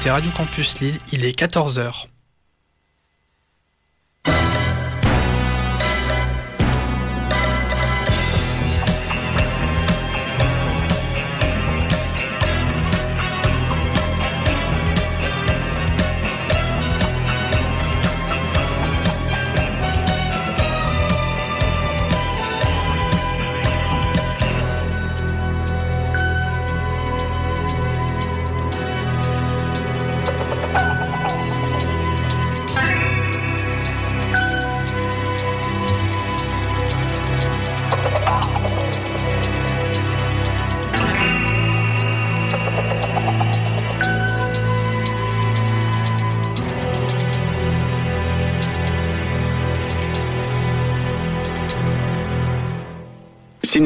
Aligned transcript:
écoutez 0.00 0.12
Radio 0.12 0.30
Campus 0.34 0.80
Lille, 0.80 0.96
il 1.12 1.26
est 1.26 1.38
14h. 1.38 2.06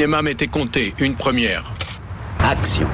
Cinéma 0.04 0.20
m'était 0.20 0.48
compté, 0.48 0.92
une 0.98 1.14
première. 1.14 1.64
Action. 2.40 2.86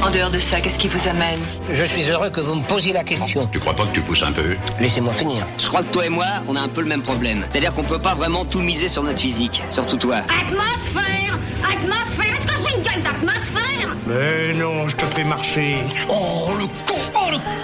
En 0.00 0.12
dehors 0.12 0.30
de 0.30 0.38
ça, 0.38 0.60
qu'est-ce 0.60 0.78
qui 0.78 0.86
vous 0.86 1.08
amène? 1.08 1.40
Je 1.68 1.82
suis 1.82 2.08
heureux 2.08 2.30
que 2.30 2.40
vous 2.40 2.54
me 2.54 2.64
posiez 2.64 2.92
la 2.92 3.02
question. 3.02 3.48
Tu 3.52 3.58
crois 3.58 3.74
pas 3.74 3.84
que 3.86 3.92
tu 3.94 4.00
pousses 4.00 4.22
un 4.22 4.30
peu? 4.30 4.54
Laissez-moi 4.78 5.12
finir. 5.12 5.44
Je 5.58 5.66
crois 5.66 5.82
que 5.82 5.92
toi 5.92 6.06
et 6.06 6.10
moi, 6.10 6.26
on 6.46 6.54
a 6.54 6.60
un 6.60 6.68
peu 6.68 6.82
le 6.82 6.86
même 6.86 7.02
problème. 7.02 7.44
C'est-à-dire 7.50 7.74
qu'on 7.74 7.82
peut 7.82 7.98
pas 7.98 8.14
vraiment 8.14 8.44
tout 8.44 8.60
miser 8.60 8.86
sur 8.86 9.02
notre 9.02 9.18
physique, 9.18 9.60
surtout 9.70 9.96
toi. 9.96 10.18
Atmosphère 10.18 11.36
Atmosphère 11.64 12.36
Est-ce 12.38 12.46
que 12.46 12.62
j'ai 12.62 12.76
une 12.76 12.82
gueule 12.84 13.02
d'atmosphère? 13.02 13.96
Mais 14.06 14.54
non, 14.54 14.86
je 14.86 14.94
te 14.94 15.06
fais 15.06 15.24
marcher. 15.24 15.78
Oh, 16.08 16.50
le 16.56 16.66
con 16.86 17.00
Oh, 17.16 17.30
le 17.32 17.38
con 17.38 17.63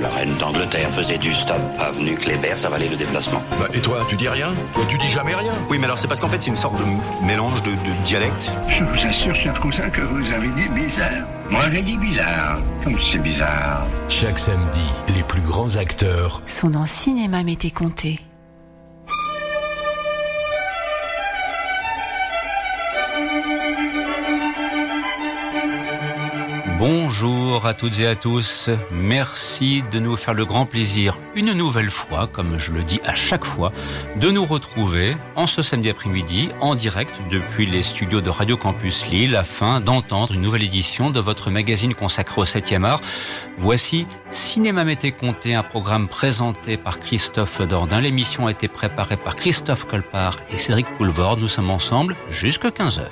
La 0.00 0.08
reine 0.10 0.36
d'Angleterre 0.36 0.90
faisait 0.92 1.18
du 1.18 1.34
stop 1.34 1.60
avenue 1.78 2.14
Kléber, 2.16 2.56
ça 2.56 2.68
valait 2.68 2.88
le 2.88 2.96
déplacement. 2.96 3.42
Bah, 3.58 3.66
et 3.74 3.80
toi, 3.80 4.06
tu 4.08 4.16
dis 4.16 4.28
rien 4.28 4.54
Toi, 4.74 4.84
tu 4.88 4.96
dis 4.98 5.08
jamais 5.08 5.34
rien 5.34 5.52
Oui, 5.70 5.78
mais 5.78 5.86
alors 5.86 5.98
c'est 5.98 6.06
parce 6.08 6.20
qu'en 6.20 6.28
fait, 6.28 6.40
c'est 6.40 6.50
une 6.50 6.56
sorte 6.56 6.76
de 6.78 7.26
mélange 7.26 7.62
de, 7.62 7.70
de 7.72 8.04
dialectes. 8.04 8.50
Je 8.68 8.84
vous 8.84 9.06
assure, 9.06 9.34
cher 9.34 9.58
cousin, 9.60 9.90
que 9.90 10.00
vous 10.00 10.32
avez 10.32 10.48
dit 10.48 10.68
bizarre. 10.68 11.26
Moi, 11.50 11.62
j'ai 11.72 11.82
dit 11.82 11.96
bizarre. 11.96 12.58
Comme 12.84 12.98
c'est 13.00 13.18
bizarre. 13.18 13.86
Chaque 14.08 14.38
samedi, 14.38 14.80
les 15.14 15.22
plus 15.22 15.40
grands 15.40 15.76
acteurs 15.76 16.42
sont 16.46 16.70
dans 16.70 16.86
Cinéma 16.86 17.42
Mété 17.42 17.70
Comté. 17.70 18.20
Bonjour 27.58 27.70
à 27.70 27.74
toutes 27.74 27.98
et 27.98 28.06
à 28.06 28.14
tous. 28.14 28.70
Merci 28.92 29.82
de 29.90 29.98
nous 29.98 30.14
faire 30.14 30.32
le 30.32 30.44
grand 30.44 30.64
plaisir, 30.64 31.16
une 31.34 31.52
nouvelle 31.54 31.90
fois, 31.90 32.28
comme 32.32 32.56
je 32.56 32.70
le 32.70 32.84
dis 32.84 33.00
à 33.04 33.16
chaque 33.16 33.44
fois, 33.44 33.72
de 34.14 34.30
nous 34.30 34.44
retrouver 34.44 35.16
en 35.34 35.48
ce 35.48 35.60
samedi 35.60 35.90
après-midi 35.90 36.50
en 36.60 36.76
direct 36.76 37.16
depuis 37.32 37.66
les 37.66 37.82
studios 37.82 38.20
de 38.20 38.30
Radio 38.30 38.56
Campus 38.56 39.08
Lille 39.08 39.34
afin 39.34 39.80
d'entendre 39.80 40.34
une 40.34 40.40
nouvelle 40.40 40.62
édition 40.62 41.10
de 41.10 41.18
votre 41.18 41.50
magazine 41.50 41.94
consacré 41.94 42.40
au 42.40 42.44
7e 42.44 42.84
art. 42.84 43.00
Voici 43.58 44.06
Cinéma 44.30 44.84
Mété 44.84 45.10
Comté, 45.10 45.56
un 45.56 45.64
programme 45.64 46.06
présenté 46.06 46.76
par 46.76 47.00
Christophe 47.00 47.60
Dordain. 47.62 48.00
L'émission 48.00 48.46
a 48.46 48.52
été 48.52 48.68
préparée 48.68 49.16
par 49.16 49.34
Christophe 49.34 49.82
Colpart 49.82 50.36
et 50.48 50.58
Cédric 50.58 50.86
Poulvord. 50.96 51.38
Nous 51.38 51.48
sommes 51.48 51.70
ensemble 51.70 52.14
jusqu'à 52.30 52.68
15h. 52.68 53.08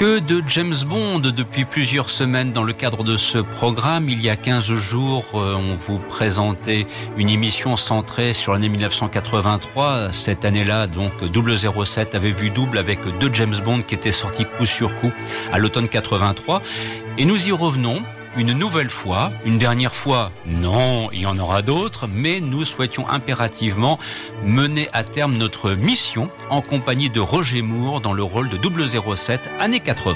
Que 0.00 0.18
de 0.18 0.42
James 0.46 0.74
Bond 0.86 1.18
depuis 1.18 1.66
plusieurs 1.66 2.08
semaines 2.08 2.54
dans 2.54 2.62
le 2.62 2.72
cadre 2.72 3.04
de 3.04 3.18
ce 3.18 3.36
programme. 3.36 4.08
Il 4.08 4.18
y 4.22 4.30
a 4.30 4.36
15 4.36 4.72
jours, 4.72 5.26
euh, 5.34 5.54
on 5.54 5.74
vous 5.74 5.98
présentait 5.98 6.86
une 7.18 7.28
émission 7.28 7.76
centrée 7.76 8.32
sur 8.32 8.54
l'année 8.54 8.70
1983. 8.70 10.10
Cette 10.10 10.46
année-là, 10.46 10.86
donc 10.86 11.12
007 11.22 12.14
avait 12.14 12.30
vu 12.30 12.48
double 12.48 12.78
avec 12.78 13.00
deux 13.18 13.28
James 13.34 13.56
Bond 13.62 13.82
qui 13.82 13.94
étaient 13.94 14.10
sortis 14.10 14.46
coup 14.46 14.64
sur 14.64 14.96
coup 15.00 15.12
à 15.52 15.58
l'automne 15.58 15.86
83. 15.86 16.62
Et 17.18 17.26
nous 17.26 17.48
y 17.48 17.52
revenons 17.52 18.00
une 18.36 18.52
nouvelle 18.52 18.90
fois, 18.90 19.32
une 19.44 19.58
dernière 19.58 19.94
fois, 19.94 20.30
non, 20.46 21.10
il 21.12 21.20
y 21.20 21.26
en 21.26 21.38
aura 21.38 21.62
d'autres, 21.62 22.06
mais 22.06 22.40
nous 22.40 22.64
souhaitions 22.64 23.08
impérativement 23.08 23.98
mener 24.44 24.88
à 24.92 25.04
terme 25.04 25.36
notre 25.36 25.72
mission 25.72 26.30
en 26.48 26.62
compagnie 26.62 27.10
de 27.10 27.20
Roger 27.20 27.62
Moore 27.62 28.00
dans 28.00 28.12
le 28.12 28.22
rôle 28.22 28.48
de 28.48 28.58
007 29.14 29.50
années 29.58 29.80
80. 29.80 30.14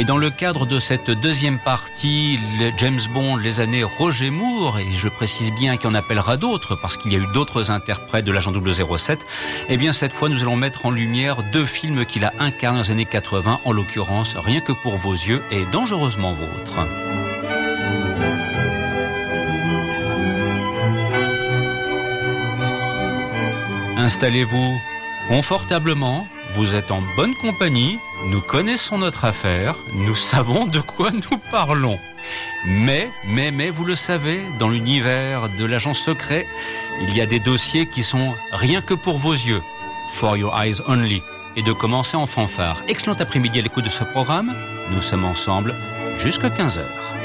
Et 0.00 0.04
dans 0.04 0.16
le 0.16 0.30
cadre 0.30 0.64
de 0.64 0.78
cette 0.78 1.10
deuxième 1.10 1.58
partie, 1.58 2.38
James 2.78 3.00
Bond, 3.12 3.36
les 3.36 3.60
années 3.60 3.82
Roger 3.82 4.30
Moore, 4.30 4.78
et 4.78 4.92
je 4.92 5.10
précise 5.10 5.52
bien 5.52 5.76
qu'il 5.76 5.90
en 5.90 5.94
appellera 5.94 6.38
d'autres 6.38 6.74
parce 6.74 6.96
qu'il 6.96 7.12
y 7.12 7.16
a 7.16 7.18
eu 7.18 7.26
d'autres 7.34 7.70
interprètes 7.70 8.24
de 8.24 8.32
l'agent 8.32 8.50
007, 8.50 9.26
eh 9.68 9.76
bien 9.76 9.92
cette 9.92 10.14
fois 10.14 10.30
nous 10.30 10.40
allons 10.40 10.56
mettre 10.56 10.86
en 10.86 10.90
lumière 10.90 11.42
deux 11.52 11.66
films 11.66 12.06
qu'il 12.06 12.24
a 12.24 12.32
incarnés 12.38 12.78
dans 12.78 12.84
les 12.84 12.90
années 12.92 13.04
80, 13.04 13.60
en 13.62 13.72
l'occurrence 13.72 14.36
Rien 14.36 14.62
que 14.62 14.72
pour 14.72 14.96
vos 14.96 15.12
yeux 15.12 15.42
et 15.50 15.66
Dangereusement 15.66 16.32
vôtre. 16.32 16.80
Installez-vous 23.98 24.80
confortablement, 25.28 26.26
vous 26.52 26.74
êtes 26.74 26.90
en 26.90 27.02
bonne 27.16 27.34
compagnie, 27.34 27.98
nous 28.26 28.40
connaissons 28.40 28.98
notre 28.98 29.24
affaire, 29.24 29.76
nous 29.92 30.14
savons 30.14 30.66
de 30.66 30.80
quoi 30.80 31.10
nous 31.12 31.38
parlons. 31.50 31.98
Mais, 32.66 33.10
mais, 33.24 33.50
mais, 33.50 33.70
vous 33.70 33.84
le 33.84 33.94
savez, 33.94 34.42
dans 34.58 34.68
l'univers 34.68 35.48
de 35.48 35.64
l'agent 35.64 35.94
secret, 35.94 36.46
il 37.02 37.16
y 37.16 37.20
a 37.20 37.26
des 37.26 37.40
dossiers 37.40 37.86
qui 37.86 38.02
sont 38.02 38.34
rien 38.52 38.82
que 38.82 38.94
pour 38.94 39.16
vos 39.16 39.32
yeux. 39.32 39.62
For 40.12 40.36
your 40.36 40.54
eyes 40.58 40.82
only. 40.86 41.22
Et 41.56 41.62
de 41.62 41.72
commencer 41.72 42.16
en 42.16 42.26
fanfare. 42.26 42.82
Excellent 42.88 43.16
après-midi 43.18 43.58
à 43.58 43.62
l'écoute 43.62 43.84
de 43.84 43.90
ce 43.90 44.04
programme. 44.04 44.54
Nous 44.90 45.02
sommes 45.02 45.24
ensemble 45.24 45.74
jusqu'à 46.16 46.48
15h. 46.48 47.19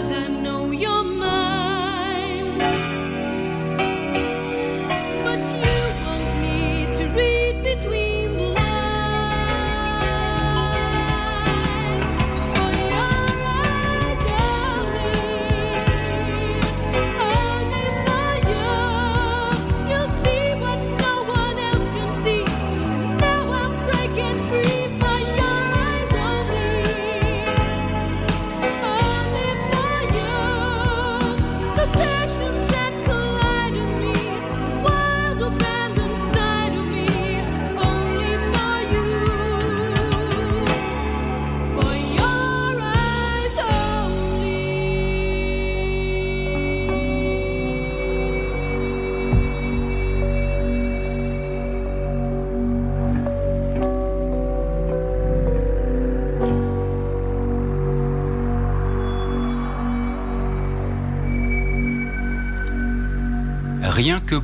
Cause 0.00 0.12
I 0.12 0.28
know 0.28 0.70
you're 0.70 1.19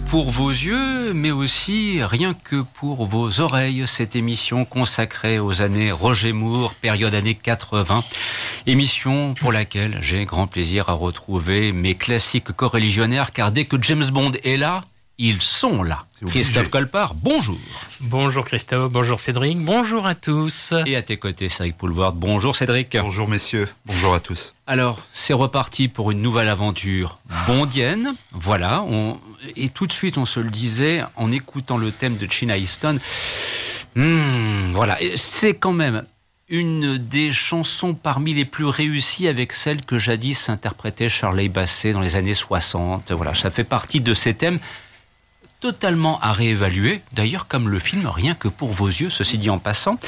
pour 0.08 0.30
vos 0.30 0.50
yeux, 0.50 1.12
mais 1.12 1.30
aussi 1.30 2.00
rien 2.02 2.34
que 2.34 2.62
pour 2.74 3.06
vos 3.06 3.40
oreilles, 3.40 3.84
cette 3.86 4.14
émission 4.14 4.64
consacrée 4.64 5.38
aux 5.38 5.62
années 5.62 5.90
Roger 5.90 6.32
Moore, 6.32 6.74
période 6.74 7.14
années 7.14 7.34
80. 7.34 8.04
Émission 8.66 9.34
pour 9.34 9.52
laquelle 9.52 9.98
j'ai 10.00 10.24
grand 10.24 10.46
plaisir 10.46 10.88
à 10.88 10.92
retrouver 10.92 11.72
mes 11.72 11.94
classiques 11.94 12.52
coreligionnaires, 12.52 13.32
car 13.32 13.52
dès 13.52 13.64
que 13.64 13.76
James 13.82 14.06
Bond 14.12 14.32
est 14.44 14.56
là, 14.56 14.82
ils 15.18 15.40
sont 15.40 15.82
là. 15.82 16.04
Christophe 16.26 16.68
Colpart, 16.68 17.14
bonjour. 17.14 17.58
Bonjour 18.00 18.44
Christophe, 18.44 18.90
bonjour 18.90 19.18
Cédric, 19.18 19.58
bonjour 19.58 20.06
à 20.06 20.14
tous. 20.14 20.74
Et 20.84 20.96
à 20.96 21.02
tes 21.02 21.16
côtés, 21.16 21.48
Cédric 21.48 21.76
Poulvord. 21.76 22.12
Bonjour 22.12 22.54
Cédric. 22.54 22.96
Bonjour 23.00 23.28
messieurs, 23.28 23.68
bonjour 23.86 24.14
à 24.14 24.20
tous. 24.20 24.54
Alors, 24.66 25.02
c'est 25.12 25.32
reparti 25.32 25.88
pour 25.88 26.10
une 26.10 26.20
nouvelle 26.20 26.48
aventure 26.48 27.18
bondienne. 27.46 28.14
Voilà, 28.32 28.82
on... 28.82 29.18
et 29.56 29.68
tout 29.68 29.86
de 29.86 29.92
suite, 29.92 30.18
on 30.18 30.26
se 30.26 30.40
le 30.40 30.50
disait 30.50 31.02
en 31.16 31.32
écoutant 31.32 31.78
le 31.78 31.92
thème 31.92 32.16
de 32.16 32.30
China 32.30 32.56
Easton. 32.56 32.98
Hmm, 33.94 34.72
voilà, 34.74 34.98
c'est 35.14 35.54
quand 35.54 35.72
même 35.72 36.04
une 36.48 36.96
des 36.98 37.32
chansons 37.32 37.94
parmi 37.94 38.32
les 38.32 38.44
plus 38.44 38.66
réussies 38.66 39.26
avec 39.26 39.52
celle 39.52 39.84
que 39.84 39.98
jadis 39.98 40.48
interprétait 40.48 41.08
Charlie 41.08 41.48
Basset 41.48 41.92
dans 41.92 42.00
les 42.00 42.14
années 42.14 42.34
60. 42.34 43.10
Voilà, 43.12 43.34
ça 43.34 43.50
fait 43.50 43.64
partie 43.64 44.00
de 44.00 44.14
ces 44.14 44.34
thèmes 44.34 44.60
totalement 45.72 46.20
à 46.20 46.32
réévaluer, 46.32 47.00
d'ailleurs 47.12 47.48
comme 47.48 47.68
le 47.68 47.80
film 47.80 48.06
Rien 48.06 48.36
que 48.36 48.46
pour 48.46 48.70
vos 48.70 48.86
yeux, 48.86 49.10
ceci 49.10 49.36
dit 49.36 49.50
en 49.50 49.58
passant, 49.58 49.98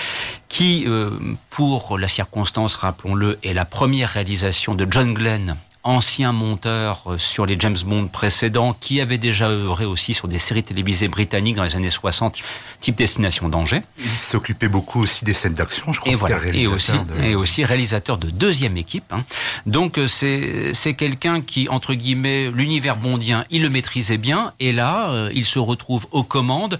qui, 0.48 0.84
euh, 0.86 1.10
pour 1.50 1.98
la 1.98 2.06
circonstance, 2.06 2.76
rappelons-le, 2.76 3.40
est 3.42 3.54
la 3.54 3.64
première 3.64 4.10
réalisation 4.10 4.76
de 4.76 4.86
John 4.88 5.14
Glenn 5.14 5.56
ancien 5.88 6.32
monteur 6.32 7.02
euh, 7.06 7.18
sur 7.18 7.46
les 7.46 7.56
James 7.58 7.76
Bond 7.84 8.08
précédents, 8.08 8.76
qui 8.78 9.00
avait 9.00 9.16
déjà 9.16 9.48
œuvré 9.48 9.86
aussi 9.86 10.12
sur 10.12 10.28
des 10.28 10.38
séries 10.38 10.62
télévisées 10.62 11.08
britanniques 11.08 11.56
dans 11.56 11.64
les 11.64 11.76
années 11.76 11.90
60, 11.90 12.36
type 12.80 12.96
Destination 12.96 13.48
Danger. 13.48 13.80
Il 13.98 14.18
s'occupait 14.18 14.68
beaucoup 14.68 15.00
aussi 15.00 15.24
des 15.24 15.32
scènes 15.32 15.54
d'action, 15.54 15.92
je 15.92 16.00
crois. 16.00 16.12
Et, 16.12 16.14
que 16.14 16.18
voilà. 16.18 16.46
et, 16.52 16.66
aussi, 16.66 16.92
de... 16.92 17.24
et 17.24 17.34
aussi 17.34 17.64
réalisateur 17.64 18.18
de 18.18 18.28
deuxième 18.28 18.76
équipe. 18.76 19.10
Hein. 19.12 19.24
Donc 19.64 19.98
euh, 19.98 20.06
c'est 20.06 20.94
quelqu'un 20.94 21.40
qui, 21.40 21.68
entre 21.70 21.94
guillemets, 21.94 22.50
l'univers 22.50 22.96
bondien, 22.96 23.46
il 23.50 23.62
le 23.62 23.70
maîtrisait 23.70 24.18
bien, 24.18 24.52
et 24.60 24.72
là, 24.72 25.10
euh, 25.10 25.30
il 25.32 25.46
se 25.46 25.58
retrouve 25.58 26.06
aux 26.10 26.22
commandes 26.22 26.78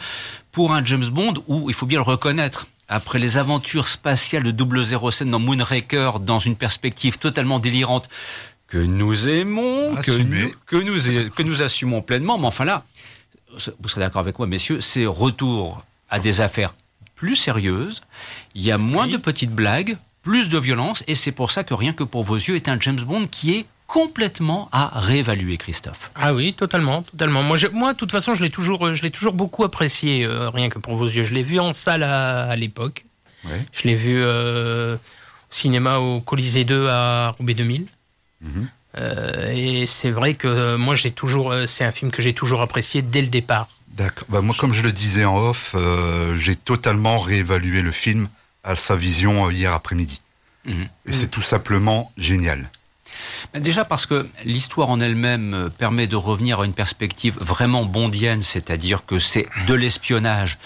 pour 0.53 0.75
un 0.75 0.85
James 0.85 1.07
Bond 1.07 1.35
où, 1.47 1.71
il 1.71 1.75
faut 1.75 1.87
bien 1.87 1.99
le 1.99 2.05
reconnaître, 2.05 2.67
après 2.89 3.19
les 3.19 3.37
aventures 3.37 3.87
spatiales 3.87 4.45
de 4.45 5.11
007 5.11 5.29
dans 5.29 5.39
Moonraker, 5.39 6.21
dans 6.21 6.39
une 6.39 6.57
perspective 6.57 7.19
totalement 7.19 7.59
délirante, 7.59 8.09
que 8.69 8.79
nous 8.79 9.29
aimons, 9.29 9.97
que 9.97 10.11
nous, 10.11 10.53
que 10.67 10.77
nous, 10.77 11.31
que 11.31 11.43
nous 11.43 11.63
assumons 11.63 12.03
pleinement. 12.03 12.39
Mais 12.39 12.47
enfin 12.47 12.65
là, 12.65 12.85
vous 13.81 13.89
serez 13.89 14.01
d'accord 14.01 14.21
avec 14.21 14.39
moi, 14.39 14.47
messieurs, 14.47 14.81
c'est 14.81 15.07
retour 15.07 15.85
à 16.09 16.21
des 16.21 16.41
affaires 16.41 16.75
plus 17.15 17.35
sérieuses. 17.35 18.03
Il 18.55 18.63
y 18.63 18.71
a 18.71 18.79
moins 18.79 19.07
oui. 19.07 19.13
de 19.13 19.17
petites 19.17 19.53
blagues, 19.53 19.97
plus 20.23 20.49
de 20.49 20.59
violence, 20.59 21.03
et 21.07 21.15
c'est 21.15 21.33
pour 21.33 21.51
ça 21.51 21.65
que 21.65 21.75
rien 21.75 21.93
que 21.93 22.05
pour 22.05 22.23
vos 22.25 22.37
yeux 22.37 22.57
est 22.57 22.69
un 22.69 22.79
James 22.81 23.01
Bond 23.01 23.27
qui 23.27 23.55
est 23.55 23.67
complètement 23.87 24.69
à 24.71 25.01
réévaluer, 25.01 25.57
Christophe. 25.57 26.11
Ah 26.15 26.35
oui, 26.35 26.53
totalement, 26.53 27.03
totalement. 27.03 27.43
Moi, 27.43 27.57
je, 27.57 27.69
moi 27.69 27.95
de 27.95 27.99
toute 27.99 28.13
façon, 28.13 28.35
je 28.35 28.45
l'ai 28.45 28.51
toujours, 28.51 28.95
je 28.95 29.03
l'ai 29.03 29.11
toujours 29.11 29.33
beaucoup 29.33 29.65
apprécié, 29.65 30.25
euh, 30.25 30.51
rien 30.51 30.69
que 30.69 30.79
pour 30.79 30.97
vos 30.97 31.07
yeux. 31.07 31.23
Je 31.23 31.33
l'ai 31.33 31.43
vu 31.43 31.59
en 31.59 31.73
salle 31.73 32.03
à, 32.03 32.43
à 32.43 32.57
l'époque. 32.57 33.07
Ouais. 33.47 33.65
Je 33.73 33.89
l'ai 33.89 33.95
vu 33.95 34.21
euh, 34.21 34.97
au 34.97 34.99
cinéma 35.49 35.99
au 35.99 36.21
Colisée 36.21 36.65
2 36.65 36.89
à 36.89 37.31
Roubaix 37.31 37.55
2000. 37.55 37.87
Mmh. 38.41 38.63
Euh, 38.97 39.53
et 39.53 39.87
c'est 39.87 40.11
vrai 40.11 40.35
que 40.35 40.49
euh, 40.49 40.79
moi, 40.79 40.95
j'ai 40.95 41.11
toujours, 41.11 41.53
euh, 41.53 41.67
c'est 41.67 41.85
un 41.85 41.93
film 41.93 42.11
que 42.11 42.23
j'ai 42.23 42.35
toujours 42.35 42.61
apprécié 42.61 43.03
dès 43.03 43.21
le 43.21 43.29
départ. 43.29 43.69
D'accord. 43.89 44.27
Bah, 44.29 44.41
moi, 44.41 44.55
comme 44.59 44.73
je 44.73 44.83
le 44.83 44.93
disais 44.93 45.25
en 45.25 45.39
off, 45.39 45.73
euh, 45.75 46.37
j'ai 46.37 46.57
totalement 46.57 47.19
réévalué 47.19 47.83
le 47.83 47.93
film 47.93 48.29
à 48.65 48.77
sa 48.77 48.97
vision 48.97 49.51
hier 49.51 49.73
après-midi. 49.73 50.21
Mmh. 50.65 50.85
Et 51.07 51.13
c'est 51.13 51.29
tout 51.29 51.43
simplement 51.43 52.13
génial. 52.17 52.71
Déjà 53.55 53.85
parce 53.85 54.07
que 54.07 54.29
l'histoire 54.45 54.91
en 54.91 55.01
elle-même 55.01 55.71
permet 55.79 56.07
de 56.07 56.17
revenir 56.17 56.61
à 56.61 56.65
une 56.65 56.73
perspective 56.73 57.37
vraiment 57.41 57.85
bondienne, 57.85 58.43
c'est-à-dire 58.43 59.05
que 59.07 59.19
c'est 59.19 59.47
de 59.67 59.75
l'espionnage 59.75 60.59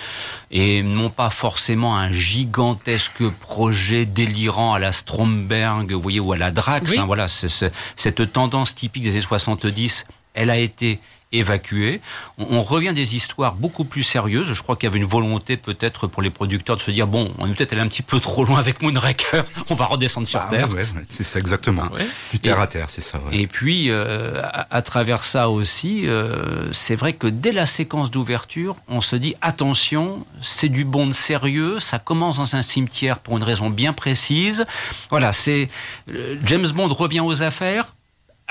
et 0.50 0.82
non 0.82 1.10
pas 1.10 1.30
forcément 1.30 1.96
un 1.96 2.12
gigantesque 2.12 3.28
projet 3.40 4.04
délirant 4.04 4.74
à 4.74 4.78
la 4.78 4.92
Stromberg, 4.92 5.90
vous 5.92 6.00
voyez, 6.00 6.20
ou 6.20 6.32
à 6.32 6.36
la 6.36 6.50
Drax. 6.50 6.90
Oui. 6.90 6.98
Hein, 6.98 7.06
voilà, 7.06 7.28
c 7.28 7.46
est, 7.46 7.48
c 7.48 7.66
est, 7.66 7.72
cette 7.96 8.32
tendance 8.32 8.74
typique 8.74 9.02
des 9.02 9.12
années 9.12 9.20
70, 9.20 10.06
elle 10.34 10.50
a 10.50 10.58
été 10.58 11.00
évacué. 11.32 12.00
On, 12.38 12.58
on, 12.58 12.62
revient 12.62 12.92
des 12.92 13.16
histoires 13.16 13.54
beaucoup 13.54 13.84
plus 13.84 14.02
sérieuses. 14.02 14.52
Je 14.52 14.62
crois 14.62 14.76
qu'il 14.76 14.88
y 14.88 14.90
avait 14.90 14.98
une 14.98 15.08
volonté 15.08 15.56
peut-être 15.56 16.06
pour 16.06 16.22
les 16.22 16.30
producteurs 16.30 16.76
de 16.76 16.80
se 16.80 16.90
dire 16.90 17.06
bon, 17.06 17.32
on 17.38 17.48
est 17.48 17.54
peut-être 17.54 17.72
allé 17.72 17.82
un 17.82 17.88
petit 17.88 18.02
peu 18.02 18.20
trop 18.20 18.44
loin 18.44 18.58
avec 18.58 18.82
Moonraker, 18.82 19.44
on 19.70 19.74
va 19.74 19.86
redescendre 19.86 20.26
sur 20.26 20.40
bah, 20.40 20.48
terre. 20.50 20.68
Ouais, 20.70 20.82
ouais, 20.82 21.04
c'est 21.08 21.24
ça 21.24 21.38
exactement. 21.38 21.84
Ouais. 21.92 22.06
Du 22.30 22.38
terre 22.38 22.58
et, 22.58 22.62
à 22.62 22.66
terre, 22.66 22.86
c'est 22.90 23.00
ça. 23.00 23.20
Et 23.32 23.46
puis 23.46 23.90
euh, 23.90 24.40
à, 24.42 24.66
à, 24.74 24.82
travers 24.82 25.24
ça 25.24 25.50
aussi, 25.50 26.06
euh, 26.06 26.72
c'est 26.72 26.96
vrai 26.96 27.12
que 27.12 27.26
dès 27.26 27.52
la 27.52 27.66
séquence 27.66 28.10
d'ouverture, 28.10 28.76
on 28.88 29.00
se 29.00 29.16
dit 29.16 29.34
attention, 29.40 30.24
c'est 30.40 30.68
du 30.68 30.84
bon 30.84 31.06
de 31.06 31.12
sérieux. 31.12 31.78
Ça 31.78 31.98
commence 31.98 32.36
dans 32.36 32.56
un 32.56 32.62
cimetière 32.62 33.18
pour 33.18 33.36
une 33.36 33.42
raison 33.42 33.70
bien 33.70 33.92
précise. 33.92 34.64
Voilà, 35.10 35.32
c'est 35.32 35.68
euh, 36.10 36.36
James 36.44 36.68
Bond 36.74 36.88
revient 36.88 37.20
aux 37.20 37.42
affaires 37.42 37.94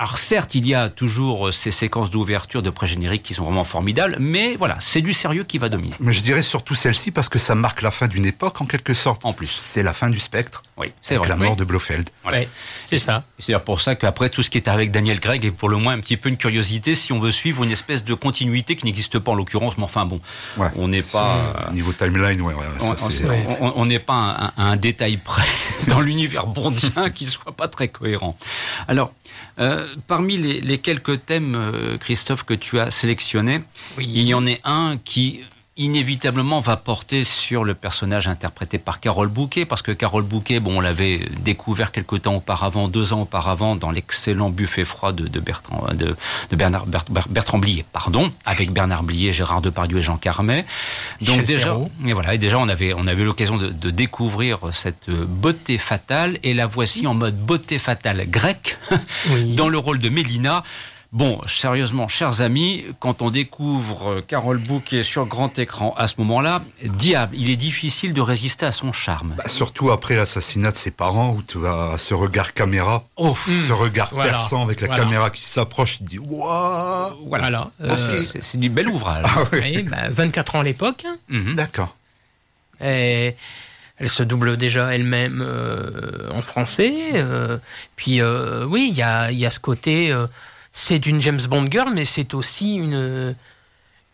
alors 0.01 0.17
certes, 0.17 0.55
il 0.55 0.65
y 0.65 0.74
a 0.74 0.89
toujours 0.89 1.53
ces 1.53 1.70
séquences 1.70 2.10
d'ouverture 2.10 2.63
de 2.63 2.72
pré-générique 2.72 3.22
qui 3.22 3.36
sont 3.36 3.43
vraiment 3.43 3.63
formidables, 3.63 4.17
mais 4.20 4.55
voilà, 4.55 4.77
c'est 4.79 5.01
du 5.01 5.13
sérieux 5.13 5.43
qui 5.43 5.60
va 5.60 5.70
dominer. 5.70 5.93
Mais 6.00 6.12
je 6.12 6.24
dirais 6.24 6.41
surtout 6.41 6.74
celle-ci 6.74 7.12
parce 7.12 7.29
que 7.29 7.38
ça 7.38 7.53
marque 7.53 7.84
la 7.84 7.91
fin 7.91 8.08
d'une 8.08 8.25
époque 8.25 8.62
en 8.62 8.65
quelque 8.65 8.96
sorte. 8.96 9.25
En 9.25 9.34
plus, 9.34 9.51
c'est 9.51 9.84
la 9.84 9.93
fin 9.93 10.10
du 10.10 10.20
spectre. 10.20 10.63
Oui, 10.75 10.91
c'est 11.03 11.17
vrai. 11.17 11.27
La 11.27 11.36
mort 11.36 11.51
oui. 11.51 11.55
de 11.55 11.63
Blofeld. 11.65 12.10
Voilà. 12.24 12.39
Oui, 12.39 12.48
c'est 12.88 12.98
ça. 12.98 13.25
C'est 13.38 13.55
pour 13.60 13.79
ça 13.79 13.93
qu'après 13.93 14.29
tout 14.29 14.41
ce 14.41 14.50
qui 14.50 14.58
est 14.58 14.67
avec 14.67 14.89
Daniel 14.89 15.20
Craig 15.20 15.46
est 15.46 15.51
pour 15.51 15.70
le 15.70 15.77
moins 15.77 15.93
un 15.93 16.00
petit 16.00 16.17
peu 16.17 16.29
une 16.29 16.38
curiosité 16.38 16.96
si 16.96 17.13
on 17.13 17.20
veut 17.20 17.29
suivre 17.29 17.63
une 17.63 17.70
espèce 17.70 18.03
de 18.03 18.15
continuité 18.15 18.75
qui 18.75 18.86
n'existe 18.86 19.20
pas 19.20 19.34
en 19.34 19.36
l'occurrence. 19.36 19.77
Mais 19.77 19.84
enfin 19.84 20.05
bon, 20.05 20.20
ouais. 20.58 20.70
on 20.77 20.88
n'est 20.88 21.03
pas 21.03 21.38
euh, 21.67 21.74
niveau 21.74 21.93
timeline. 21.93 22.41
Ouais, 22.41 22.55
on 23.60 23.86
n'est 23.86 24.00
pas 24.00 24.13
un, 24.15 24.46
un, 24.46 24.72
un, 24.72 24.75
détail 24.77 25.17
près 25.17 25.46
dans 25.89 26.01
l'univers 26.01 26.48
bondien 26.48 27.12
qui 27.12 27.27
soit 27.27 27.51
pas 27.51 27.67
très 27.67 27.88
cohérent. 27.88 28.36
Alors. 28.88 29.13
Euh, 29.60 29.86
parmi 30.08 30.38
les, 30.38 30.62
les, 30.62 30.78
quelques 30.78 31.26
thèmes, 31.26 31.56
euh, 31.56 31.98
Christophe, 31.98 32.44
que 32.44 32.54
tu 32.54 32.80
as 32.80 32.90
sélectionnés, 32.90 33.62
oui. 33.98 34.10
il 34.14 34.24
y 34.24 34.34
en 34.34 34.46
a 34.48 34.56
un 34.64 34.98
qui 34.98 35.42
inévitablement 35.78 36.60
va 36.60 36.75
porter 36.75 37.24
sur 37.24 37.63
le 37.63 37.74
personnage 37.74 38.28
interprété 38.28 38.78
par 38.78 39.00
Carole 39.00 39.30
Bouquet, 39.30 39.66
parce 39.66 39.82
que 39.82 39.94
Carole 39.94 40.24
Bouquet, 40.24 40.60
bon, 40.60 40.78
on 40.78 40.82
l'avait 40.82 41.22
découvert 41.40 41.94
quelque 41.94 42.18
temps 42.18 42.36
auparavant, 42.36 42.90
deux 42.90 43.13
ans 43.13 43.22
auparavant, 43.22 43.78
dans 43.78 43.90
l'excellent 43.90 44.50
buffet 44.50 44.84
froid 44.84 45.13
de, 45.13 45.28
de, 45.28 45.40
Bertrand, 45.40 45.88
de, 45.94 46.16
de 46.50 46.56
Bernard, 46.56 46.88
Bertrand 47.30 47.58
Blier, 47.58 47.86
pardon, 47.94 48.32
avec 48.46 48.72
Bernard 48.74 49.04
Blier, 49.04 49.32
Gérard 49.32 49.62
Depardieu 49.62 50.00
et 50.00 50.01
Jean 50.01 50.18
Carmet. 50.18 50.66
Donc 51.22 51.46
déjà, 51.46 51.68
Serrault. 51.68 51.90
et 52.06 52.12
voilà, 52.12 52.34
et 52.34 52.38
déjà 52.38 52.60
on 52.60 52.68
avait, 52.68 52.94
on 52.94 53.08
avait 53.08 53.24
l'occasion 53.24 53.58
de, 53.58 53.70
de, 53.70 53.92
découvrir 53.92 54.60
cette 54.74 55.10
beauté 55.10 55.78
fatale, 55.78 56.38
et 56.44 56.54
la 56.54 56.68
voici 56.68 57.08
en 57.08 57.13
mode 57.13 57.38
beauté 57.38 57.80
fatale 57.80 58.30
grecque, 58.30 58.78
oui. 59.32 59.56
dans 59.56 59.70
le 59.70 59.78
rôle 59.78 60.00
de 60.00 60.10
Mélina. 60.10 60.63
Bon, 61.13 61.41
sérieusement, 61.46 62.08
chers 62.08 62.39
amis, 62.39 62.86
quand 63.01 63.22
on 63.22 63.32
découvre 63.32 64.22
Carole 64.22 64.60
Bouquet 64.60 65.03
sur 65.03 65.25
grand 65.25 65.60
écran 65.60 65.94
à 65.98 66.08
ce 66.08 66.15
moment-là, 66.20 66.63
diable, 66.86 67.36
il 67.38 67.50
est 67.50 67.58
difficile 67.58 68.13
de 68.13 68.22
résister 68.22 68.65
à 68.65 68.72
son 68.72 68.94
charme. 68.94 69.36
Bah, 69.38 69.50
surtout 69.50 69.91
après 69.91 70.15
l'assassinat 70.15 70.72
de 70.72 70.77
ses 70.77 70.91
parents, 70.91 71.36
où 71.36 71.44
tu 71.44 71.68
as 71.68 71.98
ce 71.98 72.13
regard 72.13 72.53
caméra, 72.53 73.03
oh, 73.18 73.32
mmh. 73.34 73.51
ce 73.51 73.74
regard 73.74 74.10
voilà. 74.13 74.32
perçant 74.32 74.63
avec 74.63 74.80
la 74.80 74.88
voilà. 74.88 75.03
caméra 75.03 75.30
qui 75.32 75.44
s'approche, 75.44 75.98
tu 75.98 76.03
dis 76.03 76.18
waouh 76.18 77.27
Voilà, 77.27 77.72
euh, 77.82 77.98
c'est 77.98 78.58
du 78.58 78.70
bel 78.70 78.88
ouvrage. 78.88 79.25
Ah, 79.27 79.44
oui. 79.51 79.60
Oui, 79.75 79.84
bah, 79.84 80.08
24 80.10 80.56
ans 80.56 80.60
à 80.62 80.63
l'époque. 80.63 81.03
Mmh. 81.27 81.56
D'accord. 81.56 81.98
Et 82.82 83.36
elle 83.98 84.10
se 84.10 84.24
double 84.24 84.56
déjà 84.56 84.96
elle-même 84.96 85.44
euh, 85.46 86.30
en 86.32 86.41
français. 86.41 86.94
Euh, 87.15 87.58
puis 87.98 88.22
oui, 88.24 88.88
il 88.91 88.98
y 88.98 89.01
a, 89.01 89.30
y 89.30 89.46
a, 89.46 89.50
ce 89.50 89.60
côté 89.60 90.15
c'est 90.72 91.00
d'une 91.00 91.22
James 91.22 91.40
Bond 91.50 91.68
girl, 91.70 91.92
mais 91.94 92.06
c'est 92.06 92.34
aussi 92.34 92.75
une. 92.75 93.36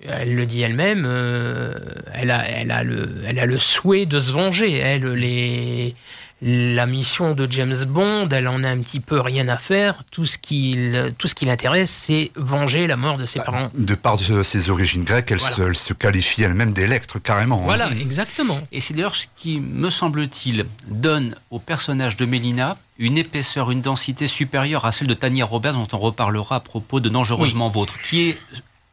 Elle 0.05 0.35
le 0.35 0.45
dit 0.45 0.61
elle-même. 0.61 1.05
Euh, 1.07 1.73
elle 2.13 2.29
a, 2.31 2.47
elle 2.47 2.71
a 2.71 2.83
le, 2.83 3.23
elle 3.25 3.39
a 3.39 3.45
le 3.45 3.57
souhait 3.57 4.05
de 4.05 4.19
se 4.19 4.31
venger. 4.31 4.77
Elle, 4.77 5.05
les, 5.13 5.95
la 6.41 6.85
mission 6.85 7.33
de 7.33 7.51
James 7.51 7.85
Bond, 7.85 8.29
elle 8.29 8.47
en 8.47 8.63
a 8.63 8.69
un 8.69 8.79
petit 8.81 8.99
peu 8.99 9.19
rien 9.19 9.47
à 9.47 9.57
faire. 9.57 10.03
Tout 10.11 10.25
ce 10.25 10.37
qui, 10.37 10.77
tout 11.17 11.27
ce 11.27 11.33
qui 11.33 11.45
l'intéresse, 11.45 11.89
c'est 11.89 12.31
venger 12.35 12.85
la 12.85 12.95
mort 12.95 13.17
de 13.17 13.25
ses 13.25 13.39
bah, 13.39 13.45
parents. 13.45 13.71
De 13.73 13.95
par 13.95 14.19
ses 14.19 14.69
origines 14.69 15.03
grecques, 15.03 15.31
elle, 15.31 15.39
voilà. 15.39 15.55
se, 15.55 15.61
elle 15.63 15.77
se, 15.77 15.93
qualifie 15.93 16.43
elle-même 16.43 16.73
d'électre 16.73 17.19
carrément. 17.19 17.57
Voilà, 17.61 17.87
hein. 17.87 17.97
exactement. 17.99 18.59
Et 18.71 18.81
c'est 18.81 18.93
d'ailleurs 18.93 19.15
ce 19.15 19.25
qui, 19.35 19.59
me 19.59 19.89
semble-t-il, 19.89 20.65
donne 20.87 21.35
au 21.49 21.59
personnage 21.59 22.15
de 22.17 22.25
Mélina 22.25 22.77
une 22.99 23.17
épaisseur, 23.17 23.71
une 23.71 23.81
densité 23.81 24.27
supérieure 24.27 24.85
à 24.85 24.91
celle 24.91 25.07
de 25.07 25.13
Tania 25.13 25.45
Roberts, 25.45 25.73
dont 25.73 25.87
on 25.91 25.97
reparlera 25.97 26.57
à 26.57 26.59
propos 26.59 26.99
de 26.99 27.09
Dangereusement 27.09 27.67
oui. 27.67 27.73
Vôtre, 27.73 27.99
qui 28.01 28.29
est 28.29 28.37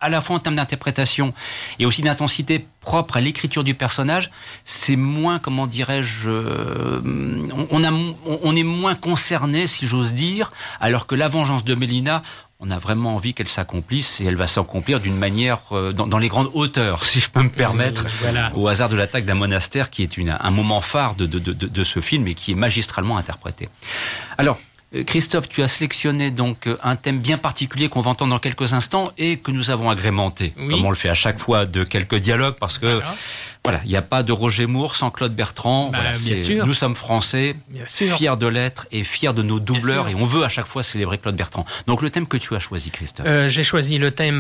à 0.05 0.11
la 0.11 0.21
fois 0.21 0.37
en 0.37 0.39
termes 0.39 0.57
d'interprétation 0.57 1.33
et 1.79 1.87
aussi 1.87 2.03
d'intensité 2.03 2.67
propre 2.83 3.17
à 3.17 3.23
l'écriture 3.23 3.65
du 3.65 3.75
personnage, 3.75 4.31
c'est 4.67 4.97
moins, 4.97 5.39
comment 5.39 5.67
dirais-je, 5.67 6.29
euh, 6.29 7.01
on, 7.71 7.83
a, 7.83 7.91
on, 8.27 8.55
est 8.55 8.63
moins 8.63 8.95
concerné, 8.95 9.67
si 9.67 9.87
j'ose 9.87 10.13
dire, 10.13 10.53
alors 10.79 11.07
que 11.07 11.15
la 11.15 11.29
vengeance 11.29 11.65
de 11.65 11.75
Mélina, 11.75 12.23
on 12.61 12.71
a 12.71 12.79
vraiment 12.79 13.15
envie 13.15 13.33
qu'elle 13.33 13.49
s'accomplisse 13.49 14.21
et 14.21 14.27
elle 14.27 14.37
va 14.37 14.47
s'accomplir 14.47 15.01
d'une 15.01 15.17
manière 15.17 15.61
euh, 15.73 15.93
dans, 15.93 16.19
les 16.19 16.29
grandes 16.29 16.51
hauteurs, 16.53 17.07
si 17.07 17.21
je 17.21 17.31
peux 17.31 17.43
me 17.43 17.49
permettre, 17.49 18.05
au 18.55 18.69
hasard 18.69 18.91
de 18.91 18.97
l'attaque 18.97 19.25
d'un 19.25 19.35
monastère 19.35 19.89
qui 19.89 20.03
est 20.03 20.19
une, 20.19 20.37
un 20.39 20.51
moment 20.51 20.83
phare 20.83 21.15
de, 21.15 21.25
de, 21.25 21.39
de, 21.39 21.53
de, 21.53 21.85
ce 21.85 22.01
film 22.01 22.29
et 22.29 22.35
qui 22.35 22.53
est 22.53 22.57
magistralement 22.57 23.17
interprété. 23.17 23.71
Alors, 24.37 24.59
Christophe, 25.03 25.49
tu 25.49 25.63
as 25.63 25.69
sélectionné 25.69 26.31
donc 26.31 26.67
euh, 26.67 26.77
un 26.83 26.95
thème 26.95 27.19
bien 27.19 27.37
particulier 27.37 27.89
qu'on 27.89 28.01
va 28.01 28.11
entendre 28.11 28.31
dans 28.31 28.39
quelques 28.39 28.75
instants 28.75 29.11
et 29.19 29.39
que 29.39 29.51
nous 29.51 29.71
avons 29.71 29.91
agrémenté, 29.91 30.51
comme 30.51 30.85
on 30.85 30.91
le 30.91 30.97
fait 30.97 31.09
à 31.09 31.15
chaque 31.15 31.39
fois, 31.39 31.67
de 31.67 31.83
quelques 31.83 32.17
dialogues, 32.17 32.55
parce 32.61 32.79
que 32.79 33.01
voilà, 33.65 33.81
il 33.85 33.91
n'y 33.91 33.97
a 33.97 34.03
pas 34.03 34.23
de 34.23 34.31
Roger 34.31 34.67
Moore 34.67 34.95
sans 34.95 35.11
Claude 35.11 35.35
Bertrand. 35.35 35.91
Bah, 35.91 35.99
nous 36.65 36.75
sommes 36.75 36.95
français, 36.95 37.57
fiers 37.87 38.37
de 38.39 38.47
l'être 38.47 38.87
et 38.93 39.03
fiers 39.05 39.33
de 39.33 39.43
nos 39.43 39.59
doubleurs, 39.59 40.09
et 40.09 40.15
on 40.15 40.25
veut 40.25 40.45
à 40.45 40.49
chaque 40.49 40.67
fois 40.67 40.83
célébrer 40.83 41.19
Claude 41.19 41.37
Bertrand. 41.37 41.65
Donc 41.87 42.03
le 42.03 42.11
thème 42.11 42.27
que 42.27 42.37
tu 42.37 42.55
as 42.55 42.61
choisi, 42.61 42.91
Christophe. 42.91 43.27
Euh, 43.27 43.49
j'ai 43.49 43.65
choisi 43.65 43.99
le 43.99 44.11
thème 44.11 44.39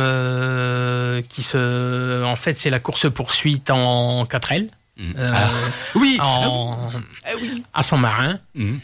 qui 1.28 1.42
se, 1.42 2.23
en 2.25 2.37
fait, 2.37 2.58
c'est 2.58 2.70
la 2.70 2.80
course 2.80 3.11
poursuite 3.11 3.70
en 3.70 4.25
4L. 4.25 4.68
Mmh. 4.96 5.12
Ah. 5.18 5.50
oui. 5.96 6.18
En... 6.20 6.78
Ah 7.25 7.30
oui. 7.40 7.64
à 7.73 7.82
Saint-Marin. 7.82 8.38
Mmh 8.54 8.76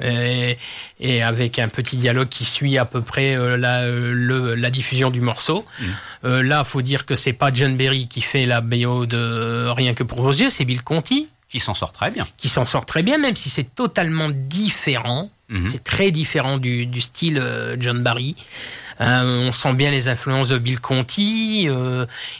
et, 0.00 1.22
avec 1.22 1.58
un 1.58 1.68
petit 1.68 1.96
dialogue 1.96 2.28
qui 2.28 2.44
suit 2.44 2.78
à 2.78 2.84
peu 2.84 3.00
près 3.00 3.36
euh, 3.36 3.56
la, 3.56 3.82
euh, 3.82 4.54
la, 4.56 4.70
diffusion 4.70 5.10
du 5.10 5.20
morceau. 5.20 5.64
Mm. 5.80 5.84
Euh, 6.24 6.42
là, 6.42 6.64
faut 6.64 6.82
dire 6.82 7.06
que 7.06 7.14
c'est 7.14 7.32
pas 7.32 7.50
John 7.52 7.76
Berry 7.76 8.08
qui 8.08 8.20
fait 8.20 8.46
la 8.46 8.60
BO 8.60 9.06
de 9.06 9.68
Rien 9.68 9.94
que 9.94 10.02
pour 10.02 10.22
vos 10.22 10.32
yeux, 10.32 10.50
c'est 10.50 10.64
Bill 10.64 10.82
Conti. 10.82 11.28
Qui 11.48 11.58
s'en 11.58 11.74
sort 11.74 11.92
très 11.92 12.10
bien. 12.10 12.28
Qui 12.36 12.48
s'en 12.48 12.64
sort 12.64 12.86
très 12.86 13.02
bien, 13.02 13.18
même 13.18 13.34
si 13.34 13.50
c'est 13.50 13.74
totalement 13.74 14.28
différent. 14.30 15.30
Mm-hmm. 15.50 15.66
C'est 15.66 15.82
très 15.82 16.12
différent 16.12 16.58
du, 16.58 16.86
du 16.86 17.00
style 17.00 17.42
John 17.80 18.04
Barry. 18.04 18.36
on 19.00 19.52
sent 19.52 19.72
bien 19.74 19.90
les 19.90 20.06
influences 20.06 20.50
de 20.50 20.58
Bill 20.58 20.78
Conti, 20.78 21.66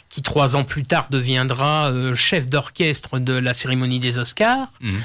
qui 0.07 0.21
trois 0.21 0.55
ans 0.55 0.63
plus 0.63 0.83
tard 0.83 1.07
deviendra 1.09 1.91
chef 2.15 2.45
d'orchestre 2.45 3.19
de 3.19 3.33
la 3.33 3.53
cérémonie 3.53 3.99
des 3.99 4.17
Oscars, 4.17 4.71
mm-hmm 4.81 4.99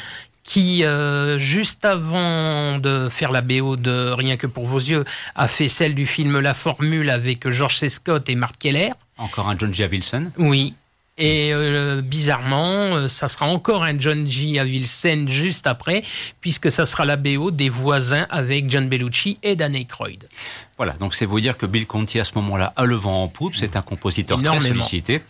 qui, 0.47 0.85
euh, 0.85 1.39
juste 1.39 1.85
avant 1.85 2.79
de 2.79 3.09
faire 3.11 3.33
la 3.33 3.43
BO 3.43 3.77
de 3.77 4.13
Rien 4.13 4.37
que 4.37 4.47
pour 4.47 4.67
vos 4.67 4.79
yeux, 4.79 5.05
a 5.35 5.49
fait 5.49 5.69
celle 5.69 5.95
du 5.95 6.07
film 6.07 6.39
La 6.39 6.55
Formule 6.55 7.11
avec 7.11 7.51
George 7.51 7.77
C. 7.77 7.89
Scott 7.89 8.29
et 8.31 8.37
Mark 8.37 8.55
Keller. 8.59 8.93
Encore 9.19 9.49
un 9.49 9.59
John 9.59 9.75
G. 9.75 9.87
Wilson. 9.87 10.31
Oui. 10.39 10.75
Et 11.19 11.53
euh, 11.53 12.03
bizarrement, 12.03 12.95
euh, 12.95 13.09
ça 13.09 13.27
sera 13.27 13.47
encore 13.47 13.83
un 13.83 13.99
John 13.99 14.27
G. 14.27 14.61
Wilson 14.61 15.25
juste 15.29 15.67
après, 15.67 16.03
puisque 16.41 16.71
ça 16.71 16.85
sera 16.85 17.07
la 17.07 17.17
BO 17.17 17.51
des 17.51 17.71
voisins 17.71 18.27
avec 18.29 18.71
John 18.71 18.89
Bellucci 18.89 19.39
et 19.43 19.57
Dan 19.57 19.75
Aykroyd. 19.75 20.29
Voilà, 20.77 20.93
donc 20.93 21.15
c'est 21.15 21.25
vous 21.25 21.41
dire 21.41 21.57
que 21.57 21.65
Bill 21.65 21.87
Conti 21.87 22.21
à 22.21 22.25
ce 22.25 22.35
moment-là 22.37 22.75
a 22.77 22.85
le 22.85 22.97
vent 22.97 23.23
en 23.23 23.29
poupe, 23.29 23.57
c'est 23.57 23.77
un 23.77 23.83
compositeur 23.83 24.41
très 24.43 24.61
sollicité. 24.61 25.23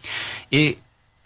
Et 0.51 0.77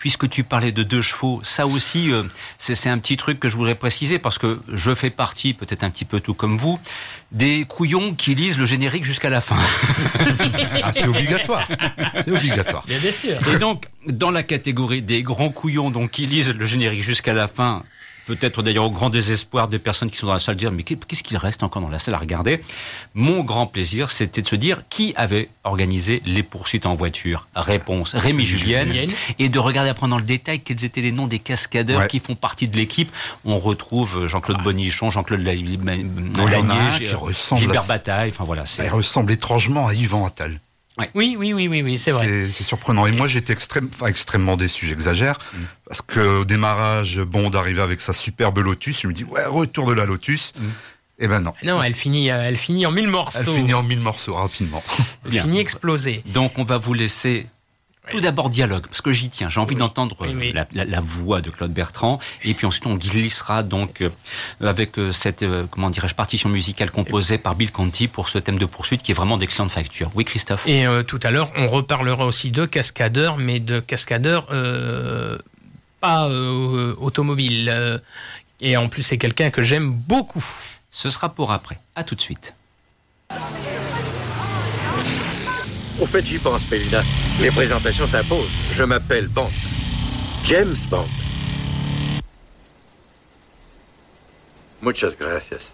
puisque 0.00 0.28
tu 0.28 0.42
parlais 0.42 0.73
de 0.73 0.83
deux 0.83 1.02
chevaux, 1.02 1.40
ça 1.45 1.66
aussi, 1.66 2.11
euh, 2.11 2.25
c'est 2.59 2.88
un 2.88 2.99
petit 2.99 3.19
truc 3.19 3.38
que 3.38 3.49
je 3.49 3.57
voudrais 3.57 3.75
préciser 3.75 4.19
parce 4.19 4.38
que 4.38 4.59
je 4.73 4.95
fais 4.95 5.11
partie, 5.11 5.52
peut-être 5.52 5.85
un 5.85 5.90
petit 5.90 6.07
peu 6.07 6.21
tout 6.21 6.33
comme 6.33 6.57
vous, 6.57 6.80
des 7.33 7.66
couillons 7.69 8.14
qui 8.14 8.35
lisent 8.35 8.59
le 8.59 8.64
générique 8.64 9.04
jusqu'à 9.04 9.28
la 9.28 9.42
fin. 9.42 9.59
ah, 10.83 10.92
c'est 10.92 11.07
obligatoire. 11.07 11.69
C'est 12.25 12.33
obligatoire. 12.33 12.85
Bien, 12.87 13.12
sûr. 13.12 13.37
Et 13.54 13.59
donc, 13.59 13.88
dans 14.07 14.30
la 14.30 14.42
catégorie 14.42 15.02
des 15.02 15.23
grands 15.23 15.50
couillons 15.50 15.90
donc, 15.90 16.11
qui 16.11 16.26
lisent 16.26 16.54
le 16.54 16.66
générique 16.66 17.02
jusqu'à 17.02 17.35
la 17.35 17.47
fin, 17.47 17.85
peut-être 18.26 18.62
d'ailleurs 18.62 18.84
au 18.84 18.90
grand 18.90 19.10
désespoir 19.10 19.68
des 19.68 19.78
personnes 19.78 20.10
qui 20.10 20.18
sont 20.18 20.26
dans 20.26 20.34
la 20.34 20.38
salle, 20.38 20.56
dire 20.56 20.72
mais 20.72 20.82
qu'est-ce 20.82 21.22
qu'il 21.22 21.36
reste 21.36 21.62
encore 21.62 21.82
dans 21.82 21.88
la 21.88 21.98
salle 21.98 22.14
à 22.14 22.18
regarder? 22.18 22.62
Mon 23.14 23.40
grand 23.42 23.66
plaisir, 23.66 24.10
c'était 24.10 24.42
de 24.42 24.46
se 24.46 24.56
dire 24.56 24.82
qui 24.88 25.12
avait 25.16 25.48
organisé 25.64 26.22
les 26.26 26.42
poursuites 26.42 26.86
en 26.86 26.94
voiture. 26.94 27.48
Réponse 27.54 28.14
Rémi 28.14 28.44
Julienne. 28.44 28.92
Et 29.38 29.48
de 29.48 29.58
regarder 29.58 29.90
après 29.90 30.08
dans 30.08 30.18
le 30.18 30.24
détail 30.24 30.60
quels 30.60 30.84
étaient 30.84 31.00
les 31.00 31.12
noms 31.12 31.26
des 31.26 31.38
cascadeurs 31.38 32.08
qui 32.08 32.18
font 32.18 32.34
partie 32.34 32.68
de 32.68 32.76
l'équipe. 32.76 33.10
On 33.44 33.58
retrouve 33.58 34.26
Jean-Claude 34.26 34.58
ah. 34.60 34.64
Bonichon, 34.64 35.10
Jean-Claude 35.10 35.40
Lagnier, 35.40 35.78
Gilbert 37.56 37.86
Bataille. 37.86 38.30
Enfin 38.30 38.44
voilà, 38.44 38.64
il 38.78 38.88
ressemble 38.88 39.32
étrangement 39.32 39.86
à 39.86 39.94
Yvan 39.94 40.26
Attal. 40.26 40.60
Oui, 41.14 41.37
oui, 41.38 41.52
oui, 41.52 41.69
oui, 41.69 41.83
oui 41.83 41.99
c'est 41.99 42.11
vrai. 42.11 42.49
C'est 42.50 42.64
surprenant. 42.64 43.07
Et 43.07 43.12
moi, 43.12 43.28
j'étais 43.28 43.52
extrêmement 43.52 44.57
déçu, 44.57 44.87
j'exagère, 44.87 45.38
mm. 45.52 45.59
parce 45.87 46.02
qu'au 46.02 46.45
démarrage, 46.45 47.21
Bond 47.21 47.50
arrivait 47.50 47.83
avec 47.83 48.00
sa 48.00 48.12
superbe 48.12 48.59
Lotus. 48.59 49.00
Je 49.02 49.09
me 49.09 49.12
dis, 49.12 49.25
ouais, 49.25 49.45
retour 49.45 49.87
de 49.87 49.92
la 49.92 50.04
Lotus. 50.04 50.52
Mm. 50.57 50.66
Et 51.21 51.25
eh 51.25 51.28
ben 51.28 51.40
non. 51.40 51.52
Non, 51.62 51.83
elle 51.83 51.95
finit, 51.95 52.30
euh, 52.30 52.42
elle 52.42 52.57
finit 52.57 52.87
en 52.87 52.92
mille 52.92 53.09
morceaux. 53.09 53.38
Elle 53.40 53.61
finit 53.61 53.75
en 53.75 53.83
mille 53.83 54.00
morceaux 54.00 54.35
rapidement. 54.37 54.83
Elle 55.26 55.42
finit 55.42 55.61
explosée. 55.61 56.23
Donc, 56.25 56.59
on 56.59 56.64
va 56.64 56.78
vous 56.78 56.95
laisser 56.95 57.47
tout 58.10 58.20
d'abord 58.20 58.50
dialogue, 58.50 58.86
parce 58.86 59.00
que 59.00 59.12
j'y 59.12 59.30
tiens. 59.30 59.48
J'ai 59.48 59.60
envie 59.60 59.76
d'entendre 59.76 60.16
La, 60.74 61.00
voix 61.00 61.40
de 61.40 61.50
Claude 61.50 61.72
Bertrand, 61.72 62.18
et 62.44 62.54
puis 62.54 62.66
ensuite 62.66 62.86
on 62.86 62.96
glissera 62.96 63.62
donc 63.62 64.02
euh, 64.02 64.10
avec 64.60 64.98
euh, 64.98 65.12
cette 65.12 65.42
euh, 65.42 65.64
comment 65.70 65.90
dirais-je 65.90 66.14
partition 66.14 66.48
musicale 66.48 66.90
composée 66.90 67.38
par 67.38 67.54
Bill 67.54 67.72
Conti 67.72 68.08
pour 68.08 68.28
ce 68.28 68.38
thème 68.38 68.58
de 68.58 68.66
poursuite 68.66 69.02
qui 69.02 69.12
est 69.12 69.14
vraiment 69.14 69.38
d'excellente 69.38 69.70
facture. 69.70 70.10
Oui, 70.14 70.24
Christophe? 70.24 70.66
Et 70.66 70.84
tout 71.06 71.20
à 71.22 71.30
l'heure, 71.30 71.50
on 71.56 71.68
reparlera 71.68 72.26
aussi 72.26 72.50
de 72.50 72.66
cascadeurs, 72.66 73.36
mais 73.36 73.60
de 73.60 73.80
cascadeurs 73.80 74.46
pas 76.00 76.28
automobiles. 76.28 78.00
et 78.60 78.76
en 78.76 78.88
plus, 78.88 79.02
c'est 79.02 79.18
quelqu'un 79.18 79.50
que 79.50 79.62
j'aime 79.62 79.90
beaucoup. 79.90 80.44
Ce 80.90 81.08
sera 81.08 81.28
pour 81.28 81.52
après. 81.52 81.78
À 81.94 82.04
tout 82.04 82.14
de 82.14 82.20
suite. 82.20 82.54
Au 86.00 86.07
fait, 86.07 86.25
j'y 86.25 86.38
pense, 86.38 86.64
Pélina. 86.64 87.02
Les 87.40 87.50
présentations 87.50 88.07
s'imposent. 88.07 88.49
Je 88.73 88.85
m'appelle 88.85 89.28
Bond. 89.28 89.50
James 90.45 90.76
Bond. 90.88 91.07
Muchas 94.80 95.11
gracias. 95.19 95.73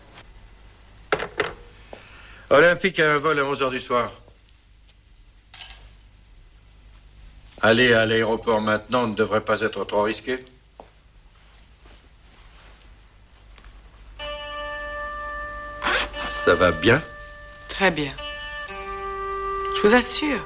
Olympique 2.50 2.98
a 2.98 3.14
un 3.14 3.18
vol 3.18 3.38
à 3.38 3.42
11h 3.42 3.70
du 3.70 3.80
soir. 3.80 4.12
Aller 7.62 7.94
à 7.94 8.04
l'aéroport 8.04 8.60
maintenant 8.60 9.06
ne 9.06 9.14
devrait 9.14 9.40
pas 9.40 9.60
être 9.60 9.84
trop 9.84 10.02
risqué. 10.02 10.44
Ça 16.24 16.54
va 16.54 16.72
bien? 16.72 17.02
Très 17.68 17.90
bien. 17.90 18.12
Vous 19.86 19.94
assure. 19.94 20.40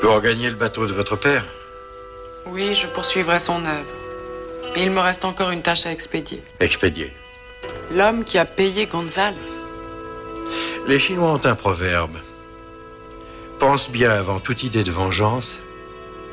Vous 0.00 0.14
regagnez 0.14 0.48
le 0.50 0.54
bateau 0.54 0.86
de 0.86 0.92
votre 0.92 1.16
père 1.16 1.44
Oui, 2.46 2.76
je 2.76 2.86
poursuivrai 2.86 3.40
son 3.40 3.66
œuvre. 3.66 3.90
Mais 4.72 4.84
il 4.84 4.92
me 4.92 5.00
reste 5.00 5.24
encore 5.24 5.50
une 5.50 5.62
tâche 5.62 5.84
à 5.84 5.90
expédier. 5.90 6.40
Expédier 6.60 7.12
L'homme 7.92 8.22
qui 8.22 8.38
a 8.38 8.44
payé 8.44 8.86
Gonzales. 8.86 9.34
Les 10.86 11.00
Chinois 11.00 11.32
ont 11.32 11.44
un 11.44 11.56
proverbe. 11.56 12.18
Pense 13.58 13.90
bien 13.90 14.10
avant 14.10 14.38
toute 14.38 14.62
idée 14.62 14.84
de 14.84 14.92
vengeance 14.92 15.58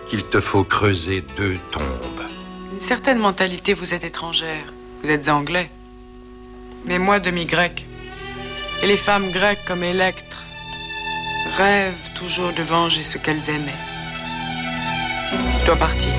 qu'il 0.06 0.24
te 0.24 0.40
faut 0.40 0.64
creuser 0.64 1.22
deux 1.36 1.58
tombes. 1.72 2.28
Une 2.74 2.80
certaine 2.80 3.18
mentalité 3.18 3.74
vous 3.74 3.96
êtes 3.96 4.04
étrangère. 4.04 4.72
Vous 5.02 5.10
êtes 5.10 5.30
anglais. 5.30 5.72
Mais 6.86 7.00
moi 7.00 7.20
demi-grec. 7.20 7.88
Et 8.84 8.86
les 8.86 8.98
femmes 8.98 9.32
grecques 9.32 9.66
comme 9.66 9.84
Électre 9.84 10.27
rêvent 11.56 12.12
toujours 12.14 12.54
de 12.54 12.64
venger 12.64 13.04
ce 13.04 13.18
qu'elles 13.18 13.50
aimaient. 13.50 13.84
Je 15.60 15.66
dois 15.66 15.76
partir. 15.76 16.14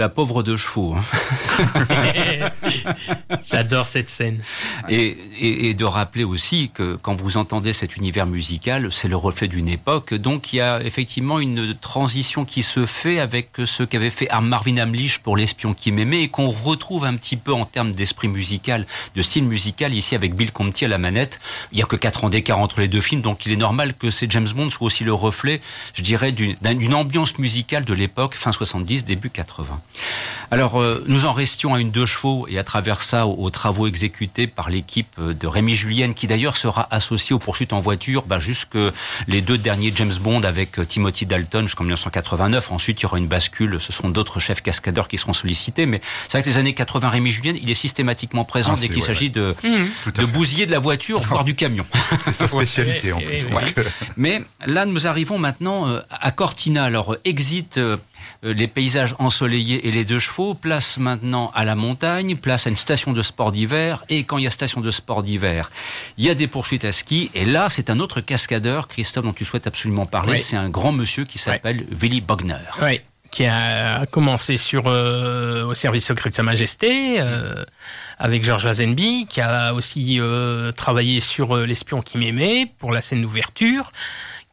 La 0.00 0.08
pauvre 0.08 0.42
de 0.42 0.56
chevaux. 0.56 0.96
hein. 0.96 1.04
J'adore 3.50 3.86
cette 3.86 4.08
scène. 4.08 4.40
Et, 4.90 5.74
de 5.74 5.84
rappeler 5.84 6.24
aussi 6.24 6.70
que 6.74 6.96
quand 6.96 7.14
vous 7.14 7.36
entendez 7.36 7.72
cet 7.72 7.96
univers 7.96 8.26
musical, 8.26 8.90
c'est 8.90 9.06
le 9.08 9.16
reflet 9.16 9.46
d'une 9.46 9.68
époque. 9.68 10.12
Donc 10.14 10.52
il 10.52 10.56
y 10.56 10.60
a 10.60 10.82
effectivement 10.82 11.38
une 11.38 11.74
transition 11.74 12.44
qui 12.44 12.62
se 12.62 12.86
fait 12.86 13.20
avec 13.20 13.50
ce 13.64 13.84
qu'avait 13.84 14.10
fait 14.10 14.28
Marvin 14.42 14.78
Hamlish 14.78 15.20
pour 15.20 15.36
L'espion 15.36 15.74
qui 15.74 15.92
m'aimait 15.92 16.22
et 16.22 16.28
qu'on 16.28 16.50
retrouve 16.50 17.04
un 17.04 17.14
petit 17.14 17.36
peu 17.36 17.52
en 17.52 17.64
termes 17.64 17.92
d'esprit 17.92 18.28
musical, 18.28 18.86
de 19.14 19.22
style 19.22 19.44
musical 19.44 19.94
ici 19.94 20.14
avec 20.14 20.34
Bill 20.34 20.50
Conti 20.52 20.84
à 20.84 20.88
la 20.88 20.98
manette. 20.98 21.40
Il 21.72 21.76
n'y 21.76 21.82
a 21.82 21.86
que 21.86 21.96
4 21.96 22.24
ans 22.24 22.30
d'écart 22.30 22.58
entre 22.58 22.80
les 22.80 22.88
deux 22.88 23.00
films, 23.00 23.22
donc 23.22 23.46
il 23.46 23.52
est 23.52 23.56
normal 23.56 23.94
que 23.94 24.10
ces 24.10 24.26
James 24.28 24.48
Bond 24.54 24.70
soient 24.70 24.88
aussi 24.88 25.04
le 25.04 25.14
reflet, 25.14 25.60
je 25.94 26.02
dirais, 26.02 26.32
d'une 26.32 26.94
ambiance 26.94 27.38
musicale 27.38 27.84
de 27.84 27.94
l'époque, 27.94 28.34
fin 28.34 28.52
70, 28.52 29.04
début 29.04 29.30
80. 29.30 29.80
Alors, 30.50 30.80
euh, 30.80 31.04
nous 31.06 31.26
en 31.26 31.32
restions 31.32 31.74
à 31.74 31.80
une 31.80 31.92
deux 31.92 32.06
chevaux 32.06 32.46
et 32.48 32.58
à 32.58 32.64
travers 32.64 33.02
ça 33.02 33.26
aux, 33.26 33.44
aux 33.44 33.50
travaux 33.50 33.86
exécutés 33.86 34.48
par 34.48 34.68
l'équipe 34.80 35.20
de 35.20 35.46
Rémi 35.46 35.74
Julienne, 35.74 36.14
qui 36.14 36.26
d'ailleurs 36.26 36.56
sera 36.56 36.88
associée 36.90 37.34
aux 37.34 37.38
poursuites 37.38 37.74
en 37.74 37.80
voiture 37.80 38.22
bah, 38.26 38.38
jusque 38.38 38.78
les 39.28 39.42
deux 39.42 39.58
derniers 39.58 39.92
James 39.94 40.12
Bond 40.20 40.40
avec 40.42 40.78
euh, 40.78 40.84
Timothy 40.86 41.26
Dalton 41.26 41.62
jusqu'en 41.64 41.84
1989. 41.84 42.72
Ensuite, 42.72 43.00
il 43.00 43.02
y 43.02 43.06
aura 43.06 43.18
une 43.18 43.26
bascule. 43.26 43.78
Ce 43.78 43.92
seront 43.92 44.08
d'autres 44.08 44.40
chefs 44.40 44.62
cascadeurs 44.62 45.06
qui 45.08 45.18
seront 45.18 45.34
sollicités. 45.34 45.84
Mais 45.84 46.00
c'est 46.28 46.38
vrai 46.38 46.42
que 46.42 46.48
les 46.48 46.56
années 46.56 46.72
80, 46.72 47.10
Rémi 47.10 47.30
Julienne, 47.30 47.58
il 47.62 47.68
est 47.68 47.74
systématiquement 47.74 48.44
présent 48.44 48.72
Ah, 48.74 48.80
dès 48.80 48.88
qu'il 48.88 48.96
ouais, 48.96 49.02
s'agit 49.02 49.26
ouais. 49.26 49.30
de, 49.30 49.54
Mmh. 49.62 50.12
de 50.14 50.24
bousiller 50.24 50.64
de 50.66 50.70
la 50.72 50.78
voiture, 50.78 51.20
voire 51.20 51.44
du 51.44 51.54
camion. 51.54 51.84
C'est 52.26 52.32
sa 52.34 52.48
spécialité 52.48 53.12
en 53.12 53.18
plus. 53.20 53.44
Ouais. 53.48 53.74
Mais 54.16 54.42
là, 54.64 54.86
nous 54.86 55.06
arrivons 55.06 55.38
maintenant 55.38 55.88
euh, 55.88 56.00
à 56.10 56.30
Cortina. 56.30 56.84
Alors, 56.84 57.16
exit 57.26 57.76
euh, 57.76 57.96
les 58.42 58.66
paysages 58.66 59.14
ensoleillés 59.18 59.86
et 59.86 59.90
les 59.90 60.04
deux 60.04 60.18
chevaux, 60.18 60.54
place 60.54 60.98
maintenant 60.98 61.50
à 61.54 61.64
la 61.64 61.74
montagne, 61.74 62.36
place 62.36 62.66
à 62.66 62.70
une 62.70 62.76
station 62.76 63.12
de 63.12 63.22
sport 63.22 63.52
d'hiver. 63.52 64.04
Et 64.08 64.24
quand 64.24 64.38
il 64.38 64.44
y 64.44 64.46
a 64.46 64.50
station 64.50 64.80
de 64.80 64.90
sport 64.90 65.22
d'hiver, 65.22 65.70
il 66.16 66.24
y 66.24 66.30
a 66.30 66.34
des 66.34 66.46
poursuites 66.46 66.84
à 66.84 66.92
ski. 66.92 67.30
Et 67.34 67.44
là, 67.44 67.68
c'est 67.70 67.90
un 67.90 68.00
autre 68.00 68.20
cascadeur, 68.20 68.88
Christophe, 68.88 69.24
dont 69.24 69.32
tu 69.32 69.44
souhaites 69.44 69.66
absolument 69.66 70.06
parler. 70.06 70.32
Oui. 70.32 70.38
C'est 70.38 70.56
un 70.56 70.68
grand 70.68 70.92
monsieur 70.92 71.24
qui 71.24 71.38
s'appelle 71.38 71.84
Willy 71.90 72.20
Bogner. 72.20 72.56
Oui, 72.82 73.00
qui 73.30 73.46
a 73.46 74.06
commencé 74.06 74.56
sur 74.56 74.84
euh, 74.86 75.64
au 75.64 75.74
service 75.74 76.06
secret 76.06 76.30
de 76.30 76.34
Sa 76.34 76.42
Majesté 76.42 77.20
euh, 77.20 77.64
avec 78.18 78.42
Georges 78.44 78.64
Lazenby, 78.64 79.26
qui 79.28 79.40
a 79.40 79.72
aussi 79.72 80.18
euh, 80.18 80.72
travaillé 80.72 81.20
sur 81.20 81.56
euh, 81.56 81.66
L'espion 81.66 82.02
qui 82.02 82.18
m'aimait 82.18 82.66
pour 82.78 82.92
la 82.92 83.00
scène 83.00 83.22
d'ouverture, 83.22 83.92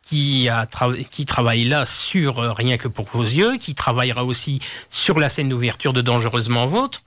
qui 0.08 0.48
a 0.48 0.68
qui 1.12 1.26
travaille 1.26 1.66
là 1.66 1.86
sur 1.86 2.40
euh, 2.40 2.54
Rien 2.54 2.78
que 2.78 2.88
pour 2.88 3.08
vos 3.12 3.24
yeux, 3.24 3.58
qui 3.58 3.76
travaillera 3.76 4.24
aussi 4.24 4.60
sur 4.90 5.20
la 5.20 5.30
scène 5.30 5.50
d'ouverture 5.50 5.92
de 5.92 6.02
Dangereusement 6.02 6.66
Vôtre. 6.68 7.04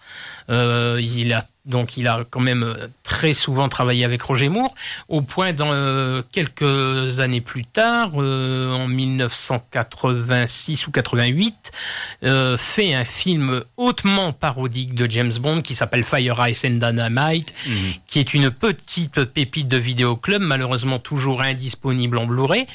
Euh, 0.50 1.00
il 1.00 1.32
a 1.32 1.46
donc 1.66 1.96
il 1.96 2.08
a 2.08 2.24
quand 2.28 2.40
même 2.40 2.62
euh, 2.62 2.88
très 3.10 3.34
souvent 3.34 3.68
travaillé 3.68 4.04
avec 4.04 4.22
Roger 4.22 4.48
Moore, 4.48 4.72
au 5.08 5.20
point 5.20 5.52
dans 5.52 5.72
euh, 5.72 6.22
quelques 6.30 7.20
années 7.20 7.40
plus 7.40 7.64
tard, 7.64 8.12
euh, 8.16 8.72
en 8.72 8.86
1986 8.86 10.86
ou 10.86 10.90
88, 10.90 11.72
euh, 12.22 12.56
fait 12.56 12.94
un 12.94 13.04
film 13.04 13.62
hautement 13.76 14.32
parodique 14.32 14.94
de 14.94 15.10
James 15.10 15.32
Bond 15.40 15.60
qui 15.60 15.74
s'appelle 15.74 16.04
Fire 16.04 16.48
Ice 16.48 16.64
and 16.64 16.78
Dynamite, 16.78 17.52
qui 18.06 18.20
est 18.20 18.32
une 18.32 18.50
petite 18.50 19.24
pépite 19.24 19.68
de 19.68 19.76
vidéoclub, 19.76 20.40
malheureusement 20.40 20.98
toujours 20.98 21.42
indisponible 21.42 22.18
en 22.18 22.26
Blu-ray, 22.26 22.66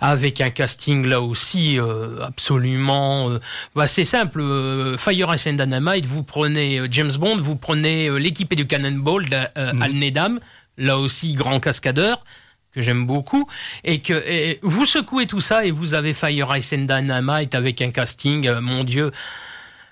avec 0.00 0.40
un 0.40 0.50
casting 0.50 1.06
là 1.06 1.20
aussi 1.20 1.78
absolument... 2.22 3.30
bah, 3.74 3.86
c'est 3.86 4.04
simple, 4.04 4.96
Fire 4.98 5.34
Ice 5.34 5.46
and 5.46 5.54
Dynamite, 5.54 6.06
vous 6.06 6.22
prenez 6.22 6.80
James 6.90 7.12
Bond, 7.18 7.38
vous 7.38 7.56
prenez 7.56 8.18
euh, 8.24 8.28
l'équipé 8.28 8.56
du 8.56 8.66
Cannonball, 8.66 9.26
euh, 9.32 9.72
Al 9.80 9.92
Nedam, 9.92 10.40
là 10.78 10.98
aussi 10.98 11.34
grand 11.34 11.60
cascadeur, 11.60 12.24
que 12.72 12.82
j'aime 12.82 13.06
beaucoup, 13.06 13.48
et 13.84 14.00
que 14.00 14.14
et 14.28 14.58
vous 14.62 14.86
secouez 14.86 15.26
tout 15.26 15.40
ça 15.40 15.64
et 15.64 15.70
vous 15.70 15.94
avez 15.94 16.14
Fire 16.14 16.56
Ice 16.56 16.72
and 16.72 16.86
Dynamite 16.86 17.54
avec 17.54 17.80
un 17.82 17.90
casting, 17.90 18.46
euh, 18.48 18.60
mon 18.60 18.82
Dieu, 18.84 19.12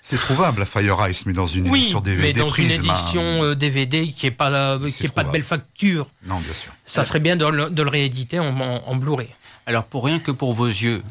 C'est 0.01 0.17
trouvable 0.17 0.61
à 0.63 0.65
Fire 0.65 0.97
Ice, 1.09 1.25
mais 1.25 1.31
dans 1.31 1.47
une 1.47 1.69
oui, 1.69 1.79
édition 1.79 2.01
DVD 2.01 2.21
mais 2.21 2.33
dans 2.33 2.49
une 2.51 2.65
hein. 2.71 2.75
édition 2.75 3.43
euh, 3.43 3.55
DVD 3.55 4.07
qui 4.07 4.25
est 4.25 4.31
pas 4.31 4.49
la- 4.49 4.77
qui 4.89 5.05
est 5.05 5.13
pas 5.13 5.23
de 5.23 5.31
belle 5.31 5.43
facture. 5.43 6.07
Non, 6.25 6.39
bien 6.39 6.53
sûr. 6.53 6.73
Ça 6.83 7.05
serait 7.05 7.21
bien 7.21 7.37
de 7.37 7.45
le, 7.45 7.69
de 7.69 7.81
le 7.83 7.89
rééditer 7.89 8.39
en, 8.39 8.59
en- 8.59 8.83
en 8.85 8.95
Blu-ray. 8.97 9.29
Alors 9.65 9.85
pour 9.85 10.03
rien 10.03 10.19
que 10.19 10.31
pour 10.31 10.51
vos 10.51 10.67
yeux, 10.67 11.01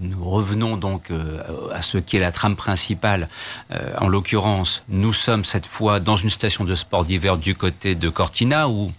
nous 0.00 0.30
revenons 0.30 0.76
donc 0.76 1.10
euh, 1.10 1.42
à 1.72 1.82
ce 1.82 1.98
qui 1.98 2.16
est 2.16 2.20
la 2.20 2.32
trame 2.32 2.56
principale. 2.56 3.28
Euh, 3.72 3.94
en 3.98 4.08
l'occurrence, 4.08 4.84
nous 4.88 5.12
sommes 5.12 5.44
cette 5.44 5.66
fois 5.66 5.98
dans 5.98 6.16
une 6.16 6.30
station 6.30 6.64
de 6.64 6.74
sport 6.74 7.04
d'hiver 7.04 7.36
du 7.36 7.54
côté 7.54 7.94
de 7.94 8.08
Cortina 8.08 8.68
où 8.68 8.92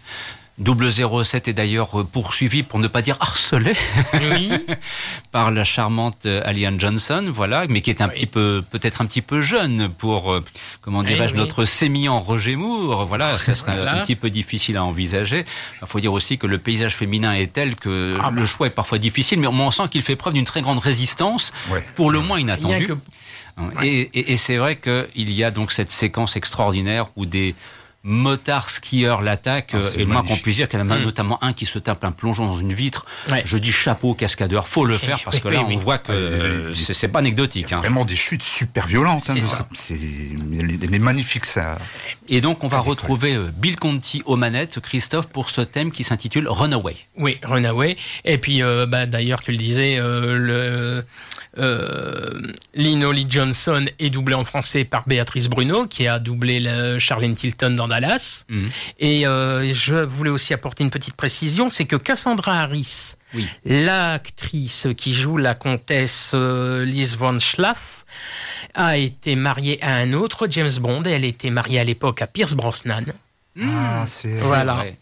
007 0.64 1.48
est 1.48 1.54
d'ailleurs 1.54 2.06
poursuivi, 2.12 2.64
pour 2.64 2.80
ne 2.80 2.88
pas 2.88 3.02
dire 3.02 3.18
harcelé, 3.20 3.74
par 5.32 5.52
la 5.52 5.64
charmante 5.64 6.26
euh, 6.26 6.42
Alien 6.46 6.80
Johnson, 6.80 7.26
voilà, 7.30 7.66
mais 7.70 7.82
qui 7.82 7.90
est 7.90 8.02
un 8.02 8.08
petit 8.10 8.26
peu, 8.26 8.64
peut-être 8.70 9.02
un 9.02 9.06
petit 9.06 9.22
peu 9.22 9.42
jeune 9.42 9.90
pour, 9.90 10.34
euh, 10.34 10.44
comment 10.82 11.00
Oui, 11.00 11.06
dirais-je, 11.06 11.34
oui. 11.34 11.40
notre 11.40 11.66
sémillant 11.66 12.20
Roger 12.20 12.56
Moore. 12.56 13.06
Voilà, 13.06 13.38
ça 13.38 13.54
serait 13.56 13.74
Voilà. 13.76 13.96
un 14.00 14.02
petit 14.02 14.16
peu 14.16 14.30
difficile 14.30 14.78
à 14.78 14.84
envisager. 14.84 15.46
Il 15.82 15.88
faut 15.88 16.00
dire 16.00 16.14
aussi 16.14 16.38
que 16.38 16.48
le 16.48 16.58
paysage 16.58 16.96
féminin 16.96 17.34
est 17.34 17.54
tel 17.54 17.76
que 17.76 18.18
Ah 18.22 18.32
le 18.34 18.46
choix 18.46 18.68
est 18.68 18.72
parfois 18.72 18.98
difficile, 18.98 19.40
mais 19.40 19.48
on 19.48 19.72
sent 19.72 19.84
qu'il 19.90 20.02
fait 20.02 20.16
preuve 20.16 20.34
d'une 20.34 20.46
très 20.46 20.62
grande 20.62 20.80
résistance, 20.80 21.52
pour 21.96 22.12
le 22.12 22.20
moins 22.20 22.40
inattendu. 22.40 22.88
que- 22.88 22.98
Et, 23.84 24.10
et- 24.14 24.32
et 24.34 24.38
c'est 24.38 24.56
vrai 24.58 24.78
qu'il 24.78 25.32
y 25.32 25.44
a 25.44 25.52
donc 25.52 25.72
cette 25.74 25.92
séquence 25.92 26.36
extraordinaire 26.38 27.08
où 27.18 27.26
des 27.26 27.56
motards 28.04 28.70
skieurs 28.70 29.22
l'attaquent, 29.22 29.72
Ah, 29.74 29.78
euh, 29.78 29.92
et 29.96 30.00
le 30.00 30.06
moins 30.06 30.24
qu'on 30.24 30.38
puisse 30.38 30.56
dire 30.56 30.70
qu'il 30.70 30.80
y 30.80 30.82
en 30.82 30.90
a 30.90 30.98
Mm. 30.98 31.04
notamment 31.04 31.44
un 31.44 31.54
qui 31.54 31.66
se 31.66 31.80
tape 31.80 32.04
un 32.06 32.12
plongeon 32.12 32.46
dans 32.48 32.58
une 32.58 32.74
vitre. 32.74 33.06
Ouais. 33.30 33.42
Je 33.46 33.58
dis 33.58 33.72
chapeau 33.72 34.12
au 34.12 34.14
cascadeur, 34.14 34.68
faut 34.68 34.86
le 34.86 34.98
faire 34.98 35.20
parce 35.24 35.40
que 35.40 35.48
là 35.50 35.64
on 35.68 35.76
voit 35.76 35.98
que 35.98 36.12
euh, 36.14 36.74
il- 36.74 36.96
c'est 36.96 37.08
pas 37.10 37.20
anecdotique. 37.20 37.74
hein. 37.74 37.80
Vraiment 37.80 38.06
des 38.06 38.16
chutes 38.16 38.44
super 38.44 38.88
violentes. 38.88 39.30
hein, 39.30 39.36
C'est 39.74 40.00
elle 40.00 40.94
est 40.96 41.00
magnifique, 41.00 41.46
ça. 41.46 41.78
Et 42.30 42.42
donc 42.42 42.64
on 42.64 42.68
va 42.68 42.80
retrouver 42.80 43.36
euh, 43.36 43.50
Bill 43.56 43.76
Conti 43.76 44.22
aux 44.26 44.36
manettes, 44.38 44.80
Christophe, 44.80 45.28
pour 45.28 45.50
ce 45.50 45.62
thème 45.62 45.92
qui 45.92 46.04
s'intitule 46.04 46.48
Runaway. 46.48 46.96
Oui, 47.18 47.38
Runaway. 47.44 47.98
Et 48.24 48.38
puis, 48.38 48.62
euh, 48.64 48.86
bah, 48.86 49.06
d'ailleurs, 49.06 49.42
tu 49.42 49.52
le 49.52 49.58
disais, 49.58 49.98
euh, 49.98 50.38
le, 50.38 51.06
euh, 51.58 52.40
Lino 52.76 53.12
Lee 53.12 53.26
Johnson 53.28 53.86
est 54.00 54.10
doublé 54.10 54.36
en 54.36 54.46
français 54.46 54.86
par 54.86 55.04
Béatrice 55.08 55.48
Bruno, 55.50 55.86
qui 55.88 56.08
a 56.08 56.20
doublé 56.20 56.60
le 56.60 57.00
Charlene 57.00 57.36
Tilton 57.36 57.72
dans 57.72 57.88
Dallas. 57.90 58.46
Mhm. 58.50 58.70
Et 59.00 59.28
euh, 59.28 59.74
je 59.74 59.96
voulais 59.96 60.30
aussi 60.30 60.54
apporter 60.54 60.84
une 60.86 60.90
petite 60.90 61.16
précision, 61.16 61.70
c'est 61.70 61.86
que 61.86 61.98
Cassandra 61.98 62.62
Harris, 62.62 63.16
Oui. 63.34 63.46
l'actrice 63.66 64.88
qui 64.96 65.14
joue 65.14 65.38
la 65.38 65.56
comtesse 65.56 66.32
euh, 66.34 66.86
Liz 66.86 67.18
von 67.18 67.40
Schlaff, 67.40 68.06
a 68.76 68.98
été 68.98 69.36
mariée 69.36 69.80
à 69.84 69.96
un 69.96 70.14
autre 70.14 70.48
James 70.50 70.72
Bond. 70.80 71.04
Elle 71.04 71.26
était 71.26 71.50
mariée 71.50 71.80
à 71.80 71.84
l'époque 71.84 72.22
à 72.22 72.28
Pierce 72.28 72.54
Brosnan. 72.54 73.06
Ah, 73.62 74.06
c'est. 74.08 74.34
Voilà. 74.36 74.74
vrai. 74.76 74.98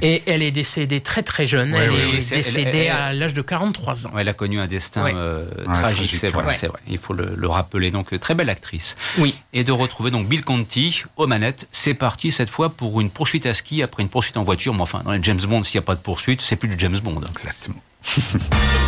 Et 0.00 0.22
elle 0.26 0.42
est 0.42 0.52
décédée 0.52 1.00
très 1.00 1.22
très 1.22 1.44
jeune. 1.44 1.72
Ouais, 1.72 1.80
elle 1.84 1.90
ouais, 1.90 1.98
est 2.18 2.30
décédée 2.36 2.70
elle- 2.70 2.76
elle- 2.86 2.90
à 2.92 3.12
l'âge 3.12 3.34
de 3.34 3.42
43 3.42 4.06
ans. 4.06 4.12
Elle 4.18 4.28
a 4.28 4.32
connu 4.32 4.58
un 4.60 4.66
destin 4.66 5.04
Ouais. 5.04 5.12
euh, 5.14 5.44
Ouais, 5.66 5.74
tragique, 5.74 6.14
c'est 6.14 6.28
vrai. 6.28 6.56
Il 6.88 6.98
faut 6.98 7.12
le, 7.12 7.34
le 7.36 7.48
rappeler. 7.48 7.90
Donc, 7.90 8.12
euh, 8.14 8.18
très 8.18 8.34
belle 8.34 8.48
actrice. 8.48 8.96
Oui. 9.18 9.34
Et 9.52 9.64
de 9.64 9.72
retrouver 9.72 10.10
donc 10.10 10.28
Bill 10.28 10.42
Conti 10.44 11.02
aux 11.16 11.26
manettes. 11.26 11.68
C'est 11.72 11.94
parti 11.94 12.30
cette 12.30 12.48
fois 12.50 12.70
pour 12.70 13.00
une 13.00 13.10
poursuite 13.10 13.44
à 13.46 13.52
ski 13.54 13.82
après 13.82 14.02
une 14.02 14.08
poursuite 14.08 14.36
en 14.38 14.44
voiture. 14.44 14.72
Mais 14.72 14.82
enfin, 14.82 15.02
dans 15.04 15.12
les 15.12 15.22
James 15.22 15.40
Bond, 15.46 15.62
s'il 15.62 15.78
n'y 15.78 15.84
a 15.84 15.86
pas 15.86 15.94
de 15.96 16.00
poursuite, 16.00 16.40
c'est 16.40 16.56
plus 16.56 16.68
du 16.68 16.76
James 16.78 16.98
Bond. 17.00 17.20
Exactement. 17.28 17.82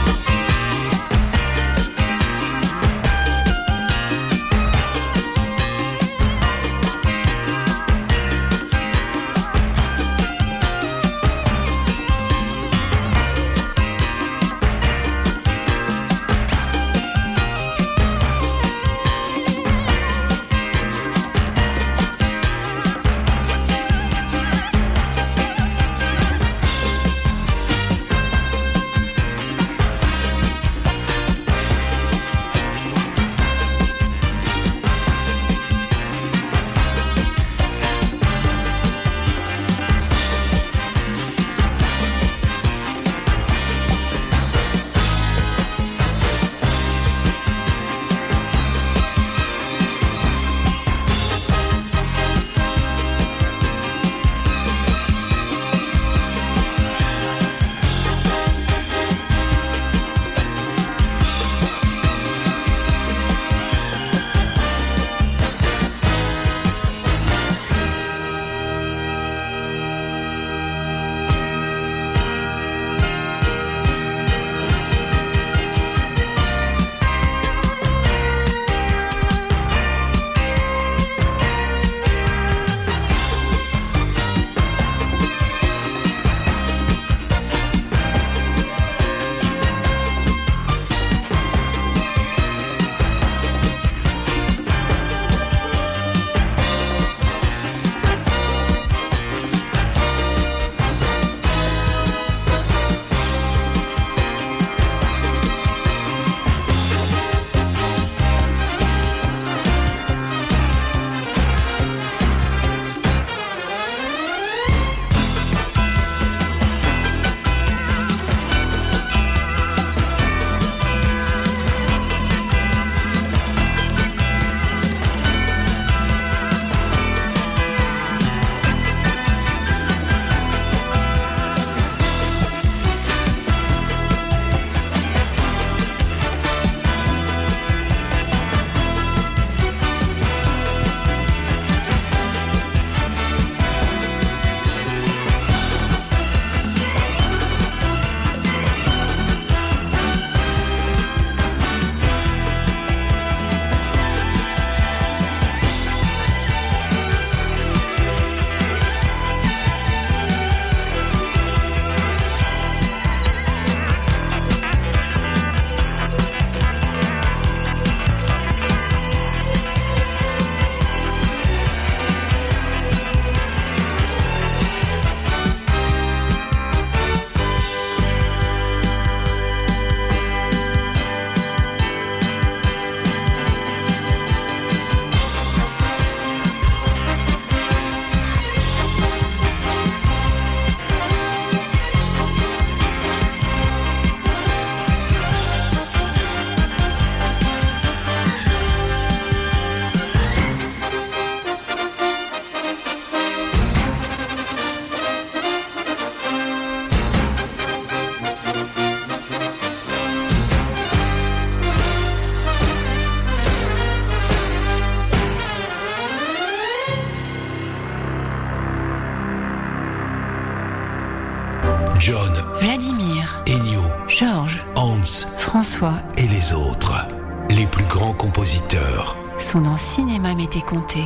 Hans, 224.77 225.27
François 225.39 226.01
et 226.17 226.27
les 226.27 226.55
autres. 226.55 227.07
Les 227.51 227.67
plus 227.67 227.85
grands 227.85 228.15
compositeurs. 228.15 229.17
sont 229.39 229.61
dans 229.61 229.77
Cinéma 229.77 230.35
m'était 230.35 230.61
compté. 230.61 231.01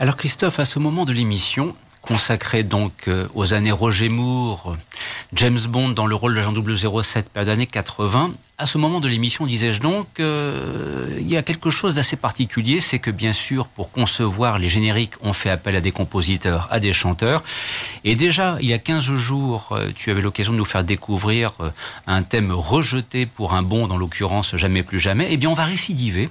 Alors 0.00 0.16
Christophe, 0.16 0.58
à 0.58 0.64
ce 0.64 0.78
moment 0.78 1.04
de 1.04 1.12
l'émission, 1.12 1.74
consacré 2.08 2.62
donc 2.62 3.06
euh, 3.06 3.28
aux 3.34 3.52
années 3.52 3.70
Roger 3.70 4.08
Moore, 4.08 4.78
James 5.34 5.58
Bond 5.68 5.90
dans 5.90 6.06
le 6.06 6.14
rôle 6.14 6.32
de 6.32 6.38
l'agent 6.38 6.54
007, 7.02 7.28
période 7.28 7.50
années 7.50 7.66
80. 7.66 8.32
À 8.56 8.64
ce 8.64 8.78
moment 8.78 8.98
de 8.98 9.08
l'émission, 9.08 9.46
disais-je 9.46 9.80
donc, 9.82 10.18
euh, 10.18 11.06
il 11.20 11.28
y 11.28 11.36
a 11.36 11.42
quelque 11.42 11.68
chose 11.68 11.96
d'assez 11.96 12.16
particulier, 12.16 12.80
c'est 12.80 12.98
que 12.98 13.10
bien 13.10 13.34
sûr, 13.34 13.68
pour 13.68 13.92
concevoir 13.92 14.58
les 14.58 14.68
génériques, 14.68 15.12
on 15.20 15.34
fait 15.34 15.50
appel 15.50 15.76
à 15.76 15.82
des 15.82 15.92
compositeurs, 15.92 16.66
à 16.70 16.80
des 16.80 16.94
chanteurs. 16.94 17.44
Et 18.04 18.16
déjà, 18.16 18.56
il 18.62 18.68
y 18.68 18.72
a 18.72 18.78
15 18.78 19.04
jours, 19.14 19.68
euh, 19.72 19.90
tu 19.94 20.10
avais 20.10 20.22
l'occasion 20.22 20.54
de 20.54 20.58
nous 20.58 20.64
faire 20.64 20.84
découvrir 20.84 21.52
un 22.06 22.22
thème 22.22 22.52
rejeté 22.52 23.26
pour 23.26 23.52
un 23.52 23.62
Bond, 23.62 23.90
en 23.90 23.98
l'occurrence 23.98 24.56
Jamais 24.56 24.82
plus 24.82 24.98
jamais. 24.98 25.28
Eh 25.30 25.36
bien, 25.36 25.50
on 25.50 25.54
va 25.54 25.64
récidiver 25.64 26.30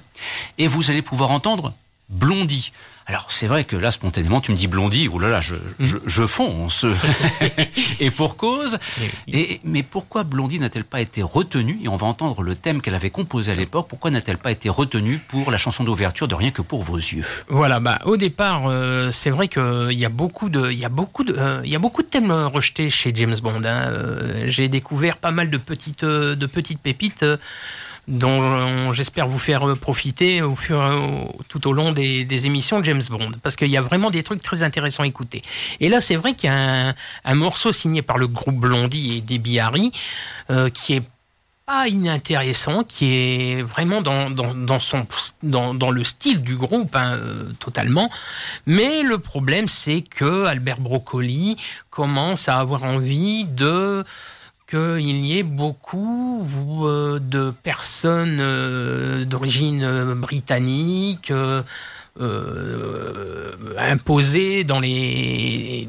et 0.58 0.66
vous 0.66 0.90
allez 0.90 1.02
pouvoir 1.02 1.30
entendre 1.30 1.72
Blondie. 2.08 2.72
Alors 3.10 3.24
c'est 3.30 3.46
vrai 3.46 3.64
que 3.64 3.74
là 3.74 3.90
spontanément 3.90 4.42
tu 4.42 4.50
me 4.52 4.56
dis 4.56 4.66
Blondie, 4.66 5.08
oh 5.10 5.18
là 5.18 5.28
là, 5.30 5.40
je, 5.40 5.54
je, 5.80 5.96
je 6.04 6.26
fonce. 6.26 6.84
et 8.00 8.10
pour 8.10 8.36
cause. 8.36 8.76
Et, 9.26 9.60
mais 9.64 9.82
pourquoi 9.82 10.24
Blondie 10.24 10.58
n'a-t-elle 10.58 10.84
pas 10.84 11.00
été 11.00 11.22
retenue 11.22 11.78
Et 11.82 11.88
on 11.88 11.96
va 11.96 12.06
entendre 12.06 12.42
le 12.42 12.54
thème 12.54 12.82
qu'elle 12.82 12.94
avait 12.94 13.08
composé 13.08 13.50
à 13.52 13.54
l'époque. 13.54 13.86
Pourquoi 13.88 14.10
n'a-t-elle 14.10 14.36
pas 14.36 14.50
été 14.50 14.68
retenue 14.68 15.20
pour 15.26 15.50
la 15.50 15.56
chanson 15.56 15.84
d'ouverture 15.84 16.28
de 16.28 16.34
Rien 16.34 16.50
que 16.50 16.60
pour 16.60 16.82
vos 16.84 16.96
yeux? 16.98 17.24
Voilà, 17.48 17.80
bah, 17.80 17.98
au 18.04 18.18
départ, 18.18 18.64
euh, 18.66 19.10
c'est 19.10 19.30
vrai 19.30 19.48
qu'il 19.48 19.98
y 19.98 20.04
a 20.04 20.10
beaucoup 20.10 20.50
de, 20.50 20.70
il 20.70 20.78
y 20.78 20.84
a 20.84 20.90
beaucoup 20.90 21.24
de, 21.24 21.34
euh, 21.36 21.62
il 21.64 21.70
y 21.70 21.76
a 21.76 21.78
beaucoup 21.80 22.02
de 22.02 22.08
thèmes 22.08 22.30
rejetés 22.30 22.90
chez 22.90 23.12
James 23.14 23.36
Bond. 23.42 23.62
hein. 23.64 23.88
Euh, 23.88 24.44
J'ai 24.48 24.68
découvert 24.68 25.16
pas 25.16 25.30
mal 25.30 25.48
de 25.48 25.56
petites, 25.56 26.04
euh, 26.04 26.36
de 26.36 26.44
petites 26.46 26.80
pépites. 26.80 27.24
Dont 28.08 28.92
j'espère 28.92 29.28
vous 29.28 29.38
faire 29.38 29.76
profiter 29.76 30.42
au 30.42 30.56
fur, 30.56 30.82
tout 31.48 31.68
au 31.68 31.72
long 31.72 31.92
des, 31.92 32.46
émissions 32.46 32.80
de 32.80 32.84
James 32.84 33.02
Bond, 33.10 33.32
parce 33.42 33.56
qu'il 33.56 33.68
y 33.68 33.76
a 33.76 33.82
vraiment 33.82 34.10
des 34.10 34.22
trucs 34.22 34.42
très 34.42 34.62
intéressants 34.62 35.02
à 35.02 35.06
écouter. 35.06 35.42
Et 35.80 35.88
là, 35.88 36.00
c'est 36.00 36.16
vrai 36.16 36.32
qu'il 36.34 36.50
y 36.50 36.52
a 36.52 36.88
un, 36.88 36.94
un 37.24 37.34
morceau 37.34 37.72
signé 37.72 38.02
par 38.02 38.18
le 38.18 38.26
groupe 38.26 38.56
Blondie 38.56 39.16
et 39.16 39.20
Debbie 39.20 39.58
Harry, 39.58 39.92
euh, 40.50 40.70
qui 40.70 40.94
est 40.94 41.02
pas 41.68 41.86
inintéressant, 41.86 42.82
qui 42.82 43.14
est 43.14 43.62
vraiment 43.62 44.00
dans, 44.00 44.30
dans, 44.30 44.54
dans 44.54 44.80
son, 44.80 45.06
dans, 45.42 45.74
dans 45.74 45.90
le 45.90 46.02
style 46.02 46.40
du 46.40 46.56
groupe, 46.56 46.96
hein, 46.96 47.12
euh, 47.12 47.52
totalement. 47.60 48.10
Mais 48.64 49.02
le 49.02 49.18
problème, 49.18 49.68
c'est 49.68 50.00
que 50.00 50.46
Albert 50.46 50.80
Broccoli 50.80 51.58
commence 51.90 52.48
à 52.48 52.56
avoir 52.56 52.84
envie 52.84 53.44
de 53.44 54.02
qu'il 54.68 55.24
y 55.24 55.38
ait 55.38 55.42
beaucoup 55.42 56.46
euh, 56.84 57.18
de 57.18 57.50
personnes 57.50 58.38
euh, 58.40 59.24
d'origine 59.24 59.82
euh, 59.82 60.14
britannique 60.14 61.32
imposées 63.78 64.64
dans 64.64 64.80
les 64.80 65.88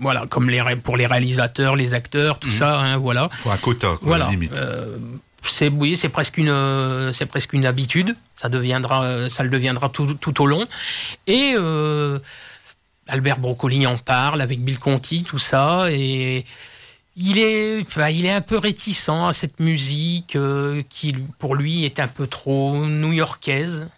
voilà 0.00 0.26
comme 0.28 0.50
les 0.50 0.60
pour 0.76 0.96
les 0.96 1.06
réalisateurs 1.06 1.76
les 1.76 1.94
acteurs 1.94 2.38
tout 2.40 2.50
ça 2.50 2.80
hein, 2.80 2.96
voilà. 2.96 3.28
Faut 3.32 3.50
un 3.50 3.56
quota, 3.56 3.88
quoi, 3.88 3.98
voilà 4.02 4.28
limite. 4.28 4.52
Euh, 4.54 4.96
c'est 5.44 5.68
oui 5.68 5.96
c'est 5.96 6.08
presque 6.08 6.36
une 6.38 7.10
c'est 7.12 7.26
presque 7.26 7.52
une 7.52 7.64
habitude. 7.64 8.16
Ça 8.34 8.48
deviendra 8.48 9.28
ça 9.28 9.42
le 9.44 9.50
deviendra 9.50 9.88
tout, 9.88 10.14
tout 10.14 10.42
au 10.42 10.46
long. 10.46 10.64
Et 11.26 11.54
euh, 11.56 12.18
Albert 13.06 13.38
Broccoli 13.38 13.86
en 13.86 13.98
parle 13.98 14.40
avec 14.40 14.60
Bill 14.60 14.78
Conti 14.78 15.22
tout 15.22 15.38
ça 15.38 15.86
et 15.90 16.44
il 17.16 17.38
est, 17.38 17.84
il 18.10 18.26
est 18.26 18.30
un 18.30 18.40
peu 18.40 18.56
réticent 18.56 19.08
à 19.08 19.32
cette 19.32 19.60
musique 19.60 20.36
euh, 20.36 20.82
qui, 20.88 21.14
pour 21.38 21.54
lui, 21.54 21.84
est 21.84 22.00
un 22.00 22.08
peu 22.08 22.26
trop 22.26 22.86
new-yorkaise. 22.86 23.88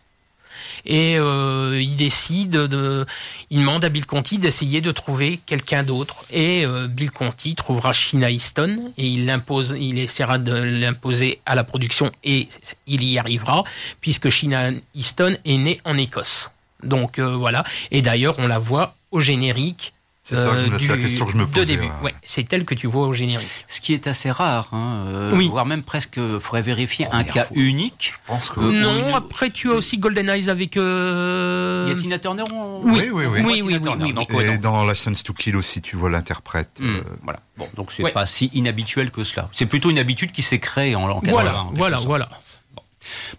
Et 0.86 1.16
euh, 1.18 1.80
il 1.80 1.96
décide 1.96 2.50
de, 2.50 3.06
il 3.50 3.60
demande 3.60 3.84
à 3.84 3.88
Bill 3.88 4.04
Conti 4.04 4.38
d'essayer 4.38 4.80
de 4.80 4.92
trouver 4.92 5.40
quelqu'un 5.46 5.82
d'autre. 5.82 6.26
Et 6.30 6.66
euh, 6.66 6.88
Bill 6.88 7.10
Conti 7.10 7.54
trouvera 7.54 7.92
Sheena 7.92 8.30
Easton 8.30 8.92
et 8.98 9.06
il 9.06 9.40
il 9.78 9.98
essaiera 9.98 10.38
de 10.38 10.52
l'imposer 10.52 11.40
à 11.46 11.54
la 11.54 11.64
production 11.64 12.12
et 12.22 12.48
il 12.86 13.02
y 13.04 13.18
arrivera 13.18 13.64
puisque 14.00 14.28
Sheena 14.28 14.72
Easton 14.94 15.36
est 15.44 15.56
née 15.56 15.80
en 15.84 15.96
Écosse. 15.96 16.50
Donc 16.82 17.18
voilà. 17.18 17.64
Et 17.90 18.02
d'ailleurs, 18.02 18.34
on 18.38 18.46
la 18.46 18.58
voit 18.58 18.94
au 19.10 19.20
générique. 19.20 19.93
C'est 20.26 20.36
ça, 20.36 20.54
euh, 20.54 20.68
c'est 20.78 20.88
la 20.88 20.96
question 20.96 21.26
que 21.26 21.32
je 21.32 21.36
me 21.36 21.44
de 21.44 21.50
posais, 21.50 21.66
début. 21.76 21.82
ouais. 21.86 21.92
Ouais, 22.04 22.14
c'est 22.24 22.50
elle 22.54 22.64
que 22.64 22.74
tu 22.74 22.86
vois 22.86 23.06
au 23.06 23.12
générique. 23.12 23.46
Ce 23.66 23.82
qui 23.82 23.92
est 23.92 24.06
assez 24.06 24.30
rare, 24.30 24.68
hein, 24.72 25.04
euh, 25.06 25.36
Oui. 25.36 25.48
voire 25.50 25.66
même 25.66 25.82
presque, 25.82 26.18
faudrait 26.38 26.62
vérifier 26.62 27.06
un 27.12 27.24
cas 27.24 27.46
unique. 27.54 28.14
Je 28.14 28.26
pense 28.32 28.48
que. 28.48 28.58
Euh, 28.60 28.72
non, 28.72 29.08
une- 29.10 29.14
après 29.14 29.50
tu 29.50 29.70
as 29.70 29.74
aussi 29.74 29.98
Golden 29.98 30.30
Eyes 30.30 30.48
avec. 30.48 30.78
euh, 30.78 31.84
Il 31.88 31.92
y 31.92 31.98
a 31.98 32.00
Tina 32.00 32.18
Turner 32.18 32.42
en- 32.54 32.80
Oui, 32.82 33.10
oui, 33.12 33.26
oui. 33.26 33.26
oui, 33.26 33.42
oui, 33.44 33.52
Tina 33.52 33.66
oui, 33.66 33.80
Turner, 33.82 34.04
oui, 34.06 34.12
donc, 34.14 34.30
Et 34.30 34.34
ouais, 34.34 34.56
dans 34.58 34.86
License 34.88 35.22
to 35.22 35.34
Kill 35.34 35.56
aussi, 35.56 35.82
tu 35.82 35.96
vois 35.96 36.08
l'interprète. 36.08 36.70
Hmm, 36.80 36.96
euh, 36.96 37.00
voilà. 37.22 37.40
Bon, 37.58 37.68
donc 37.76 37.92
c'est 37.92 38.02
Ouais. 38.02 38.10
pas 38.10 38.24
si 38.24 38.46
inhabituel 38.54 39.10
que 39.10 39.24
cela. 39.24 39.50
C'est 39.52 39.66
plutôt 39.66 39.90
une 39.90 39.98
habitude 39.98 40.32
qui 40.32 40.40
s'est 40.42 40.58
créée 40.58 40.96
en, 40.96 41.20
80, 41.20 41.30
Voilà, 41.32 41.66
voilà, 41.74 41.98
voilà. 41.98 42.28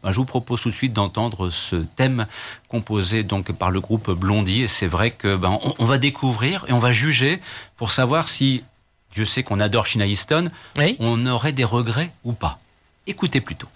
Ben, 0.03 0.11
je 0.11 0.17
vous 0.17 0.25
propose 0.25 0.61
tout 0.61 0.69
de 0.69 0.75
suite 0.75 0.93
d'entendre 0.93 1.49
ce 1.49 1.77
thème 1.95 2.27
composé 2.69 3.23
donc 3.23 3.51
par 3.51 3.71
le 3.71 3.81
groupe 3.81 4.11
Blondie. 4.11 4.63
Et 4.63 4.67
c'est 4.67 4.87
vrai 4.87 5.11
que 5.11 5.35
ben, 5.35 5.57
on, 5.63 5.73
on 5.79 5.85
va 5.85 5.97
découvrir 5.97 6.65
et 6.67 6.73
on 6.73 6.79
va 6.79 6.91
juger 6.91 7.41
pour 7.77 7.91
savoir 7.91 8.27
si, 8.29 8.63
Dieu 9.13 9.25
sait 9.25 9.43
qu'on 9.43 9.59
adore 9.59 9.87
Sheena 9.87 10.05
Easton, 10.07 10.49
Oui. 10.77 10.97
on 10.99 11.25
aurait 11.25 11.53
des 11.53 11.63
regrets 11.63 12.11
ou 12.23 12.33
pas. 12.33 12.59
Écoutez 13.07 13.39
plutôt. 13.41 13.67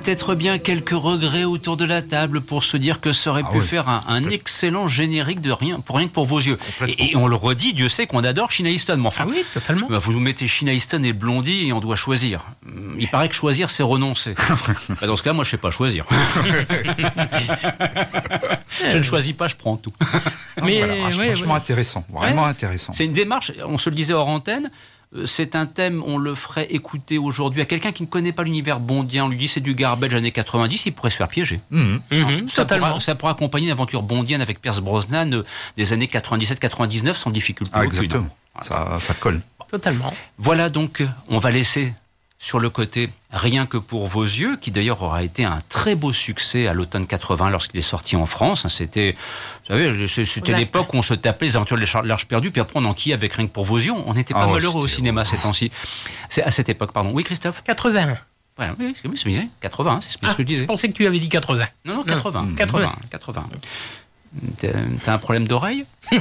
Peut-être 0.00 0.34
bien 0.34 0.58
quelques 0.58 0.90
regrets 0.90 1.44
autour 1.44 1.76
de 1.76 1.84
la 1.84 2.02
table 2.02 2.40
pour 2.40 2.64
se 2.64 2.76
dire 2.76 3.00
que 3.00 3.12
ça 3.12 3.30
aurait 3.30 3.42
Ah 3.46 3.50
pu 3.50 3.58
oui, 3.58 3.64
faire 3.66 3.88
un, 3.88 4.02
un 4.08 4.28
excellent 4.30 4.86
générique 4.86 5.40
de 5.40 5.50
rien 5.52 5.80
pour 5.80 5.96
rien 5.96 6.08
que 6.08 6.12
pour 6.12 6.26
vos 6.26 6.38
yeux. 6.40 6.58
Et, 6.86 7.10
et 7.10 7.16
on 7.16 7.26
le 7.28 7.36
redit, 7.36 7.72
Dieu 7.74 7.88
sait 7.88 8.06
qu'on 8.06 8.24
adore 8.24 8.52
Sheena 8.52 8.70
Easton. 8.70 8.96
Mais 8.98 9.06
enfin, 9.08 9.24
Ah 9.26 9.30
oui, 9.30 9.44
totalement. 9.54 9.86
bah, 9.88 9.98
vous 9.98 10.12
nous 10.12 10.20
mettez 10.20 10.46
Sheena 10.46 10.72
Easton 10.72 11.02
et 11.02 11.12
Blondie 11.12 11.68
et 11.68 11.72
on 11.72 11.80
doit 11.80 11.96
choisir. 11.96 12.44
Il 12.98 13.08
paraît 13.08 13.28
que 13.28 13.34
choisir, 13.34 13.70
c'est 13.70 13.82
renoncer. 13.82 14.34
Bah, 15.00 15.06
dans 15.06 15.16
ce 15.16 15.22
cas, 15.22 15.32
moi, 15.32 15.44
je 15.44 15.50
sais 15.50 15.56
pas 15.58 15.70
choisir. 15.70 16.04
je 18.90 18.96
ne 18.98 19.02
choisis 19.02 19.32
pas, 19.32 19.48
je 19.48 19.56
prends 19.56 19.76
tout. 19.76 19.92
Mais 20.62 20.78
Voilà, 20.78 20.94
ouais, 20.94 21.26
franchement 21.26 21.52
ouais. 21.54 21.58
intéressant, 21.58 22.04
vraiment 22.12 22.42
Ouais. 22.44 22.48
intéressant. 22.48 22.92
C'est 22.92 23.04
une 23.04 23.12
démarche, 23.12 23.52
on 23.66 23.78
se 23.78 23.90
le 23.90 23.96
disait 23.96 24.12
hors 24.14 24.28
antenne, 24.28 24.70
c'est 25.24 25.56
un 25.56 25.64
thème, 25.66 26.02
on 26.06 26.18
le 26.18 26.34
ferait 26.34 26.66
écouter 26.66 27.16
aujourd'hui 27.18 27.62
à 27.62 27.64
quelqu'un 27.64 27.92
qui 27.92 28.02
ne 28.02 28.08
connaît 28.08 28.32
pas 28.32 28.42
l'univers 28.42 28.78
bondien. 28.78 29.24
On 29.24 29.28
lui 29.28 29.38
dit 29.38 29.48
c'est 29.48 29.60
du 29.60 29.74
garbage 29.74 30.14
années 30.14 30.32
90, 30.32 30.86
il 30.86 30.92
pourrait 30.92 31.10
se 31.10 31.16
faire 31.16 31.28
piéger. 31.28 31.60
Mhm, 31.70 32.00
Ça 32.48 32.62
totalement. 32.64 32.88
pourra, 32.88 33.00
ça 33.00 33.14
pourra 33.14 33.32
accompagner 33.32 33.66
une 33.66 33.72
aventure 33.72 34.02
bondienne 34.02 34.40
avec 34.42 34.60
Pierce 34.60 34.80
Brosnan 34.80 35.32
euh, 35.32 35.44
des 35.76 35.92
années 35.92 36.06
97-99 36.06 37.14
sans 37.14 37.30
difficulté 37.30 37.72
Ah, 37.74 37.80
aucune. 37.84 37.90
exactement. 38.04 38.28
Ça, 38.60 38.98
ça 39.00 39.14
colle. 39.14 39.40
Totalement. 39.70 40.12
Voilà 40.38 40.68
donc, 40.68 41.00
euh, 41.00 41.06
on 41.28 41.38
va 41.38 41.50
laisser 41.50 41.92
sur 42.38 42.58
le 42.60 42.70
côté 42.70 43.10
Rien 43.30 43.66
que 43.66 43.76
pour 43.76 44.06
vos 44.06 44.22
yeux, 44.22 44.56
qui 44.56 44.70
d'ailleurs 44.70 45.02
aura 45.02 45.22
été 45.22 45.44
un 45.44 45.58
très 45.68 45.94
beau 45.94 46.14
succès 46.14 46.66
à 46.66 46.72
l'automne 46.72 47.06
80 47.06 47.50
lorsqu'il 47.50 47.78
est 47.78 47.82
sorti 47.82 48.16
en 48.16 48.24
France. 48.24 48.66
C'était, 48.68 49.12
vous 49.68 49.76
savez, 49.76 50.06
c'était 50.08 50.52
Ouais. 50.52 50.58
l'époque 50.60 50.94
où 50.94 50.96
on 50.96 51.02
se 51.02 51.12
tapait 51.12 51.44
les 51.44 51.56
aventures 51.56 51.76
de 51.76 51.84
l'Arche- 52.08 52.26
perdue, 52.26 52.50
puis 52.50 52.60
après 52.62 52.80
on 52.80 52.84
enquillait 52.86 53.14
avec 53.14 53.34
Rien 53.34 53.46
que 53.46 53.52
pour 53.52 53.66
vos 53.66 53.76
yeux. 53.76 53.92
On 53.92 54.14
n'était 54.14 54.32
pas 54.32 54.44
Ah 54.44 54.52
malheureux 54.52 54.84
au 54.84 54.88
cinéma 54.88 55.26
ces 55.26 55.36
temps-ci. 55.36 55.70
C'est 56.30 56.42
à 56.42 56.50
cette 56.50 56.70
époque, 56.70 56.92
pardon. 56.92 57.10
Oui, 57.12 57.22
Christophe 57.22 57.62
80. 57.64 58.14
Voilà, 58.56 58.74
oui, 58.78 58.94
c'est 59.00 59.08
oui, 59.08 59.18
c'est 59.22 59.28
bien. 59.28 59.46
80, 59.60 59.92
hein, 59.92 59.98
c'est 60.00 60.10
ce 60.10 60.16
que 60.18 60.26
Ah, 60.26 60.30
ce 60.32 60.36
que 60.36 60.42
je 60.42 60.46
disais. 60.48 60.60
Je 60.62 60.66
pensais 60.66 60.88
que 60.88 60.94
tu 60.94 61.06
avais 61.06 61.18
dit 61.20 61.28
80. 61.28 61.66
Non, 61.84 61.96
non, 61.96 62.02
80. 62.04 62.42
Non, 62.44 62.54
80. 62.54 62.92
80. 63.10 63.46
T'as 64.58 64.68
t'as 65.04 65.12
un 65.14 65.18
problème 65.18 65.46
d'oreille 65.46 65.84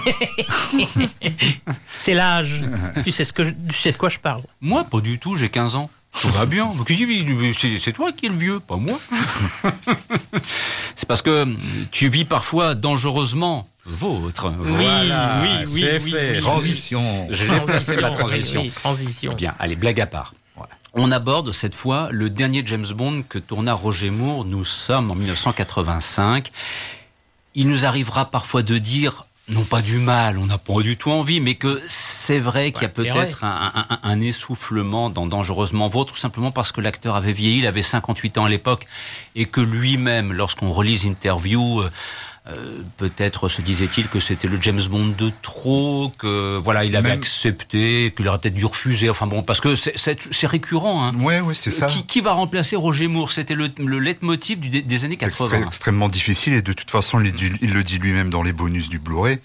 C'est 1.98 2.14
l'âge. 2.14 2.64
tu, 3.04 3.12
sais 3.12 3.26
ce 3.26 3.34
que 3.34 3.44
je- 3.46 3.54
tu 3.70 3.78
sais 3.78 3.92
de 3.92 3.98
quoi 3.98 4.10
je 4.10 4.20
parle. 4.20 4.42
Moi, 4.62 4.84
pas 4.84 5.00
du 5.02 5.20
tout, 5.20 5.36
j'ai 5.36 5.50
15 5.50 5.76
ans. 5.76 5.90
Tout 6.22 6.30
va 6.30 6.46
bien. 6.46 6.72
C'est 7.80 7.93
toi 7.93 8.12
qui 8.12 8.26
es 8.26 8.30
le 8.30 8.36
vieux, 8.36 8.60
pas 8.60 8.78
moi. 8.78 9.00
c'est 10.96 11.08
parce 11.08 11.22
que 11.22 11.46
tu 11.91 12.10
vis 12.10 12.26
parfois 12.26 12.74
dangereusement 12.76 13.67
vôtre. 13.86 14.52
Voilà, 14.58 15.41
oui, 15.43 15.50
oui, 15.72 15.84
oui, 16.04 16.12
fait. 16.12 16.32
oui. 16.36 16.39
Transition. 16.41 17.28
Je 17.30 17.43
l'ai 17.52 17.60
placé 17.62 17.96
la 17.98 18.10
Oui, 18.10 18.17
transition. 18.17 18.62
oui, 18.62 18.72
transition. 18.72 19.34
Bien, 19.36 19.54
allez, 19.60 19.76
blague 19.76 20.02
à 20.02 20.08
part. 20.08 20.34
On 20.93 21.12
aborde 21.12 21.52
cette 21.52 21.76
fois 21.76 22.08
le 22.12 22.30
dernier 22.32 22.63
James 22.65 22.88
Bond 22.88 23.24
que 23.30 23.38
tourna 23.38 23.74
Roger 23.74 24.10
Moore. 24.10 24.46
Nous 24.46 24.65
sommes 24.65 25.12
en 25.12 25.15
1985. 25.15 26.52
Il 27.54 27.70
nous 27.70 27.86
arrivera 27.86 28.32
parfois 28.32 28.63
de 28.63 28.78
dire, 28.80 29.27
non 29.50 29.64
pas 29.64 29.82
du 29.82 29.98
mal, 29.98 30.38
on 30.38 30.46
n'a 30.46 30.58
pas 30.58 30.82
du 30.82 30.98
tout 30.98 31.10
envie, 31.12 31.40
mais 31.40 31.56
que 31.56 31.82
c'est 31.88 32.40
vrai 32.40 32.72
qu'il 32.74 32.82
y 32.82 32.86
a 32.86 32.90
peut-être 32.90 33.44
un, 33.46 33.72
un- 33.90 34.00
un 34.04 34.22
essoufflement 34.22 35.10
dans 35.10 35.26
Dangereusement 35.26 35.88
Vôtre, 35.88 36.14
tout 36.14 36.20
simplement 36.20 36.52
parce 36.52 36.74
que 36.74 36.82
l'acteur 36.82 37.16
avait 37.16 37.32
vieilli, 37.32 37.60
il 37.60 37.68
avait 37.68 37.82
58 37.82 38.38
ans 38.40 38.46
à 38.46 38.50
l'époque, 38.50 38.86
et 39.36 39.46
que 39.46 39.62
lui-même, 39.62 40.34
lorsqu'on 40.34 40.72
relise 40.72 41.06
l'interview, 41.06 41.82
euh, 42.50 42.54
euh, 42.58 42.82
peut-être 42.98 43.50
se 43.50 43.62
disait-il 43.62 44.08
que 44.08 44.20
c'était 44.20 44.48
le 44.48 44.58
James 44.62 44.82
Bond 44.90 45.13
de 45.17 45.32
trop, 45.42 46.12
que 46.17 46.58
voilà, 46.58 46.86
il 46.86 46.96
avait 46.96 47.10
Même- 47.10 47.19
accepté, 47.19 48.13
qu'il 48.15 48.28
aurait 48.28 48.40
peut-être 48.40 48.54
dû 48.56 48.65
refuser. 48.65 49.10
Enfin 49.10 49.28
bon, 49.28 49.44
parce 49.44 49.60
que 49.62 49.76
c'est- 49.76 49.98
récurrent. 50.48 51.04
Hein. 51.06 51.15
Ouais, 51.19 51.42
ouais, 51.42 51.54
c'est 51.56 51.71
ça. 51.71 51.88
Qui, 51.88 52.04
qui 52.06 52.21
va 52.21 52.32
remplacer 52.32 52.76
Roger 52.76 53.08
Moore? 53.08 53.32
C'était 53.32 53.54
le, 53.56 53.69
le 53.78 54.00
leitmotiv 54.00 54.60
du- 54.60 54.82
des 54.82 55.06
années 55.06 55.15
Extré- 55.15 55.50
80. 55.50 55.67
extrêmement 55.67 56.10
difficile 56.10 56.54
et 56.54 56.62
de 56.62 56.74
toute 56.74 56.90
façon, 56.92 57.19
il, 57.21 57.34
il 57.62 57.74
le 57.74 57.84
dit 57.84 58.00
lui-même 58.00 58.30
dans 58.30 58.44
les 58.44 58.54
bonus 58.54 58.90
du 58.90 59.00
Blu-ray. 59.00 59.40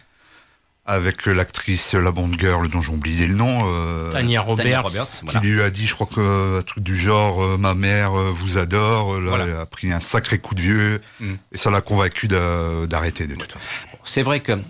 Avec 0.85 1.27
l'actrice, 1.27 1.95
la 1.95 2.11
Bond 2.11 2.33
Girl, 2.37 2.69
dont 2.69 2.81
j'ai 2.81 2.91
oublié 2.93 3.29
le 3.29 3.35
nom. 3.35 3.73
euh, 3.73 4.11
Tania 4.11 4.41
Roberts. 4.41 4.83
Roberts, 4.83 5.21
qui 5.31 5.39
lui 5.47 5.63
a 5.63 5.71
dit, 5.71 5.87
je 5.87 5.95
crois 5.95 6.09
que 6.13 6.59
un 6.59 6.63
truc 6.63 6.83
du 6.83 6.97
genre, 6.97 7.41
euh, 7.41 7.57
ma 7.57 7.75
mère 7.75 8.19
euh, 8.19 8.33
vous 8.35 8.59
adore. 8.59 9.15
Là, 9.21 9.29
Voilà. 9.29 9.45
elle 9.45 9.57
a 9.59 9.67
pris 9.67 9.93
un 9.93 10.01
sacré 10.01 10.39
coup 10.39 10.57
de 10.57 10.61
vieux 10.61 11.01
Mm. 11.21 11.35
et 11.53 11.57
ça 11.57 11.71
l'a 11.71 11.83
convaincu 11.83 12.27
d'a- 12.27 12.87
d'arrêter 12.89 13.29
de 13.29 13.37
toute 13.37 13.53
façon. 13.53 13.65
C'est 14.05 14.23
vrai 14.23 14.41
qu'il 14.43 14.63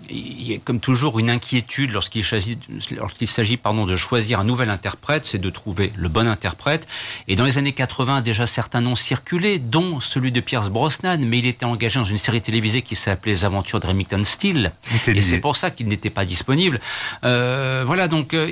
y 0.47 0.53
a 0.53 0.57
comme 0.59 0.79
toujours 0.79 1.17
une 1.17 1.29
inquiétude 1.31 1.91
lorsqu'il 1.91 2.23
s'agit, 2.23 2.57
lorsqu'il 2.91 3.27
s'agit 3.27 3.57
pardon, 3.57 3.85
de 3.85 3.95
choisir 3.95 4.39
un 4.39 4.43
nouvel 4.43 4.69
interprète, 4.69 5.25
c'est 5.25 5.39
de 5.39 5.49
trouver 5.49 5.91
le 5.95 6.07
bon 6.07 6.27
interprète. 6.27 6.87
Et 7.27 7.35
dans 7.35 7.43
les 7.43 7.57
années 7.57 7.71
80, 7.73 8.21
déjà 8.21 8.45
certains 8.45 8.81
noms 8.81 8.95
circulaient, 8.95 9.57
dont 9.57 9.99
celui 9.99 10.31
de 10.31 10.39
Pierce 10.39 10.69
Brosnan, 10.69 11.17
mais 11.25 11.39
il 11.39 11.47
était 11.47 11.65
engagé 11.65 11.99
dans 11.99 12.05
une 12.05 12.17
série 12.19 12.41
télévisée 12.41 12.83
qui 12.83 12.95
s'appelait 12.95 13.31
Les 13.31 13.45
Aventures 13.45 13.79
de 13.79 13.87
Remington 13.87 14.23
Steele. 14.23 14.71
Et 15.07 15.21
c'est 15.21 15.39
pour 15.39 15.55
ça 15.55 15.71
qu'il 15.71 15.87
n'était 15.87 16.11
pas 16.11 16.25
disponible. 16.25 16.79
Euh, 17.23 17.83
voilà, 17.87 18.07
donc 18.07 18.33
euh, 18.33 18.49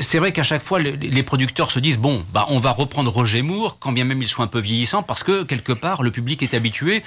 c'est 0.00 0.18
vrai 0.18 0.32
qu'à 0.32 0.42
chaque 0.44 0.62
fois, 0.62 0.78
le- 0.78 0.90
les 0.92 1.22
producteurs 1.24 1.70
se 1.70 1.78
disent 1.80 1.98
bon, 1.98 2.24
bah 2.32 2.46
on 2.48 2.58
va 2.58 2.70
reprendre 2.70 3.10
Roger 3.10 3.42
Moore, 3.42 3.76
quand 3.80 3.92
bien 3.92 4.04
même 4.04 4.22
il 4.22 4.28
soit 4.28 4.44
un 4.44 4.48
peu 4.48 4.60
vieillissant, 4.60 5.02
parce 5.02 5.24
que 5.24 5.42
quelque 5.42 5.72
part 5.72 6.02
le 6.02 6.10
public 6.10 6.42
est 6.42 6.54
habitué. 6.54 7.02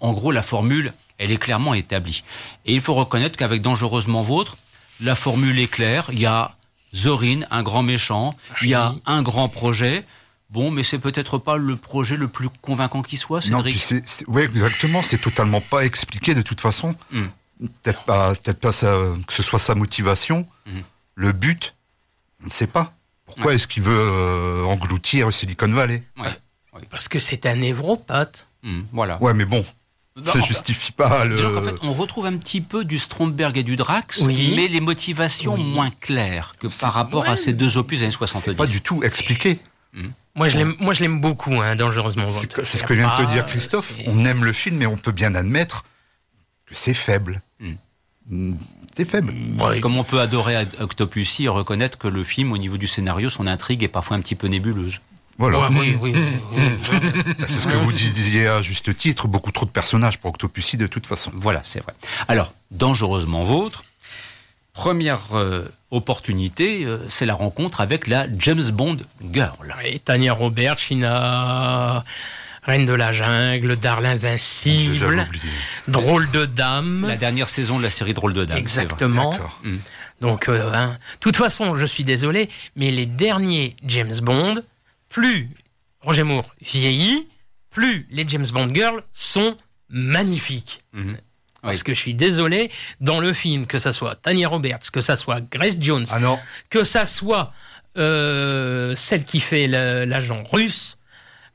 En 0.00 0.12
gros, 0.12 0.32
la 0.32 0.42
formule, 0.42 0.92
elle 1.18 1.32
est 1.32 1.36
clairement 1.36 1.74
établie. 1.74 2.24
Et 2.66 2.74
il 2.74 2.80
faut 2.80 2.94
reconnaître 2.94 3.36
qu'avec 3.36 3.60
Dangereusement 3.62 4.22
Vôtre, 4.22 4.56
la 5.00 5.14
formule 5.14 5.58
est 5.58 5.68
claire. 5.68 6.06
Il 6.12 6.20
y 6.20 6.26
a 6.26 6.56
Zorin, 6.94 7.40
un 7.50 7.62
grand 7.62 7.82
méchant. 7.82 8.34
Il 8.62 8.68
y 8.68 8.74
a 8.74 8.94
un 9.06 9.22
grand 9.22 9.48
projet. 9.48 10.04
Bon, 10.50 10.70
mais 10.70 10.82
c'est 10.82 10.98
peut-être 10.98 11.36
pas 11.36 11.56
le 11.58 11.76
projet 11.76 12.16
le 12.16 12.26
plus 12.28 12.48
convaincant 12.62 13.02
qui 13.02 13.18
soit, 13.18 13.46
Non, 13.48 13.58
Cédric. 13.58 13.78
c'est- 14.06 14.26
ouais, 14.28 14.44
exactement, 14.44 15.02
c'est 15.02 15.18
totalement 15.18 15.60
pas 15.60 15.84
expliqué 15.84 16.34
de 16.34 16.40
toute 16.40 16.60
façon. 16.62 16.94
Mm. 17.12 17.24
Peut-être 17.82 18.04
pas, 18.04 18.32
peut-être 18.34 18.60
pas 18.60 18.72
sa- 18.72 19.14
que 19.26 19.32
ce 19.34 19.42
soit 19.42 19.58
sa 19.58 19.74
motivation, 19.74 20.46
Mhm. 20.66 20.82
le 21.16 21.32
but, 21.32 21.74
on 22.42 22.46
ne 22.46 22.50
sait 22.50 22.66
pas. 22.68 22.94
Pourquoi 23.26 23.46
Ouais. 23.46 23.56
est-ce 23.56 23.68
qu'il 23.68 23.82
veut 23.82 23.92
euh, 23.94 24.62
engloutir 24.64 25.30
Silicon 25.34 25.68
Valley? 25.70 26.02
Ouais. 26.16 26.30
Parce 26.88 27.08
que 27.08 27.18
c'est 27.18 27.44
un 27.44 27.56
névropathe. 27.56 28.46
Hum, 28.64 28.86
voilà. 28.92 29.20
Ouais, 29.22 29.34
mais 29.34 29.44
bon, 29.44 29.66
ça 30.24 30.30
enfin, 30.38 30.46
justifie 30.46 30.92
pas 30.92 31.24
le. 31.24 31.36
Qu'en 31.40 31.62
fait, 31.62 31.74
on 31.82 31.92
retrouve 31.92 32.26
un 32.26 32.36
petit 32.36 32.60
peu 32.60 32.84
du 32.84 32.98
Stromberg 32.98 33.56
et 33.56 33.62
du 33.62 33.76
Drax, 33.76 34.20
Oui. 34.22 34.52
mais 34.56 34.68
les 34.68 34.80
motivations 34.80 35.54
Oui. 35.54 35.62
moins 35.64 35.90
claires 35.90 36.54
que 36.60 36.66
par 36.80 36.92
rapport 36.92 37.22
ouais. 37.24 37.30
à 37.30 37.36
ces 37.36 37.52
deux 37.52 37.78
opus 37.78 38.00
des 38.00 38.04
années 38.04 38.12
70. 38.12 38.44
c'est 38.44 38.54
pas 38.54 38.66
du 38.66 38.80
tout 38.80 39.02
expliqué. 39.02 39.58
Moi, 40.34 40.48
je 40.48 40.56
l'aime, 40.56 40.76
moi, 40.78 40.94
je 40.94 41.00
l'aime 41.00 41.20
beaucoup, 41.20 41.52
hein, 41.54 41.74
dangereusement. 41.74 42.28
C'est, 42.28 42.62
ce 42.64 42.82
que 42.84 42.94
vient 42.94 43.10
de 43.18 43.24
te 43.24 43.30
dire 43.32 43.44
Christophe. 43.46 43.92
On 44.06 44.24
aime 44.24 44.44
le 44.44 44.52
film, 44.52 44.76
mais 44.76 44.86
on 44.86 44.96
peut 44.96 45.10
bien 45.12 45.34
admettre 45.34 45.84
que 46.66 46.74
c'est 46.76 46.94
faible. 46.94 47.42
Mm. 47.58 47.72
Mm, 48.28 48.54
C'est 48.96 49.04
faible. 49.04 49.34
Ouais, 49.58 49.80
Comme 49.80 49.96
on 49.96 50.04
peut 50.04 50.20
adorer 50.20 50.66
Octopussy 50.78 51.44
et 51.44 51.48
reconnaître 51.48 51.98
que 51.98 52.06
le 52.08 52.22
film, 52.22 52.52
au 52.52 52.58
niveau 52.58 52.76
du 52.76 52.86
scénario, 52.86 53.28
son 53.30 53.46
intrigue 53.46 53.82
est 53.82 53.88
parfois 53.88 54.16
un 54.16 54.20
petit 54.20 54.34
peu 54.36 54.46
nébuleuse. 54.48 55.00
Voilà. 55.38 55.60
ouais, 55.60 55.66
oui, 55.70 55.96
oui, 56.00 56.14
oui, 56.14 56.22
oui. 56.52 56.62
C'est 57.46 57.60
ce 57.60 57.68
que 57.68 57.76
vous 57.76 57.92
disiez 57.92 58.48
à 58.48 58.60
juste 58.60 58.94
titre. 58.96 59.28
Beaucoup 59.28 59.52
trop 59.52 59.66
de 59.66 59.70
personnages 59.70 60.18
pour 60.18 60.30
Octopussy 60.30 60.76
de 60.76 60.88
toute 60.88 61.06
façon. 61.06 61.30
Voilà, 61.34 61.60
c'est 61.64 61.80
vrai. 61.80 61.94
Alors, 62.26 62.52
dangereusement 62.72 63.44
vôtre, 63.44 63.84
première 64.72 65.36
euh, 65.36 65.64
opportunité, 65.92 66.84
euh, 66.84 66.98
c'est 67.08 67.24
la 67.24 67.34
rencontre 67.34 67.80
avec 67.80 68.08
la 68.08 68.26
James 68.38 68.70
Bond 68.72 68.98
Girl. 69.32 69.74
Tania 70.04 70.32
Roberts, 70.32 70.78
China, 70.78 72.04
Reine 72.64 72.84
de 72.84 72.92
la 72.92 73.12
Jungle, 73.12 73.76
Darl 73.76 74.04
J'avais 74.04 74.28
Invincible. 74.28 75.26
Drôle 75.86 76.30
de 76.32 76.46
Dame. 76.46 77.06
La 77.08 77.16
dernière 77.16 77.48
saison 77.48 77.78
de 77.78 77.84
la 77.84 77.90
série 77.90 78.12
Drôle 78.12 78.34
de 78.34 78.44
Dame. 78.44 78.58
Exactement. 78.58 79.38
Mm. 79.62 79.76
Donc, 80.20 80.48
euh, 80.48 80.72
hein, 80.74 80.98
de 81.14 81.20
toute 81.20 81.36
façon, 81.36 81.76
je 81.76 81.86
suis 81.86 82.04
désolé, 82.04 82.48
mais 82.76 82.90
les 82.90 83.06
derniers 83.06 83.76
James 83.86 84.18
Bond, 84.20 84.62
plus 85.08 85.48
Roger 86.00 86.22
Moore 86.22 86.54
vieillit, 86.60 87.28
plus 87.70 88.06
les 88.10 88.26
James 88.28 88.46
Bond 88.52 88.74
Girls 88.74 89.02
sont 89.12 89.56
magnifiques. 89.88 90.80
Mhm. 90.92 91.16
Parce 91.62 91.78
Oui. 91.78 91.84
que 91.84 91.92
je 91.94 91.98
suis 91.98 92.14
désolé, 92.14 92.70
dans 93.00 93.18
le 93.20 93.32
film, 93.32 93.66
que 93.66 93.78
ça 93.78 93.92
soit 93.92 94.14
Tanya 94.14 94.48
Roberts, 94.48 94.90
que 94.92 95.00
ça 95.00 95.16
soit 95.16 95.40
Grace 95.40 95.74
Jones, 95.80 96.06
Ah 96.10 96.20
non, 96.20 96.38
que 96.70 96.84
ça 96.84 97.04
soit 97.04 97.52
euh, 97.96 98.94
celle 98.94 99.24
qui 99.24 99.40
fait 99.40 99.66
l'agent 99.66 100.44
russe, 100.52 100.98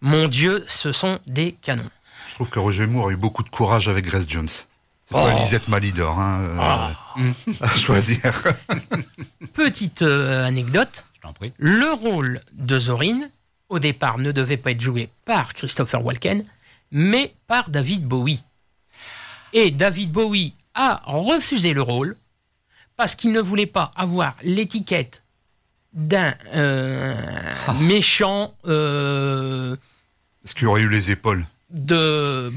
mon 0.02 0.28
Dieu, 0.28 0.66
ce 0.68 0.92
sont 0.92 1.20
des 1.26 1.54
canons. 1.54 1.90
je 2.30 2.36
trouve 2.36 2.50
que 2.50 2.60
Roger 2.60 2.86
Moore 2.86 3.08
a 3.08 3.12
eu 3.12 3.16
beaucoup 3.16 3.44
de 3.44 3.50
courage 3.50 3.88
avec 3.88 4.06
Grace 4.06 4.26
Jones. 4.28 4.50
C'est 4.50 4.66
pas 5.14 5.34
Oh. 5.34 5.40
Lisette 5.40 5.68
Malidor 5.70 6.20
hein, 6.20 6.42
euh, 6.44 6.58
Ah. 6.60 6.92
à 7.62 7.70
choisir. 7.78 8.20
Petite 9.54 10.02
euh, 10.02 10.44
anecdote, 10.46 11.06
Je 11.16 11.22
t'en 11.22 11.34
prie. 11.34 11.54
le 11.58 11.94
rôle 11.94 12.42
de 12.54 12.78
Zorin, 12.80 13.22
au 13.74 13.80
départ, 13.80 14.20
ne 14.20 14.32
devait 14.32 14.58
pas 14.58 14.72
être 14.72 14.82
joué 14.82 15.10
par 15.26 15.54
Christopher 15.56 16.06
Walken, 16.06 16.46
mais 16.92 17.34
par 17.48 17.70
David 17.72 18.06
Bowie. 18.06 18.44
Et 19.52 19.72
David 19.72 20.12
Bowie 20.12 20.54
a 20.76 21.02
refusé 21.06 21.74
le 21.74 21.82
rôle 21.82 22.16
parce 22.98 23.16
qu'il 23.16 23.32
ne 23.32 23.42
voulait 23.42 23.66
pas 23.66 23.90
avoir 23.96 24.36
l'étiquette 24.44 25.24
d'un 25.92 26.36
euh, 26.54 27.16
méchant 27.80 28.54
euh, 28.68 29.76
Est-ce 30.46 30.54
qu'il 30.54 30.68
aurait 30.68 30.82
eu 30.82 30.90
les 30.90 31.10
épaules? 31.12 31.46
de 31.72 32.54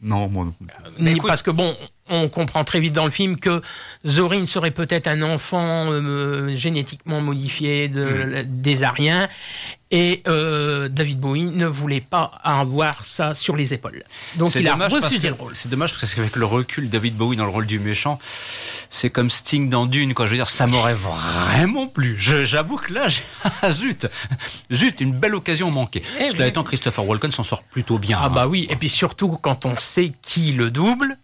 Non, 0.00 0.28
moi. 0.28 0.52
Ni- 0.98 1.20
parce 1.20 1.42
que 1.42 1.52
bon, 1.52 1.76
on 2.10 2.28
comprend 2.28 2.64
très 2.64 2.80
vite 2.80 2.92
dans 2.92 3.04
le 3.04 3.10
film 3.10 3.36
que 3.38 3.62
Zorin 4.06 4.46
serait 4.46 4.70
peut-être 4.70 5.06
un 5.06 5.22
enfant 5.22 5.86
euh, 5.90 6.54
génétiquement 6.54 7.20
modifié 7.20 7.88
de, 7.88 8.44
des 8.46 8.82
Ariens 8.82 9.28
et 9.90 10.22
euh, 10.28 10.88
David 10.90 11.18
Bowie 11.18 11.44
ne 11.44 11.66
voulait 11.66 12.02
pas 12.02 12.38
avoir 12.44 13.04
ça 13.06 13.32
sur 13.34 13.56
les 13.56 13.72
épaules. 13.72 14.02
Donc 14.36 14.54
il 14.54 14.68
a 14.68 14.74
refusé 14.74 15.28
que- 15.28 15.34
le 15.34 15.40
rôle. 15.40 15.54
C'est 15.54 15.70
dommage 15.70 15.94
parce 15.98 16.14
qu'avec 16.14 16.36
le 16.36 16.44
recul, 16.44 16.90
David 16.90 17.16
Bowie 17.16 17.36
dans 17.38 17.44
le 17.46 17.50
rôle 17.50 17.66
du 17.66 17.78
méchant, 17.78 18.18
c'est 18.90 19.08
comme 19.08 19.30
Sting 19.30 19.70
dans 19.70 19.86
Dune, 19.86 20.12
quoi. 20.12 20.26
Je 20.26 20.32
veux 20.32 20.36
dire, 20.36 20.48
ça 20.48 20.66
m'aurait 20.66 20.92
vraiment 20.94 21.86
plu. 21.86 22.16
J'avoue 22.18 22.76
que 22.76 22.92
là, 22.92 23.08
j'ai- 23.08 23.22
ah, 23.62 23.70
zut, 23.70 24.06
zut, 24.70 25.00
une 25.00 25.12
belle 25.12 25.34
occasion 25.34 25.70
manquée. 25.70 26.02
Eh 26.20 26.28
Cela 26.28 26.44
oui. 26.44 26.50
étant, 26.50 26.64
Christopher 26.64 27.06
Walken 27.06 27.30
s'en 27.32 27.42
sort 27.42 27.62
plutôt 27.62 27.98
bien. 27.98 28.18
Ah 28.20 28.26
hein. 28.26 28.30
bah 28.30 28.46
oui, 28.46 28.66
et 28.68 28.76
puis 28.76 28.90
surtout 28.90 29.38
quand 29.40 29.64
on 29.64 29.76
sait 29.78 30.12
qui 30.20 30.52
le 30.52 30.70
double, 30.70 31.16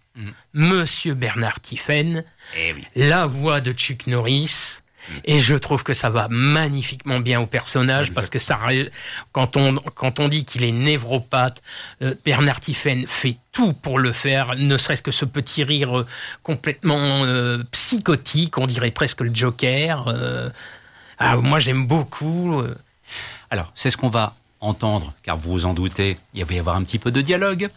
Monsieur 0.52 1.14
Bernard 1.14 1.60
Tiffen, 1.60 2.24
Eh 2.56 2.72
oui. 2.72 2.84
la 2.94 3.26
voix 3.26 3.60
de 3.60 3.72
Chuck 3.72 4.06
Norris. 4.06 4.80
Et 5.26 5.38
je 5.38 5.54
trouve 5.54 5.82
que 5.82 5.92
ça 5.92 6.08
va 6.08 6.28
magnifiquement 6.30 7.20
bien 7.20 7.38
au 7.38 7.46
personnage 7.46 8.12
parce 8.14 8.30
que 8.30 8.38
ça, 8.38 8.58
quand 9.32 9.58
on 9.58 9.74
quand 9.74 10.18
on 10.18 10.28
dit 10.28 10.46
qu'il 10.46 10.64
est 10.64 10.72
névropathe, 10.72 11.60
euh, 12.00 12.14
Bernard 12.24 12.60
Tiffen 12.60 13.06
fait 13.06 13.36
tout 13.52 13.74
pour 13.74 13.98
le 13.98 14.12
faire, 14.14 14.54
ne 14.56 14.78
serait-ce 14.78 15.02
que 15.02 15.10
ce 15.10 15.26
petit 15.26 15.62
rire 15.62 15.98
euh, 15.98 16.06
complètement 16.42 17.24
euh, 17.24 17.62
psychotique, 17.70 18.56
on 18.56 18.66
dirait 18.66 18.92
presque 18.92 19.20
le 19.20 19.34
Joker. 19.34 20.08
euh. 20.08 20.48
Ah, 21.18 21.36
moi 21.36 21.58
j'aime 21.58 21.86
beaucoup. 21.86 22.62
Alors, 23.50 23.72
c'est 23.74 23.90
ce 23.90 23.98
qu'on 23.98 24.08
va 24.08 24.34
entendre, 24.64 25.12
car 25.22 25.36
vous 25.36 25.52
vous 25.52 25.66
en 25.66 25.74
doutez, 25.74 26.16
il 26.34 26.44
va 26.44 26.54
y 26.54 26.58
avoir 26.58 26.76
un 26.76 26.82
petit 26.84 26.98
peu 26.98 27.10
de 27.10 27.20
dialogue. 27.20 27.68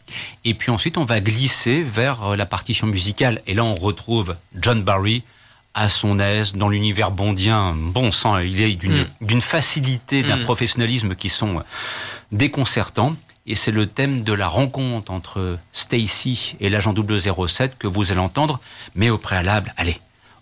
Et 0.46 0.54
puis 0.54 0.72
ensuite, 0.72 0.98
on 0.98 1.04
va 1.06 1.20
glisser 1.20 1.82
vers 1.84 2.24
euh, 2.24 2.36
la 2.36 2.46
partition 2.46 2.88
musicale. 2.88 3.42
Et 3.48 3.54
là, 3.54 3.64
on 3.64 3.74
retrouve 3.76 4.36
John 4.56 4.82
Barry 4.84 5.24
à 5.74 5.90
son 5.90 6.20
aise 6.20 6.54
dans 6.54 6.70
l'univers 6.70 7.12
bondien. 7.12 7.76
Bon 7.78 8.12
sang, 8.12 8.40
il 8.40 8.62
est 8.62 8.74
d'une 8.76 9.06
Mm. 9.22 9.42
facilité, 9.42 10.24
d'un 10.24 10.38
Mm. 10.38 10.44
professionnalisme 10.44 11.16
qui 11.16 11.30
sont 11.30 11.58
euh, 11.60 11.62
déconcertants. 12.32 13.16
Et 13.50 13.56
c'est 13.56 13.72
le 13.72 13.88
thème 13.88 14.24
de 14.24 14.34
la 14.34 14.48
rencontre 14.48 15.10
entre 15.12 15.58
Stacy 15.72 16.56
et 16.60 16.70
l'agent 16.70 16.94
007 16.94 17.78
que 17.78 17.88
vous 17.88 18.12
allez 18.12 18.20
entendre. 18.20 18.60
Mais 18.96 19.10
au 19.10 19.18
préalable, 19.18 19.74
allez, 19.78 20.00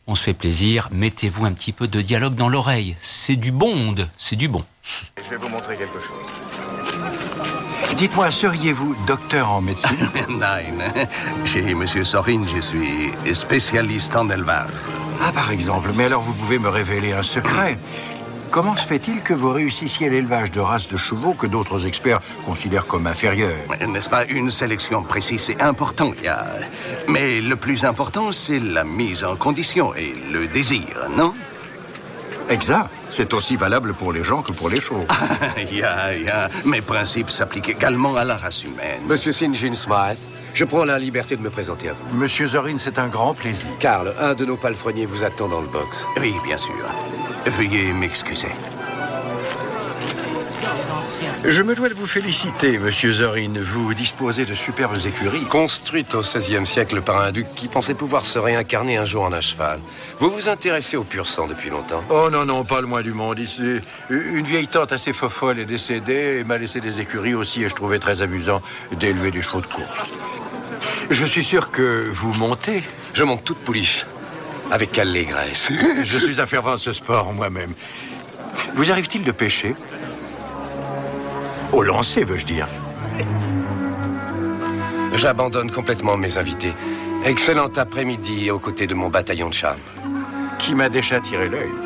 on 0.08 0.16
se 0.16 0.24
fait 0.24 0.34
plaisir, 0.34 0.90
mettez-vous 0.92 1.46
un 1.46 1.54
petit 1.54 1.72
peu 1.72 1.88
de 1.88 2.02
dialogue 2.02 2.36
dans 2.36 2.50
l'oreille. 2.50 2.96
C'est 3.00 3.36
du 3.36 3.52
Bond, 3.52 3.96
c'est 4.18 4.36
du 4.36 4.48
bon. 4.48 4.64
Je 5.24 5.30
vais 5.32 5.38
vous 5.38 5.50
montrer 5.50 5.76
quelque 5.78 6.00
chose. 6.00 6.32
Dites-moi, 7.98 8.30
seriez-vous 8.30 8.96
docteur 9.08 9.52
en 9.52 9.62
médecine 9.62 10.10
Nein. 10.30 11.08
Chez 11.46 11.74
Monsieur 11.74 12.04
Sorin, 12.04 12.46
je 12.46 12.60
suis 12.60 13.12
spécialiste 13.34 14.16
en 14.16 14.30
élevage. 14.30 14.70
Ah, 15.22 15.32
par 15.32 15.52
exemple. 15.52 15.92
Mais 15.96 16.06
alors, 16.06 16.22
vous 16.22 16.34
pouvez 16.34 16.60
me 16.60 16.70
révéler 16.70 17.14
un 17.14 17.24
secret. 17.24 17.78
Comment 18.52 18.76
se 18.76 18.86
fait-il 18.88 19.22
que 19.22 19.34
vous 19.34 19.52
réussissiez 19.52 20.10
l'élevage 20.10 20.50
de 20.52 20.62
races 20.62 20.88
de 20.88 20.96
chevaux 20.98 21.34
que 21.34 21.46
d'autres 21.46 21.86
experts 21.88 22.22
considèrent 22.46 22.88
comme 22.88 23.06
inférieures 23.08 23.58
N'est-ce 23.88 24.10
pas 24.10 24.24
une 24.26 24.50
sélection 24.50 25.04
précise 25.04 25.42
C'est 25.44 25.62
important. 25.62 26.14
il 26.18 26.24
y 26.24 26.28
a- 26.28 26.46
Mais 27.08 27.42
le 27.42 27.56
plus 27.58 27.84
important, 27.84 28.32
c'est 28.32 28.60
la 28.60 28.84
mise 28.86 29.24
en 29.26 29.36
condition 29.36 29.94
et 29.94 30.14
le 30.32 30.48
désir, 30.48 30.88
non? 31.18 31.34
Exact. 32.50 32.90
C'est 33.10 33.34
aussi 33.34 33.56
valable 33.58 33.94
pour 33.94 34.14
les 34.14 34.24
gens 34.24 34.42
que 34.42 34.52
pour 34.54 34.70
les 34.70 34.80
chevaux. 34.80 35.06
Il 35.58 35.76
y 35.78 35.84
a, 35.84 36.14
il 36.16 36.24
y 36.26 36.30
a- 36.30 36.50
Mes 36.64 36.82
principes 36.82 37.32
s'appliquent 37.32 37.70
également 37.70 38.16
à 38.16 38.24
la 38.24 38.38
race 38.38 38.64
humaine. 38.64 39.02
Monsieur 39.08 39.32
Sinjin 39.32 39.74
Smythe, 39.74 40.20
je 40.54 40.64
prends 40.64 40.86
la 40.86 41.00
liberté 41.00 41.36
de 41.36 41.42
me 41.42 41.50
présenter 41.50 41.90
à 41.90 41.94
vous. 41.94 42.16
Monsieur 42.16 42.46
Zorin, 42.48 42.78
c'est 42.78 43.00
un 43.00 43.08
grand 43.08 43.34
plaisir. 43.34 43.68
Karl, 43.80 44.14
un 44.20 44.36
de 44.36 44.46
nos 44.46 44.58
palefreniers 44.58 45.08
vous 45.08 45.24
attend 45.24 45.48
dans 45.50 45.62
le 45.62 45.68
box. 45.68 46.08
Oui, 46.22 46.36
bien 46.46 46.58
sûr. 46.58 46.74
Veuillez 47.46 47.94
m'excuser. 47.94 48.50
Je 51.44 51.62
me 51.62 51.76
dois 51.76 51.90
de 51.90 51.94
vous 51.94 52.08
féliciter, 52.08 52.80
monsieur 52.80 53.14
Zorin. 53.14 53.54
Vous 53.62 53.94
disposez 53.94 54.46
de 54.46 54.56
superbes 54.56 54.98
écuries. 55.06 55.44
Construite 55.46 56.16
au 56.16 56.22
XVIe 56.22 56.66
siècle 56.66 57.02
par 57.02 57.22
un 57.22 57.32
duc 57.32 57.46
qui 57.56 57.68
pensait 57.68 57.94
pouvoir 57.94 58.26
se 58.26 58.40
réincarner 58.40 58.98
un 58.98 59.06
jour 59.06 59.24
en 59.24 59.32
un 59.32 59.42
cheval. 59.42 59.80
Vous 60.20 60.32
vous 60.32 60.50
intéressez 60.50 60.98
au 60.98 61.04
pur 61.04 61.28
sang 61.28 61.48
depuis 61.48 61.70
longtemps 61.70 62.04
Oh 62.10 62.30
non, 62.32 62.46
non, 62.46 62.64
pas 62.64 62.82
le 62.82 62.88
moins 62.88 63.04
du 63.04 63.14
monde. 63.14 63.38
Ici, 63.38 63.80
une 64.10 64.46
vieille 64.46 64.68
tante 64.68 64.92
assez 64.92 65.14
fofolle 65.14 65.60
est 65.60 65.66
décédée 65.66 66.40
et 66.40 66.44
m'a 66.44 66.58
laissé 66.58 66.80
des 66.80 67.00
écuries 67.00 67.36
aussi 67.36 67.64
et 67.64 67.70
je 67.70 67.76
trouvais 67.76 68.00
très 68.00 68.24
amusant 68.24 68.62
d'élever 68.92 69.30
des 69.30 69.44
chevaux 69.44 69.62
de 69.62 69.68
course. 69.68 70.08
Je 71.12 71.26
suis 71.26 71.44
sûr 71.44 71.70
que 71.70 72.08
vous 72.10 72.34
montez. 72.34 72.82
Je 73.14 73.24
monte 73.24 73.44
toute 73.44 73.60
pouliche. 73.60 74.08
Avec 74.72 74.98
allégresse. 74.98 75.72
Je 76.04 76.18
suis 76.18 76.42
un 76.42 76.46
fervent 76.46 76.78
ce 76.78 76.92
sport 76.92 77.34
moi-même. 77.34 77.74
Vous 78.74 78.92
arrive-t-il 78.92 79.24
de 79.24 79.32
pêcher? 79.32 79.76
Au 81.72 81.82
lancer, 81.82 82.24
veux-je 82.24 82.46
dire? 82.46 82.68
J'abandonne 85.16 85.72
complètement 85.72 86.18
mes 86.18 86.38
invités. 86.38 86.74
Excellent 87.24 87.72
après-midi 87.76 88.52
aux 88.52 88.60
côtés 88.60 88.88
de 88.88 88.94
mon 88.94 89.10
bataillon 89.10 89.50
de 89.50 89.54
charme. 89.54 89.80
Qui 90.60 90.76
m'a 90.76 90.90
déjà 90.90 91.20
tiré 91.20 91.50
l'œil? 91.50 91.85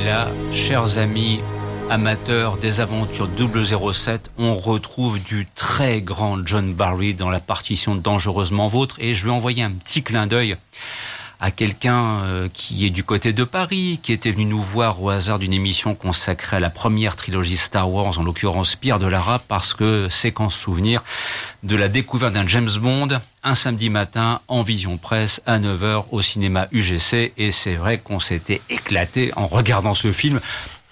Et 0.00 0.02
là, 0.02 0.30
chers 0.50 0.96
amis 0.96 1.40
amateurs 1.90 2.56
des 2.56 2.80
aventures 2.80 3.28
007, 3.36 4.30
on 4.38 4.54
retrouve 4.54 5.18
du 5.18 5.46
très 5.54 6.00
grand 6.00 6.38
John 6.46 6.72
Barry 6.72 7.12
dans 7.12 7.28
la 7.28 7.38
partition 7.38 7.96
Dangereusement 7.96 8.66
Vôtre. 8.68 8.96
Et 9.00 9.12
je 9.12 9.26
vais 9.26 9.30
envoyer 9.30 9.62
un 9.62 9.72
petit 9.72 10.02
clin 10.02 10.26
d'œil 10.26 10.56
à 11.38 11.50
quelqu'un 11.50 12.20
euh, 12.22 12.48
qui 12.50 12.86
est 12.86 12.90
du 12.90 13.04
côté 13.04 13.34
de 13.34 13.44
Paris, 13.44 14.00
qui 14.02 14.14
était 14.14 14.30
venu 14.30 14.46
nous 14.46 14.62
voir 14.62 15.02
au 15.02 15.10
hasard 15.10 15.38
d'une 15.38 15.52
émission 15.52 15.94
consacrée 15.94 16.56
à 16.56 16.60
la 16.60 16.70
première 16.70 17.14
trilogie 17.14 17.58
Star 17.58 17.90
Wars, 17.90 18.18
en 18.18 18.22
l'occurrence 18.22 18.76
Pierre 18.76 19.00
de 19.00 19.06
Lara, 19.06 19.38
parce 19.48 19.74
que 19.74 20.08
séquence 20.08 20.54
souvenir 20.54 21.02
de 21.62 21.76
la 21.76 21.88
découverte 21.88 22.32
d'un 22.32 22.46
James 22.46 22.70
Bond 22.80 23.08
un 23.42 23.54
samedi 23.54 23.90
matin 23.90 24.40
en 24.48 24.62
vision 24.62 24.96
presse 24.96 25.42
à 25.46 25.58
9h 25.58 26.06
au 26.10 26.22
cinéma 26.22 26.68
UGC. 26.72 27.32
Et 27.36 27.52
c'est 27.52 27.74
vrai 27.74 27.98
qu'on 27.98 28.20
s'était 28.20 28.60
éclaté 28.70 29.32
en 29.36 29.46
regardant 29.46 29.94
ce 29.94 30.12
film. 30.12 30.40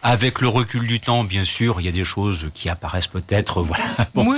Avec 0.01 0.41
le 0.41 0.47
recul 0.47 0.87
du 0.87 1.01
temps, 1.01 1.25
bien 1.25 1.43
sûr, 1.43 1.81
il 1.81 1.85
y 1.85 1.89
a 1.89 1.93
des 1.93 2.05
choses 2.05 2.51
qui 2.55 2.69
apparaissent 2.69 3.09
peut-être, 3.09 3.62
voilà. 3.64 3.85
Bon. 4.14 4.33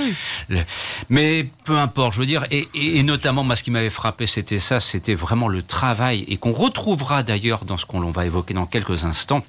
Mais 1.09 1.47
peu 1.65 1.77
importe, 1.77 2.13
je 2.15 2.19
veux 2.19 2.25
dire, 2.25 2.45
et, 2.49 2.67
et- 2.73 2.97
et 2.97 3.03
notamment, 3.03 3.43
moi, 3.43 3.55
ce 3.55 3.61
qui 3.63 3.69
m'avait 3.69 3.91
frappé, 3.91 4.25
c'était 4.25 4.57
ça, 4.59 4.79
c'était 4.79 5.13
vraiment 5.13 5.47
le 5.47 5.61
travail, 5.61 6.25
et 6.27 6.37
qu'on 6.37 6.51
retrouvera 6.51 7.21
d'ailleurs 7.21 7.63
dans 7.65 7.77
ce 7.77 7.85
qu'on 7.85 7.99
va 8.09 8.25
évoquer 8.25 8.55
dans 8.55 8.65
quelques 8.65 9.05
instants, 9.05 9.43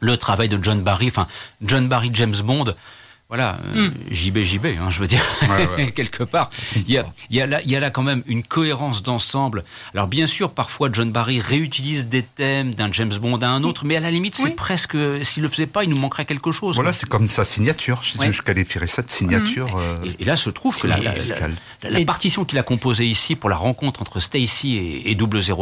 le 0.00 0.16
travail 0.16 0.48
de 0.48 0.58
John 0.62 0.82
Barry, 0.82 1.06
enfin, 1.06 1.28
John 1.62 1.86
Barry, 1.86 2.10
James 2.12 2.34
Bond, 2.42 2.74
voilà, 3.30 3.58
euh, 3.74 3.90
JB, 4.10 4.38
JB, 4.42 4.66
hein, 4.78 4.90
je 4.90 5.00
veux 5.00 5.06
dire, 5.06 5.24
quelque 5.96 6.22
part. 6.24 6.50
Il 6.76 6.90
y, 6.90 6.98
a, 6.98 7.04
il, 7.30 7.36
y 7.36 7.40
a 7.40 7.46
là, 7.46 7.60
il 7.64 7.70
y 7.70 7.74
a 7.76 7.80
là 7.80 7.90
quand 7.90 8.02
même 8.02 8.22
une 8.26 8.42
cohérence 8.42 9.02
d'ensemble. 9.02 9.64
Alors 9.94 10.06
bien 10.06 10.26
sûr, 10.26 10.50
parfois 10.50 10.88
John 10.92 11.10
Barry 11.10 11.40
réutilise 11.40 12.06
des 12.06 12.22
thèmes 12.22 12.74
d'un 12.74 12.92
James 12.92 13.12
Bond 13.20 13.38
à 13.38 13.46
un 13.48 13.62
autre, 13.64 13.84
mais 13.86 13.96
à 13.96 14.00
la 14.00 14.10
limite, 14.10 14.34
c'est 14.36 14.50
presque, 14.54 14.96
s'il 15.22 15.42
le 15.42 15.48
faisait 15.48 15.66
pas, 15.66 15.84
il 15.84 15.90
nous 15.90 15.98
manquerait 15.98 16.26
quelque 16.26 16.52
chose. 16.52 16.74
Voilà, 16.76 16.92
c'est 16.92 17.08
comme 17.08 17.28
sa 17.28 17.44
signature. 17.44 18.00
Je, 18.04 18.18
Ouais. 18.18 18.30
je 18.32 18.42
qualifierais 18.42 18.86
ça 18.86 19.02
de 19.02 19.10
signature. 19.10 19.76
euh, 19.76 19.96
Et, 20.04 20.22
et 20.22 20.24
là 20.24 20.36
se 20.36 20.50
trouve 20.50 20.78
que 20.78 20.86
la, 20.86 20.98
la- 20.98 21.02
la- 21.04 21.14
musicale. 21.14 21.54
la- 21.82 21.90
la 21.90 22.04
partition 22.04 22.44
qu'il 22.44 22.58
a 22.58 22.62
composée 22.62 23.06
ici 23.06 23.34
pour 23.36 23.50
la 23.50 23.56
rencontre 23.56 24.02
entre 24.02 24.20
Stacy 24.20 24.76
et, 24.76 25.10
et 25.10 25.16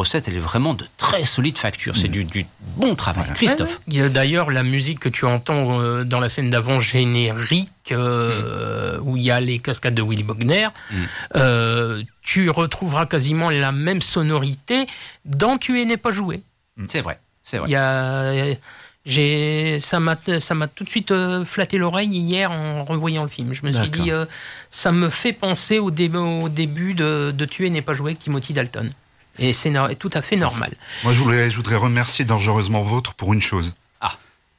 007, 0.05 0.29
elle 0.29 0.37
est 0.37 0.41
vraiment 0.41 0.75
de 0.75 0.85
très 0.99 1.25
solide 1.25 1.57
facture. 1.57 1.97
C'est 1.97 2.09
du, 2.09 2.25
du 2.25 2.45
bon 2.77 2.95
travail. 2.97 3.27
Christophe. 3.35 3.81
Il 3.87 3.95
y 3.95 4.01
a 4.03 4.09
d'ailleurs 4.09 4.51
la 4.51 4.63
musique 4.65 4.99
que 4.99 5.09
tu 5.09 5.25
entends 5.25 5.81
euh, 5.81 6.05
dans 6.05 6.21
la 6.21 6.29
scène 6.29 6.51
d'avant 6.51 6.81
générique, 6.81 7.52
euh, 7.91 8.99
où 9.03 9.17
il 9.17 9.23
y 9.23 9.31
a 9.31 9.41
les 9.41 9.59
cascades 9.59 9.95
de 9.95 10.03
Willy 10.03 10.23
Bogner. 10.23 10.69
Euh, 11.37 12.03
tu 12.23 12.51
retrouveras 12.51 13.07
quasiment 13.07 13.51
la 13.51 13.73
même 13.73 14.03
sonorité 14.03 14.87
dans 15.25 15.59
Tu 15.59 15.81
es 15.81 15.85
n'est 15.85 15.97
pas 15.97 16.13
joué. 16.13 16.43
C'est 16.89 17.01
vrai, 17.01 17.19
c'est 17.45 17.59
vrai. 17.59 17.69
Il 17.69 17.73
y 17.73 17.77
a, 17.77 18.55
j'ai, 19.05 19.79
ça 19.81 19.99
m'a, 20.01 20.17
ça 20.39 20.55
m'a 20.55 20.69
tout 20.69 20.85
de 20.85 20.89
suite 20.89 21.11
euh, 21.11 21.45
flatté 21.45 21.77
l'oreille 21.77 22.09
hier 22.09 22.51
en 22.53 22.85
revoyant 22.85 23.25
le 23.25 23.29
film. 23.29 23.53
Je 23.53 23.63
me 23.67 23.73
suis 23.73 23.91
dit, 23.91 24.11
euh, 24.13 24.27
ça 24.71 24.93
me 24.93 25.11
fait 25.11 25.33
penser 25.33 25.79
au, 25.81 25.91
dé- 25.91 26.09
au 26.17 26.49
début 26.49 26.95
de, 26.95 27.33
de 27.37 27.45
Tu 27.45 27.67
es 27.67 27.71
n'est 27.71 27.83
pas 27.83 27.95
joué, 27.95 28.15
Timothy 28.15 28.53
Dalton. 28.53 28.93
Et 29.39 29.53
c'est 29.53 29.71
no- 29.71 29.93
tout 29.95 30.11
à 30.15 30.23
fait 30.23 30.37
normal. 30.37 30.73
Moi, 31.05 31.13
je 31.15 31.19
voudrais, 31.21 31.51
je 31.51 31.57
voudrais 31.57 31.77
remercier 31.77 32.25
Dangereusement 32.25 32.83
Vôtre 32.83 33.15
pour 33.15 33.33
une 33.33 33.43
chose. 33.43 33.75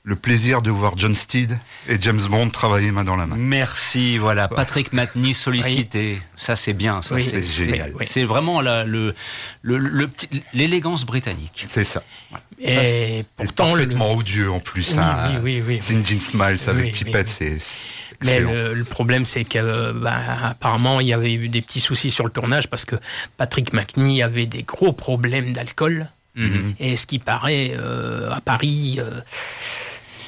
Le 0.05 0.17
plaisir 0.17 0.61
de 0.61 0.69
voir 0.69 0.97
John 0.97 1.15
Steed 1.15 1.57
et 1.87 1.95
James 2.01 2.19
Bond 2.29 2.49
travailler 2.49 2.91
main 2.91 3.05
dans 3.05 3.15
la 3.15 3.25
main. 3.25 3.37
Merci, 3.37 4.17
voilà. 4.17 4.49
Patrick 4.49 4.91
Matney 4.91 5.31
sollicité. 5.33 6.21
Ça, 6.35 6.57
c'est 6.57 6.73
bien. 6.73 7.01
Ça, 7.01 7.15
Oui, 7.15 7.21
c'est 7.23 7.41
génial. 7.45 7.93
c'est- 8.01 8.25
vraiment 8.25 8.59
la- 8.59 8.83
le, 8.83 9.15
le- 9.61 9.77
le 9.77 10.07
petit- 10.09 10.43
l'élégance 10.53 11.05
britannique. 11.05 11.63
C'est 11.69 11.85
ça. 11.85 12.03
Et 12.59 13.19
Et 13.19 13.25
pourtant, 13.37 13.69
parfaitement 13.69 14.13
odieux 14.13 14.51
en 14.51 14.59
plus. 14.59 14.91
Oui, 14.91 14.97
hein. 14.99 15.39
oui, 15.41 15.61
oui, 15.61 15.63
oui. 15.65 15.77
C'est 15.81 15.93
une 15.93 16.03
Jean 16.03 16.67
avec 16.67 16.83
Oui, 16.87 16.91
Tippett, 16.91 17.27
oui. 17.27 17.33
c'est 17.33 17.59
c'est 17.59 17.87
Mais 18.25 18.39
le, 18.41 18.73
le 18.73 18.83
problème, 18.83 19.23
c'est 19.25 19.45
que 19.45 19.93
bah, 19.93 20.19
apparemment, 20.49 20.99
il 20.99 21.07
y 21.07 21.13
avait 21.13 21.33
eu 21.33 21.47
des 21.47 21.61
petits 21.61 21.79
soucis 21.81 22.11
sur 22.11 22.25
le 22.25 22.31
tournage 22.31 22.67
parce 22.67 22.83
que 22.83 22.97
Patrick 23.37 23.71
McNee 23.71 24.21
avait 24.21 24.47
des 24.47 24.63
gros 24.63 24.91
problèmes 24.91 25.53
d'alcool. 25.53 26.09
Mhm. 26.35 26.73
Et 26.79 26.95
ce 26.95 27.05
qui 27.05 27.19
paraît 27.19 27.73
euh, 27.77 28.31
à 28.31 28.41
Paris, 28.41 28.95
euh, 28.97 29.21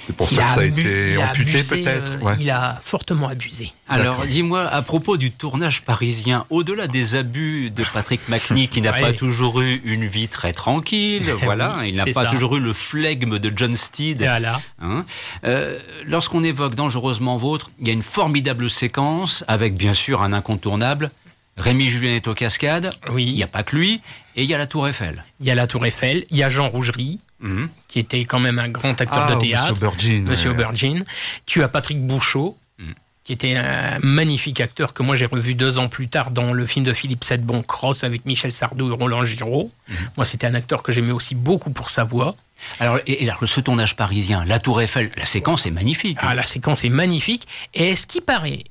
C'est 0.07 0.15
pour 0.15 0.27
il 0.31 0.35
ça 0.35 0.43
que 0.43 0.49
ça 0.51 0.59
a 0.59 0.63
été 0.65 1.17
amputé 1.17 1.51
abusé, 1.59 1.81
peut-être. 1.83 2.11
euh, 2.11 2.17
ouais. 2.25 2.35
Il 2.39 2.49
a 2.51 2.79
fortement 2.83 3.27
abusé. 3.27 3.71
Alors, 3.89 4.25
dis-moi, 4.25 4.61
à 4.67 4.81
propos 4.81 5.17
du 5.17 5.31
tournage 5.31 5.81
parisien, 5.83 6.45
au-delà 6.49 6.87
des 6.87 7.15
abus 7.15 7.71
de 7.71 7.83
Patrick 7.93 8.21
McNee, 8.29 8.67
qui 8.67 8.81
n'a 8.81 8.91
Ouais. 8.91 9.01
pas 9.01 9.13
toujours 9.13 9.61
eu 9.61 9.81
une 9.83 10.05
vie 10.05 10.27
très 10.27 10.53
tranquille, 10.53 11.23
voilà, 11.43 11.77
Oui, 11.79 11.89
il 11.89 11.95
n'a 11.95 12.05
pas 12.05 12.25
ça. 12.25 12.31
toujours 12.31 12.55
eu 12.55 12.59
le 12.59 12.73
flegme 12.73 13.39
de 13.39 13.51
John 13.55 13.75
Steed. 13.75 14.19
Voilà. 14.19 14.59
Hein. 14.81 15.05
Euh, 15.43 15.79
Lorsqu'on 16.05 16.43
évoque 16.43 16.75
Dangereusement 16.75 17.37
Vôtre, 17.37 17.71
il 17.79 17.87
y 17.87 17.89
a 17.89 17.93
une 17.93 18.03
formidable 18.03 18.69
séquence 18.69 19.43
avec 19.47 19.75
bien 19.77 19.93
sûr 19.93 20.21
un 20.23 20.33
incontournable. 20.33 21.09
Rémi 21.57 21.89
Julien 21.89 22.11
est 22.15 22.27
aux 22.27 22.33
cascades. 22.33 22.91
Oui. 23.11 23.25
Il 23.25 23.33
n'y 23.35 23.43
a 23.43 23.47
pas 23.47 23.63
que 23.63 23.75
lui. 23.75 24.01
Et 24.35 24.43
il 24.43 24.49
y 24.49 24.53
a 24.53 24.57
la 24.57 24.67
Tour 24.67 24.87
Eiffel. 24.87 25.23
Il 25.39 25.45
y 25.45 25.51
a 25.51 25.55
la 25.55 25.67
Tour 25.67 25.85
Eiffel, 25.85 26.25
il 26.29 26.37
y 26.37 26.43
a 26.43 26.49
Jean 26.49 26.67
Rougerie, 26.69 27.19
Mhm. 27.39 27.69
qui 27.87 27.99
était 27.99 28.25
quand 28.25 28.39
même 28.39 28.59
un 28.59 28.69
grand 28.69 28.99
acteur 28.99 29.25
Ah, 29.27 29.29
de 29.31 29.35
Monsieur 29.35 29.51
théâtre. 29.51 29.71
Aubergine, 29.73 30.25
Monsieur 30.25 30.49
ouais. 30.49 30.55
Aubergine. 30.55 31.05
Tu 31.45 31.63
as 31.63 31.67
Patrick 31.69 32.01
Bouchot, 32.05 32.57
Mm. 32.79 32.91
qui 33.23 33.31
était 33.33 33.55
un 33.55 33.99
magnifique 34.01 34.59
acteur 34.59 34.93
que 34.93 35.01
moi 35.03 35.15
j'ai 35.15 35.25
revu 35.25 35.55
deux 35.55 35.77
ans 35.79 35.87
plus 35.87 36.07
tard 36.09 36.31
dans 36.31 36.51
le 36.53 36.65
film 36.65 36.83
de 36.85 36.91
Philippe 36.93 37.23
Sedbon, 37.23 37.63
Cross, 37.63 38.03
avec 38.03 38.25
Michel 38.25 38.51
Sardou 38.51 38.89
et 38.91 38.93
Roland 38.93 39.23
Giraud. 39.23 39.71
Mhm. 39.87 39.95
Moi, 40.17 40.25
c'était 40.25 40.47
un 40.47 40.55
acteur 40.55 40.83
que 40.83 40.91
j'aimais 40.91 41.13
aussi 41.13 41.35
beaucoup 41.35 41.69
pour 41.71 41.89
sa 41.89 42.03
voix. 42.03 42.35
Alors, 42.79 42.99
et, 43.07 43.23
et 43.23 43.29
alors, 43.29 43.47
ce 43.47 43.61
tournage 43.61 43.95
parisien, 43.95 44.43
la 44.45 44.59
Tour 44.59 44.81
Eiffel, 44.81 45.11
la 45.17 45.25
séquence 45.25 45.65
est 45.65 45.71
magnifique. 45.71 46.17
Ah, 46.21 46.33
la 46.35 46.43
séquence 46.43 46.83
est 46.83 46.89
magnifique. 46.89 47.47
Et 47.73 47.95
ce 47.95 48.05
qui 48.05 48.19
paraît, 48.21 48.63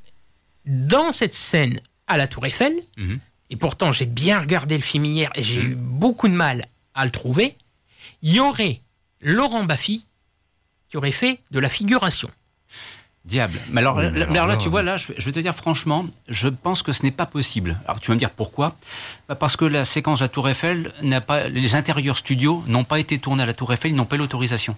dans 0.66 1.12
cette 1.12 1.35
scène 1.35 1.80
à 2.07 2.17
la 2.17 2.27
Tour 2.27 2.47
Eiffel, 2.47 2.75
Mhm. 2.97 3.19
et 3.51 3.57
pourtant 3.57 3.93
j'ai 3.93 4.07
bien 4.07 4.39
regardé 4.41 4.77
le 4.77 4.83
film 4.83 5.05
hier 5.05 5.31
et 5.35 5.43
j'ai 5.43 5.63
eu 5.63 5.75
beaucoup 5.75 6.29
de 6.29 6.35
mal 6.35 6.65
à 6.95 7.05
le 7.05 7.11
trouver, 7.11 7.57
il 8.23 8.33
y 8.33 8.41
aurait 8.41 8.81
Laurent 9.21 9.65
Baffy 9.65 10.07
qui 10.89 10.97
aurait 10.97 11.13
fait 11.13 11.41
de 11.51 11.59
la 11.59 11.69
figuration. 11.69 12.31
Diable. 13.25 13.59
Mais 13.71 13.81
alors, 13.81 13.97
Oui, 13.97 14.05
mais 14.13 14.21
alors 14.23 14.35
là, 14.35 14.43
alors 14.43 14.59
tu 14.59 14.69
vois, 14.69 14.83
là, 14.83 14.99
je, 14.99 15.09
vais- 15.09 15.15
je 15.17 15.25
vais 15.25 15.33
te 15.33 15.41
dire 15.41 15.55
franchement, 15.55 16.05
je 16.29 16.47
pense 16.49 16.83
que 16.83 16.93
ce 16.93 17.03
n'est 17.05 17.11
pas 17.11 17.25
possible. 17.25 17.81
Alors, 17.87 17.99
tu 17.99 18.09
vas 18.09 18.15
me 18.15 18.19
dire 18.19 18.29
pourquoi? 18.31 18.77
Bah, 19.29 19.35
Parce 19.35 19.57
que 19.57 19.65
la 19.65 19.87
séquence 19.87 20.19
de 20.19 20.25
la 20.25 20.29
Tour 20.29 20.47
Eiffel 20.51 20.93
n'a 21.03 21.23
pas, 21.23 21.49
les 21.49 21.75
intérieurs 21.75 22.19
studios 22.19 22.63
n'ont 22.67 22.85
pas 22.85 22.99
été 23.01 23.19
tournés 23.19 23.43
à 23.43 23.47
la 23.47 23.55
Tour 23.55 23.73
Eiffel, 23.73 23.93
ils 23.93 23.95
n'ont 23.95 24.05
pas 24.05 24.19
l'autorisation. 24.19 24.77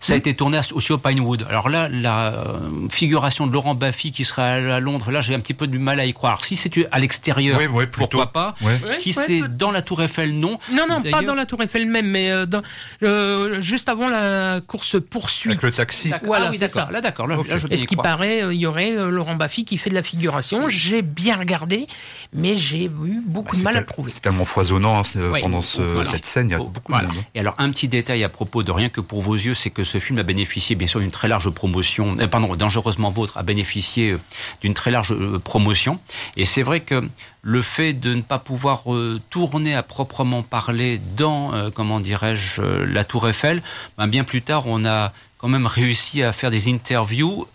Ça 0.00 0.14
a 0.14 0.16
été 0.16 0.34
tourné 0.34 0.58
aussi 0.72 0.92
au 0.92 0.98
Pinewood. 0.98 1.46
Alors 1.48 1.68
là, 1.68 1.88
la 1.88 2.28
euh, 2.34 2.58
figuration 2.90 3.46
de 3.46 3.52
Laurent 3.52 3.74
Baffy 3.74 4.12
qui 4.12 4.24
sera 4.24 4.44
à, 4.44 4.80
Londres, 4.80 5.10
là, 5.10 5.20
j'ai 5.20 5.34
un 5.34 5.40
petit 5.40 5.54
peu 5.54 5.66
du 5.66 5.78
mal 5.78 6.00
à 6.00 6.04
y 6.06 6.12
croire. 6.12 6.44
Si 6.44 6.56
c'est 6.56 6.70
à 6.92 6.98
l'extérieur, 6.98 7.58
pourquoi 7.92 8.32
pas 8.32 8.54
Ouais. 8.62 8.78
Si 8.92 9.10
Ouais, 9.10 9.24
c'est 9.26 9.40
dans 9.56 9.70
la 9.72 9.82
Tour 9.82 10.02
Eiffel, 10.02 10.34
non. 10.38 10.58
Non, 10.72 10.86
non, 10.88 11.00
pas 11.02 11.22
dans 11.22 11.34
la 11.34 11.46
Tour 11.46 11.62
Eiffel 11.62 11.86
même, 11.86 12.06
mais 12.08 12.30
euh, 12.30 12.46
dans- 12.46 12.62
euh, 13.02 13.60
juste 13.60 13.88
avant 13.88 14.08
la 14.08 14.60
course 14.66 14.96
poursuite. 15.00 15.50
Avec 15.52 15.62
le 15.62 15.70
taxi. 15.72 16.10
Voilà, 16.24 16.46
ah 16.48 16.50
oui, 16.52 16.58
ça. 16.68 16.88
Là, 16.90 17.00
d'accord. 17.00 17.26
Là, 17.26 17.38
Ok. 17.38 17.48
là, 17.48 17.56
Et 17.70 17.76
ce 17.76 17.84
qui 17.84 17.96
paraît, 17.96 18.42
il 18.52 18.60
y 18.60 18.66
aurait 18.66 18.92
euh, 18.92 19.10
Laurent 19.10 19.34
Baffy 19.34 19.64
qui 19.64 19.78
fait 19.78 19.90
de 19.90 19.94
la 19.94 20.02
figuration. 20.02 20.68
J'ai 20.68 21.02
bien 21.02 21.36
regardé, 21.36 21.86
mais 22.32 22.56
j'ai 22.56 22.84
eu 22.84 23.20
beaucoup 23.24 23.56
de 23.56 23.62
mal 23.62 23.76
à 23.76 23.82
trouver. 23.82 24.10
C'est 24.10 24.20
tellement 24.20 24.44
foisonnant 24.44 25.00
hein, 25.00 25.02
Ouais. 25.30 25.40
pendant 25.40 25.62
ce- 25.62 25.80
Voilà. 25.82 26.10
cette 26.10 26.26
scène, 26.26 26.48
il 26.48 26.52
y 26.52 26.54
a 26.54 26.60
Oh, 26.60 26.64
beaucoup 26.68 26.92
voilà. 26.92 27.08
de 27.08 27.12
monde. 27.14 27.22
Et 27.34 27.40
alors, 27.40 27.54
un 27.58 27.70
petit 27.70 27.88
détail 27.88 28.22
à 28.24 28.28
propos 28.28 28.62
de 28.62 28.70
rien 28.70 28.88
que 28.88 29.00
pour 29.00 29.22
vos 29.22 29.34
yeux, 29.34 29.54
c'est 29.60 29.70
que 29.70 29.84
ce 29.84 29.98
film 30.00 30.18
a 30.18 30.22
bénéficié, 30.22 30.74
bien 30.76 30.86
sûr, 30.86 31.00
d'une 31.00 31.10
très 31.10 31.28
large 31.28 31.48
promotion. 31.50 32.16
euh, 32.18 32.26
pardon, 32.26 32.54
Dangereusement 32.56 33.10
Vôtre 33.10 33.36
a 33.36 33.42
bénéficié 33.42 34.12
euh, 34.12 34.18
d'une 34.62 34.74
très 34.74 34.90
large 34.90 35.12
euh, 35.12 35.38
promotion. 35.38 36.00
Et 36.36 36.44
c'est 36.44 36.62
vrai 36.62 36.80
que 36.80 37.08
le 37.42 37.62
fait 37.62 37.92
de 37.92 38.14
ne 38.14 38.22
pas 38.22 38.38
pouvoir 38.38 38.92
euh, 38.92 39.20
tourner 39.30 39.74
à 39.74 39.82
proprement 39.82 40.42
parler 40.42 41.00
dans, 41.16 41.52
comment 41.74 42.00
dirais-je, 42.00 42.62
la 42.62 43.04
Tour 43.04 43.28
Eiffel, 43.28 43.62
ben, 43.96 44.06
bien 44.08 44.24
plus 44.24 44.42
tard, 44.42 44.64
on 44.66 44.84
a 44.84 45.12
quand 45.38 45.48
même 45.48 45.66
réussi 45.66 46.22
à 46.22 46.32
faire 46.32 46.50
des 46.50 46.68
interviews 46.68 47.46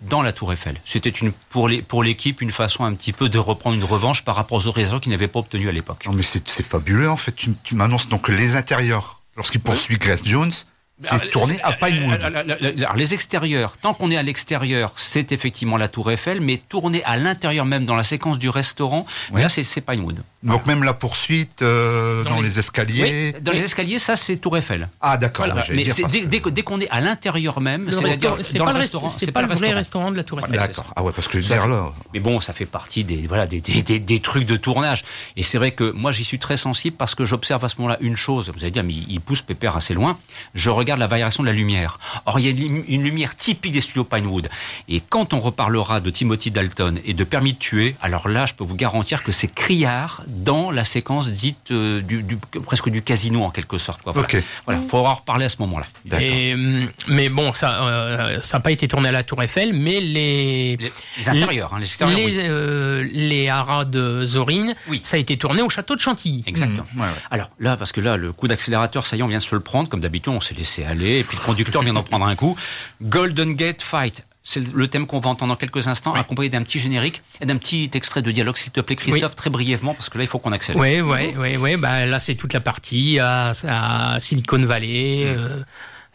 dans 0.00 0.22
la 0.22 0.32
Tour 0.32 0.52
Eiffel. 0.52 0.80
C'était 0.84 1.10
une, 1.10 1.32
pour 1.50 1.68
les- 1.68 1.82
pour 1.82 2.02
l'équipe 2.04 2.40
une 2.40 2.52
façon 2.52 2.84
un 2.84 2.94
petit 2.94 3.12
peu 3.12 3.28
de 3.28 3.38
reprendre 3.38 3.74
une 3.76 3.84
revanche 3.84 4.24
par 4.24 4.36
rapport 4.36 4.64
aux 4.64 4.70
réseaux 4.70 5.00
qu'ils 5.00 5.10
n'avaient 5.10 5.26
pas 5.28 5.40
obtenus 5.40 5.68
à 5.68 5.72
l'époque. 5.72 6.04
Non, 6.06 6.12
mais 6.12 6.22
c'est 6.22 6.62
fabuleux 6.62 7.10
en 7.10 7.16
fait. 7.16 7.32
Tu, 7.34 7.50
tu 7.64 7.74
m'annonces 7.74 8.06
donc 8.08 8.28
les 8.28 8.54
intérieurs. 8.54 9.20
Lorsqu'il 9.36 9.60
poursuit 9.60 9.98
Grace 9.98 10.22
Jones, 10.24 10.52
c'est 11.00 11.30
tourné 11.30 11.58
à 11.62 11.72
Pinewood. 11.72 12.18
euh, 12.22 12.30
euh, 12.48 12.54
euh, 12.62 12.72
alors, 12.78 12.96
les 12.96 13.14
extérieurs, 13.14 13.76
tant 13.78 13.94
qu'on 13.94 14.10
est 14.10 14.16
à 14.16 14.22
l'extérieur, 14.22 14.92
c'est 14.96 15.32
effectivement 15.32 15.76
la 15.76 15.88
Tour 15.88 16.10
Eiffel, 16.10 16.40
mais 16.40 16.56
tourner 16.56 17.02
à 17.04 17.16
l'intérieur 17.16 17.64
même 17.64 17.84
dans 17.84 17.94
la 17.96 18.04
séquence 18.04 18.38
du 18.38 18.48
restaurant, 18.48 19.06
Ouais. 19.32 19.42
là 19.42 19.48
c'est 19.48 19.80
Pinewood. 19.80 20.20
Donc 20.42 20.66
même 20.66 20.84
la 20.84 20.94
poursuite 20.94 21.62
euh, 21.62 22.22
dans, 22.24 22.30
Dans 22.30 22.40
les, 22.40 22.48
les- 22.48 22.58
escaliers. 22.60 23.32
Oui, 23.34 23.40
dans 23.42 23.52
les 23.52 23.62
escaliers, 23.62 23.98
ça 23.98 24.14
c'est 24.16 24.36
Tour 24.36 24.56
Eiffel. 24.56 24.88
Ah 25.00 25.16
d'accord. 25.16 25.46
Voilà. 25.46 25.64
Mais 25.70 25.82
dire 25.82 25.94
c'est- 25.94 26.02
parce 26.02 26.12
dès, 26.14 26.20
que- 26.22 26.26
dès 26.26 26.40
que- 26.40 26.48
dès 26.48 26.62
qu'on 26.62 26.80
est 26.80 26.88
à 26.90 27.00
l'intérieur 27.00 27.60
même, 27.60 27.90
c'est-à-dire 27.90 28.36
C'est 28.42 28.56
dans 28.58 28.64
pas, 28.64 28.72
le 28.72 28.78
restaurant, 28.78 29.08
c'est 29.08 29.32
pas 29.32 29.40
le 29.42 29.46
vrai 29.48 29.54
restaurant. 29.56 29.74
restaurant 29.76 30.10
de 30.12 30.16
la 30.16 30.24
Tour 30.24 30.38
Eiffel. 30.38 30.50
Voilà, 30.50 30.66
D'accord. 30.68 30.92
Ah 30.96 31.02
ouais, 31.02 31.12
parce 31.14 31.26
que 31.28 31.42
Ça 31.42 31.66
là. 31.66 31.90
Mais 32.14 32.20
bon, 32.20 32.38
ça 32.40 32.52
fait 32.52 32.66
partie 32.66 33.04
des, 33.04 33.26
voilà, 33.26 33.46
des, 33.46 33.60
des- 33.60 33.82
des- 33.82 33.98
des 33.98 34.20
trucs 34.20 34.46
de 34.46 34.56
tournage. 34.56 35.04
Et 35.36 35.42
c'est 35.42 35.58
vrai 35.58 35.72
que 35.72 35.90
moi, 35.90 36.12
j'y 36.12 36.24
suis 36.24 36.38
très 36.38 36.56
sensible 36.56 36.96
parce 36.96 37.14
que 37.16 37.24
j'observe 37.24 37.64
à 37.64 37.68
ce 37.68 37.76
moment-là 37.78 37.98
une 38.00 38.16
chose. 38.16 38.50
Vous 38.54 38.62
allez 38.62 38.70
dire, 38.70 38.84
mais 38.84 38.94
il 38.94 39.20
pousse 39.20 39.42
Pépère 39.42 39.76
assez 39.76 39.92
loin. 39.94 40.18
Je 40.54 40.70
regarde 40.70 40.87
regarde 40.88 41.00
la 41.00 41.06
variation 41.06 41.42
de 41.42 41.48
la 41.48 41.54
lumière. 41.54 41.98
Or, 42.24 42.40
il 42.40 42.46
y 42.46 42.48
a 42.48 42.50
une, 42.50 43.02
lumière 43.02 43.36
typique 43.36 43.72
des 43.72 43.80
studios 43.80 44.04
Pinewood. 44.04 44.48
Et 44.88 45.02
quand 45.06 45.34
on 45.34 45.38
reparlera 45.38 46.00
de 46.00 46.08
Timothy 46.10 46.50
Dalton 46.50 46.98
et 47.04 47.12
de 47.12 47.24
Permis 47.24 47.52
de 47.52 47.58
tuer, 47.58 47.94
alors 48.00 48.28
là, 48.28 48.46
je 48.46 48.54
peux 48.54 48.64
vous 48.64 48.74
garantir 48.74 49.22
que 49.22 49.32
c'est 49.32 49.52
criard 49.52 50.22
dans 50.26 50.70
la 50.70 50.84
séquence 50.84 51.28
dite 51.28 51.72
euh, 51.72 52.00
du, 52.00 52.22
du- 52.22 52.38
presque 52.64 52.88
du 52.88 53.02
casino 53.02 53.44
en 53.44 53.50
quelque 53.50 53.76
sorte. 53.76 54.00
Quoi. 54.02 54.12
Voilà. 54.12 54.28
Ok. 54.28 54.42
Voilà, 54.64 54.80
faut 54.88 54.98
en 54.98 55.14
reparler 55.14 55.44
à 55.44 55.48
ce 55.50 55.56
moment-là. 55.60 55.86
Et, 56.18 56.54
hum, 56.54 56.88
mais 57.08 57.28
bon, 57.28 57.52
ça 57.52 57.84
euh, 57.84 58.40
ça 58.40 58.56
n'a 58.56 58.62
pas 58.62 58.70
été 58.70 58.88
tourné 58.88 59.10
à 59.10 59.12
la 59.12 59.22
Tour 59.22 59.42
Eiffel, 59.42 59.74
mais 59.74 60.00
les... 60.00 60.78
les 61.18 61.28
intérieurs, 61.28 61.74
hein, 61.74 61.78
les 61.80 61.84
extérieurs, 61.84 62.18
les, 62.18 62.38
euh, 62.38 63.06
les 63.12 63.48
haras 63.48 63.84
de 63.84 64.24
Zorine, 64.24 64.74
ça 65.02 65.16
a 65.16 65.20
été 65.20 65.36
tourné 65.36 65.60
au 65.60 65.68
château 65.68 65.94
de 65.94 66.00
Chantilly. 66.00 66.44
Exactement. 66.46 66.86
Alors 67.30 67.50
là, 67.60 67.76
parce 67.76 67.92
que 67.92 68.00
là, 68.00 68.16
le 68.16 68.32
coup 68.32 68.48
d'accélérateur, 68.48 69.06
ça 69.06 69.16
y 69.16 69.20
est, 69.20 69.22
on 69.22 69.28
vient 69.28 69.38
de 69.38 69.42
se 69.42 69.54
le 69.54 69.60
prendre. 69.60 69.88
Comme 69.88 70.00
d'habitude, 70.00 70.32
on 70.32 70.40
s'est 70.40 70.54
laissé 70.54 70.77
aller. 70.84 71.18
Et 71.18 71.24
puis 71.24 71.36
le 71.36 71.44
conducteur 71.44 71.82
vient 71.82 71.92
d'en 71.92 72.02
prendre 72.02 72.26
un 72.26 72.36
coup. 72.36 72.56
Golden 73.02 73.54
Gate 73.54 73.82
Fight. 73.82 74.24
C'est 74.42 74.72
le 74.72 74.88
thème 74.88 75.06
qu'on 75.06 75.20
va 75.20 75.28
entendre 75.28 75.52
dans 75.52 75.58
quelques 75.58 75.88
instants, 75.88 76.14
accompagné 76.14 76.48
d'un 76.48 76.62
petit 76.62 76.78
générique 76.78 77.22
et 77.42 77.44
d'un 77.44 77.58
petit 77.58 77.90
extrait 77.92 78.22
de 78.22 78.30
dialogue, 78.30 78.56
s'il 78.56 78.72
te 78.72 78.80
plaît, 78.80 78.96
Christophe, 78.96 79.36
très 79.36 79.50
brièvement, 79.50 79.92
parce 79.92 80.08
que 80.08 80.16
là, 80.16 80.24
il 80.24 80.26
faut 80.26 80.38
qu'on 80.38 80.52
accélère. 80.52 80.80
Oui, 80.80 81.02
oui, 81.02 81.34
oui, 81.36 81.56
oui. 81.58 81.76
Bah, 81.76 82.06
là, 82.06 82.18
c'est 82.18 82.34
toute 82.34 82.54
la 82.54 82.60
partie 82.60 83.18
à, 83.18 83.52
à 83.68 84.20
Silicon 84.20 84.64
Valley, 84.64 85.24
euh, 85.26 85.62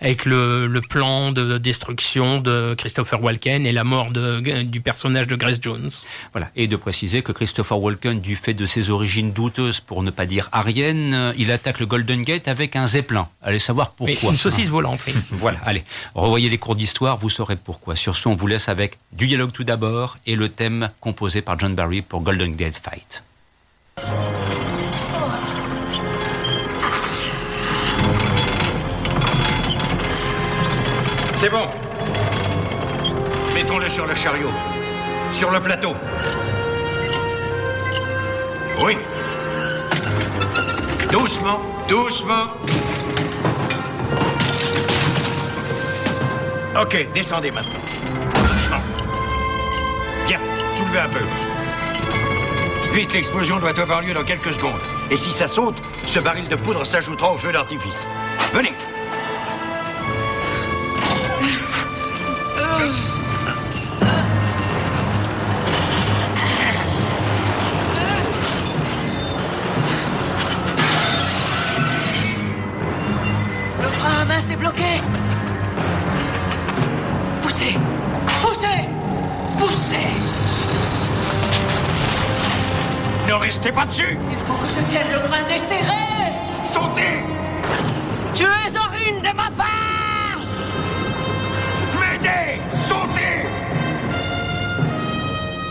avec 0.04 0.26
le, 0.26 0.68
le 0.68 0.82
plan 0.82 1.32
de 1.32 1.58
destruction 1.58 2.41
de 2.41 2.76
Christopher 2.78 3.24
Walken 3.24 3.66
et 3.66 3.72
la 3.72 3.86
mort 3.86 4.12
de, 4.12 4.62
du 4.64 4.82
personnage 4.82 5.28
de 5.28 5.36
Grace 5.36 5.60
Jones. 5.62 5.89
Voilà. 6.34 6.49
Et 6.58 6.68
de 6.68 6.76
préciser 6.76 7.22
que 7.22 7.32
Christopher 7.32 7.80
Walken, 7.80 8.20
du 8.20 8.36
fait 8.36 8.54
de 8.54 8.66
ses 8.66 8.89
origines 8.89 9.32
douteuses, 9.32 9.80
pour 9.80 10.04
ne 10.04 10.12
pas 10.12 10.26
dire 10.26 10.49
ariennes, 10.51 11.14
euh, 11.14 11.34
il 11.38 11.51
attaque 11.51 11.80
le 11.80 11.86
Golden 11.86 12.22
Gate 12.22 12.49
avec 12.49 12.76
un 12.76 12.86
zeppelin. 12.86 13.30
Allez 13.41 13.60
savoir 13.60 13.91
pourquoi. 13.91 14.16
Mais 14.24 14.30
une 14.32 14.38
saucisse 14.38 14.68
volante, 14.68 14.99
oui. 15.08 15.14
voilà, 15.32 15.60
allez. 15.64 15.86
Revoyez 16.16 16.49
les 16.49 16.58
cours 16.58 16.76
d'histoire, 16.76 17.16
vous 17.16 17.30
saurez 17.30 17.56
pourquoi. 17.56 17.95
Sur 17.95 18.18
ce, 18.18 18.28
on 18.28 18.36
vous 18.36 18.47
laisse 18.47 18.68
avec 18.68 18.97
du 19.14 19.28
dialogue 19.28 19.54
tout 19.54 19.64
d'abord 19.64 20.18
et 20.26 20.36
le 20.36 20.49
thème 20.49 20.89
composé 20.99 21.41
par 21.41 21.58
John 21.58 21.76
Barry 21.76 22.01
pour 22.01 22.22
Golden 22.22 22.56
Gate 22.56 22.78
Fight. 22.78 23.24
C'est 31.44 31.50
bon. 31.50 31.68
Mettons-le 33.54 33.89
sur 33.89 34.08
le 34.08 34.16
chariot. 34.16 34.50
Sur 35.34 35.52
le 35.52 35.60
plateau. 35.60 35.94
Oui. 38.82 38.98
Doucement, 41.12 41.60
doucement. 41.89 42.46
Ok, 46.80 47.10
descendez 47.14 47.52
maintenant. 47.52 47.82
Doucement. 48.36 48.82
Bien, 50.26 50.39
soulevez 50.78 51.00
un 51.00 51.10
peu. 51.10 51.20
Vite, 52.94 53.12
l'explosion 53.12 53.60
doit 53.60 53.78
avoir 53.78 54.02
lieu 54.02 54.14
dans 54.14 54.24
quelques 54.24 54.54
secondes. 54.54 54.80
Et 55.12 55.18
si 55.18 55.34
ça 55.34 55.50
saute, 55.50 55.76
ce 56.06 56.20
baril 56.20 56.48
de 56.48 56.56
poudre 56.56 56.86
s'ajoutera 56.86 57.34
au 57.34 57.38
feu 57.38 57.52
d'artifice. 57.52 58.08
Venez. 58.54 58.72
Restez 83.44 83.72
pas 83.72 83.86
dessus. 83.86 84.18
Il 84.32 84.38
faut 84.48 84.54
que 84.54 84.70
je 84.70 84.80
tienne 84.88 85.08
le 85.12 85.20
frein 85.28 85.44
desserré. 85.44 86.04
Sautez. 86.66 87.24
Tu 88.34 88.44
es 88.44 88.78
en 88.78 88.89
ruine 88.91 89.20
de 89.22 89.36
ma 89.36 89.50
part. 89.58 90.39
M'aidez 92.00 92.62
Sautez. 92.74 93.46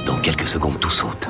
Dans 0.07 0.16
quelques 0.18 0.47
secondes, 0.47 0.79
tout 0.79 0.91
saute. 0.91 1.27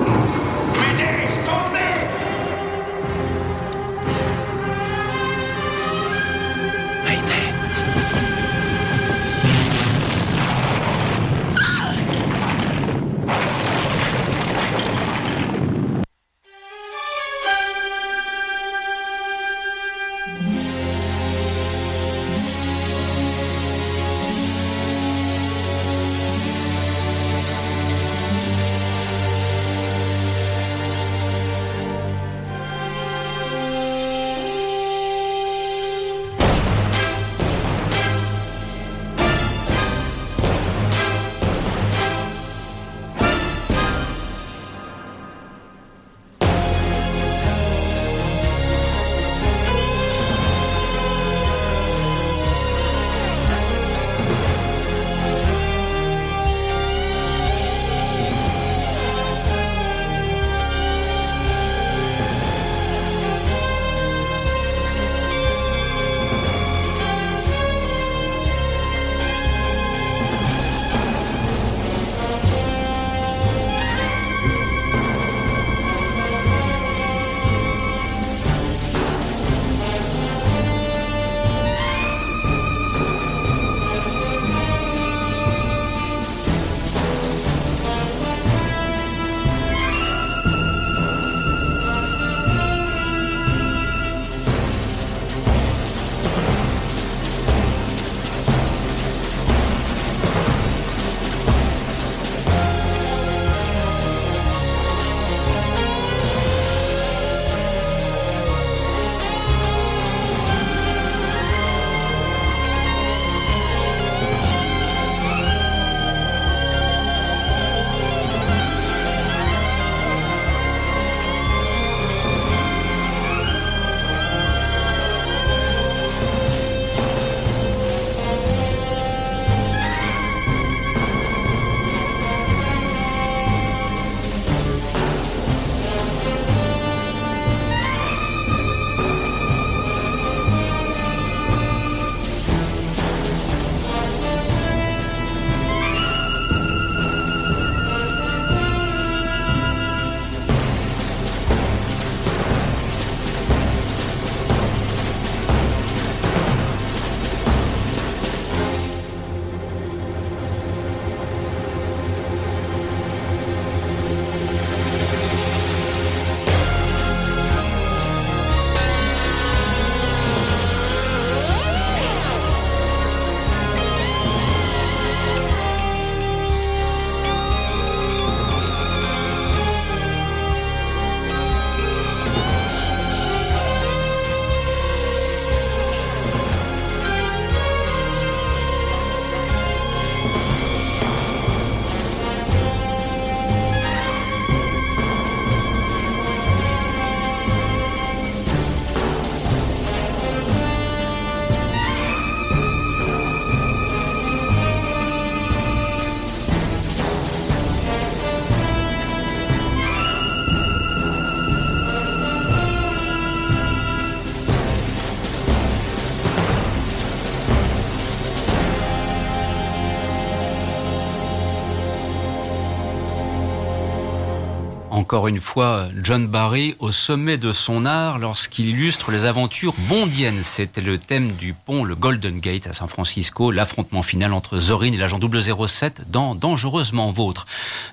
Encore 225.12 225.28
une 225.28 225.42
fois 225.42 225.88
John 226.02 226.26
Barry 226.26 226.74
au 226.78 226.90
sommet 226.90 227.36
de 227.36 227.52
son 227.52 227.84
art 227.84 228.18
lorsqu'il 228.18 228.70
illustre 228.70 229.10
les 229.10 229.26
aventures 229.26 229.74
bondiennes. 229.86 230.42
C'était 230.42 230.80
le 230.80 230.96
thème 230.96 231.32
du 231.32 231.52
pont, 231.52 231.84
le 231.84 231.94
Golden 231.94 232.40
Gate 232.40 232.66
à 232.66 232.72
San 232.72 232.88
Francisco, 232.88 233.50
l'affrontement 233.50 234.02
final 234.02 234.32
entre 234.32 234.58
Zorin 234.58 234.90
et 234.90 234.96
l'agent 234.96 235.20
007 235.20 236.10
dans 236.10 236.34
Dangereusement 236.34 237.12
Vôtre. 237.12 237.46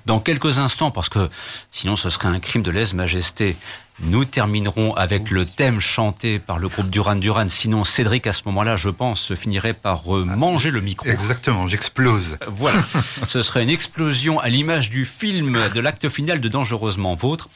Dans 0.06 0.18
quelques 0.18 0.60
instants, 0.60 0.90
parce 0.90 1.10
que 1.10 1.28
sinon 1.72 1.94
ce 1.94 2.08
serait 2.08 2.28
un 2.28 2.40
crime 2.40 2.62
de 2.62 2.70
lèse-majesté, 2.70 3.58
nous 4.02 4.24
terminerons 4.24 4.94
avec 4.94 5.30
le 5.30 5.44
thème 5.44 5.80
chanté 5.80 6.38
par 6.38 6.58
le 6.58 6.68
groupe 6.68 6.88
Duran 6.88 7.16
Duran. 7.16 7.48
Sinon, 7.48 7.84
Cédric, 7.84 8.26
à 8.26 8.32
ce 8.32 8.42
moment-là, 8.46 8.76
je 8.76 8.88
pense, 8.88 9.34
finirait 9.34 9.74
par 9.74 10.16
euh, 10.16 10.24
manger 10.24 10.70
le 10.70 10.80
micro. 10.80 11.08
Exactement, 11.08 11.66
j'explose. 11.66 12.38
Voilà. 12.46 12.80
Ce 13.26 13.42
serait 13.42 13.62
une 13.62 13.70
explosion 13.70 14.40
à 14.40 14.48
l'image 14.48 14.90
du 14.90 15.04
film 15.04 15.58
de 15.74 15.80
l'acte 15.80 16.08
final 16.08 16.40
de 16.40 16.48
Dangereusement 16.48 17.14
Vôtre. 17.14 17.48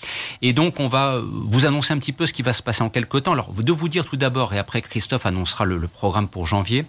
Et 0.42 0.52
donc, 0.52 0.80
on 0.80 0.88
va 0.88 1.20
vous 1.22 1.66
annoncer 1.66 1.92
un 1.94 1.98
petit 1.98 2.12
peu 2.12 2.26
ce 2.26 2.32
qui 2.32 2.42
va 2.42 2.52
se 2.52 2.62
passer 2.62 2.82
en 2.82 2.90
quelques 2.90 3.22
temps. 3.22 3.32
Alors, 3.32 3.52
de 3.52 3.72
vous 3.72 3.88
dire 3.88 4.04
tout 4.04 4.16
d'abord, 4.16 4.52
et 4.52 4.58
après 4.58 4.82
Christophe 4.82 5.26
annoncera 5.26 5.64
le, 5.64 5.78
le, 5.78 5.88
programme 5.88 6.28
pour 6.28 6.46
janvier, 6.46 6.84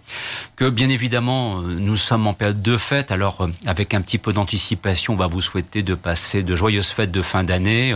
que 0.56 0.70
bien 0.70 0.90
évidemment, 0.90 1.60
euh, 1.60 1.76
nous 1.80 1.96
sommes 1.96 2.28
en 2.28 2.34
période 2.34 2.62
de 2.62 2.78
fête. 2.78 3.12
Alors, 3.12 3.42
euh, 3.42 3.48
avec 3.66 3.94
un 3.94 4.02
petit 4.02 4.18
peu 4.18 4.34
d'anticipation, 4.34 5.14
on 5.14 5.18
va 5.18 5.28
vous 5.28 5.42
souhaiter 5.42 5.84
de 5.84 5.96
passer 5.96 6.44
de 6.44 6.56
joyeuses 6.56 6.90
fêtes 6.90 7.12
de 7.12 7.22
fin 7.22 7.44
d'année. 7.44 7.96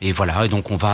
Et 0.00 0.12
voilà. 0.12 0.46
Et 0.46 0.48
donc, 0.48 0.70
on 0.70 0.76
va 0.76 0.93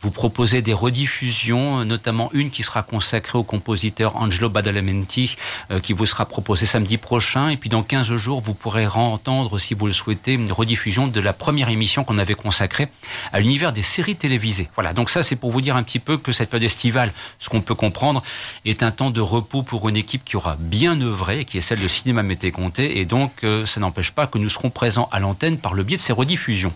vous 0.00 0.10
proposer 0.10 0.62
des 0.62 0.72
rediffusions, 0.72 1.84
notamment 1.84 2.30
une 2.32 2.50
qui 2.50 2.62
sera 2.62 2.82
consacrée 2.82 3.36
au 3.36 3.42
compositeur 3.42 4.16
Angelo 4.16 4.48
Badalamenti, 4.48 5.36
euh, 5.70 5.80
qui 5.80 5.92
vous 5.92 6.06
sera 6.06 6.26
proposée 6.26 6.66
samedi 6.66 6.98
prochain. 6.98 7.48
Et 7.48 7.56
puis 7.56 7.68
dans 7.68 7.82
15 7.82 8.14
jours, 8.16 8.40
vous 8.40 8.54
pourrez 8.54 8.86
entendre, 8.86 9.58
si 9.58 9.74
vous 9.74 9.86
le 9.86 9.92
souhaitez, 9.92 10.34
une 10.34 10.52
rediffusion 10.52 11.08
de 11.08 11.20
la 11.20 11.32
première 11.32 11.68
émission 11.68 12.04
qu'on 12.04 12.18
avait 12.18 12.34
consacrée 12.34 12.88
à 13.32 13.40
l'univers 13.40 13.72
des 13.72 13.82
séries 13.82 14.14
télévisées. 14.14 14.68
Voilà, 14.74 14.92
donc 14.92 15.10
ça 15.10 15.22
c'est 15.22 15.36
pour 15.36 15.50
vous 15.50 15.60
dire 15.60 15.76
un 15.76 15.82
petit 15.82 15.98
peu 15.98 16.16
que 16.16 16.30
cette 16.30 16.50
période 16.50 16.64
estivale, 16.64 17.12
ce 17.40 17.48
qu'on 17.48 17.60
peut 17.60 17.74
comprendre, 17.74 18.22
est 18.64 18.82
un 18.84 18.92
temps 18.92 19.10
de 19.10 19.20
repos 19.20 19.62
pour 19.62 19.88
une 19.88 19.96
équipe 19.96 20.24
qui 20.24 20.36
aura 20.36 20.56
bien 20.60 21.00
œuvré, 21.00 21.44
qui 21.44 21.58
est 21.58 21.62
celle 21.62 21.80
de 21.80 21.88
Cinéma 21.88 22.22
Mété 22.22 22.52
Comté. 22.52 22.98
Et 22.98 23.04
donc 23.04 23.42
euh, 23.42 23.66
ça 23.66 23.80
n'empêche 23.80 24.12
pas 24.12 24.28
que 24.28 24.38
nous 24.38 24.48
serons 24.48 24.70
présents 24.70 25.08
à 25.10 25.18
l'antenne 25.18 25.58
par 25.58 25.74
le 25.74 25.82
biais 25.82 25.96
de 25.96 26.02
ces 26.02 26.12
rediffusions. 26.12 26.72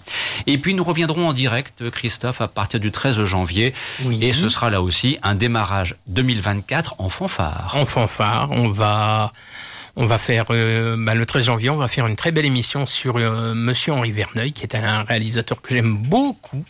Et 0.47 0.59
puis 0.59 0.75
nous 0.75 0.85
reviendrons 0.85 1.29
en 1.29 1.33
direct, 1.33 1.89
Christophe, 1.91 2.41
à 2.41 2.49
partir 2.49 2.81
du 2.81 2.91
13 2.91 3.12
janvier. 3.13 3.75
Oui. 4.05 4.19
Et 4.23 4.33
ce 4.33 4.49
sera 4.49 4.71
là 4.71 4.83
aussi 4.83 5.19
un 5.23 5.35
démarrage 5.35 5.97
2024 6.09 6.97
en 6.99 7.09
fanfare. 7.09 7.75
En 7.77 7.87
fanfare, 7.87 8.51
on 8.51 8.69
va. 8.69 9.33
On 9.95 10.07
va 10.07 10.17
faire 10.17 10.47
euh, 10.49 10.97
bah, 10.99 11.15
le 11.15 11.27
13 11.27 11.45
janvier, 11.45 11.69
on 11.69 11.77
va 11.77 11.87
faire 11.87 12.07
une 12.07 12.17
très 12.17 12.33
belle 12.33 12.47
émission 12.47 12.87
sur 12.87 13.19
euh, 13.19 13.53
Monsieur 13.53 13.93
Henri 13.93 14.11
Verneuil, 14.11 14.53
qui 14.53 14.63
est 14.63 14.75
un 14.75 15.03
réalisateur 15.03 15.61
que 15.61 15.75
j'aime 15.75 15.99
beaucoup. 15.99 16.65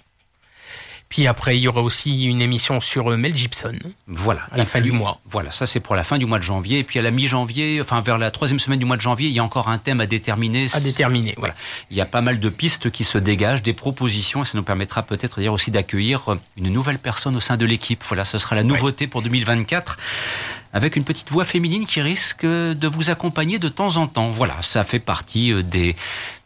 Puis 1.12 1.26
après, 1.26 1.58
il 1.58 1.60
y 1.60 1.68
aura 1.68 1.82
aussi 1.82 2.24
une 2.24 2.40
émission 2.40 2.80
sur 2.80 3.14
Mel 3.18 3.36
Gibson. 3.36 3.76
Voilà. 4.06 4.40
À 4.50 4.56
la 4.56 4.64
fin 4.64 4.80
du 4.80 4.92
mois. 4.92 5.20
Voilà, 5.26 5.50
ça 5.50 5.66
c'est 5.66 5.78
pour 5.78 5.94
la 5.94 6.04
fin 6.04 6.16
du 6.16 6.24
mois 6.24 6.38
de 6.38 6.42
janvier. 6.42 6.78
Et 6.78 6.84
puis 6.84 6.98
à 6.98 7.02
la 7.02 7.10
mi-janvier, 7.10 7.82
enfin 7.82 8.00
vers 8.00 8.16
la 8.16 8.30
troisième 8.30 8.58
semaine 8.58 8.78
du 8.78 8.86
mois 8.86 8.96
de 8.96 9.02
janvier, 9.02 9.28
il 9.28 9.34
y 9.34 9.38
a 9.38 9.44
encore 9.44 9.68
un 9.68 9.76
thème 9.76 10.00
à 10.00 10.06
déterminer. 10.06 10.68
À 10.72 10.80
déterminer, 10.80 11.34
voilà. 11.36 11.54
Il 11.90 11.98
y 11.98 12.00
a 12.00 12.06
pas 12.06 12.22
mal 12.22 12.40
de 12.40 12.48
pistes 12.48 12.90
qui 12.90 13.04
se 13.04 13.18
dégagent, 13.18 13.62
des 13.62 13.74
propositions, 13.74 14.40
et 14.40 14.46
ça 14.46 14.56
nous 14.56 14.64
permettra 14.64 15.02
peut-être 15.02 15.36
d'ailleurs 15.36 15.52
aussi 15.52 15.70
d'accueillir 15.70 16.38
une 16.56 16.72
nouvelle 16.72 16.98
personne 16.98 17.36
au 17.36 17.40
sein 17.40 17.58
de 17.58 17.66
l'équipe. 17.66 18.02
Voilà, 18.08 18.24
ce 18.24 18.38
sera 18.38 18.56
la 18.56 18.62
nouveauté 18.62 19.04
ouais. 19.04 19.10
pour 19.10 19.20
2024 19.20 19.98
avec 20.72 20.96
une 20.96 21.04
petite 21.04 21.30
voix 21.30 21.44
féminine 21.44 21.84
qui 21.84 22.00
risque 22.00 22.46
de 22.46 22.88
vous 22.88 23.10
accompagner 23.10 23.58
de 23.58 23.68
temps 23.68 23.98
en 23.98 24.06
temps. 24.06 24.30
Voilà, 24.30 24.56
ça 24.62 24.82
fait 24.82 24.98
partie 24.98 25.52
euh, 25.52 25.62
des 25.62 25.94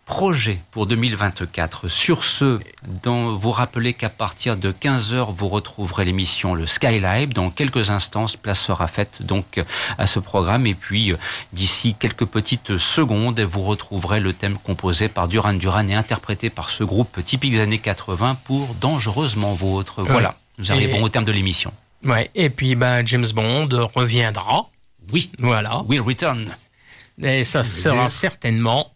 projet 0.07 0.61
pour 0.71 0.87
2024. 0.87 1.89
Sur 1.89 2.25
ce, 2.25 2.61
dans, 3.03 3.35
vous 3.35 3.51
rappelez 3.51 3.93
qu'à 3.93 4.09
partir 4.09 4.57
de 4.57 4.73
15h, 4.73 5.35
vous 5.35 5.49
retrouverez 5.49 6.05
l'émission 6.05 6.55
Le 6.55 6.65
Skylive. 6.65 7.35
Dans 7.35 7.51
quelques 7.51 7.91
instants, 7.91 8.27
place 8.41 8.61
sera 8.61 8.87
faite 8.87 9.23
donc 9.23 9.61
à 9.99 10.07
ce 10.07 10.21
programme. 10.21 10.67
Et 10.67 10.75
puis, 10.75 11.13
d'ici 11.53 11.97
quelques 11.99 12.25
petites 12.25 12.79
secondes, 12.79 13.41
vous 13.41 13.63
retrouverez 13.63 14.21
le 14.21 14.33
thème 14.33 14.57
composé 14.57 15.09
par 15.09 15.27
Duran 15.27 15.55
Duran 15.55 15.89
et 15.89 15.95
interprété 15.95 16.51
par 16.51 16.71
ce 16.71 16.85
groupe 16.85 17.23
typique 17.23 17.53
des 17.53 17.61
années 17.61 17.81
80 17.81 18.39
pour 18.45 18.75
Dangereusement 18.75 19.55
Vôtre. 19.55 20.03
Voilà, 20.05 20.37
nous 20.59 20.71
arrivons 20.71 20.99
et... 20.99 21.03
au 21.03 21.09
terme 21.09 21.25
de 21.25 21.33
l'émission. 21.33 21.73
Ouais, 22.05 22.31
et 22.37 22.49
puis 22.49 22.77
ben, 22.77 23.05
James 23.05 23.27
Bond 23.35 23.69
reviendra. 23.95 24.71
Oui, 25.13 25.33
voilà. 25.41 25.83
Will 25.89 26.01
return. 26.01 26.55
Et 27.23 27.43
ça 27.45 27.65
sera 27.65 28.09
certainement 28.09 28.93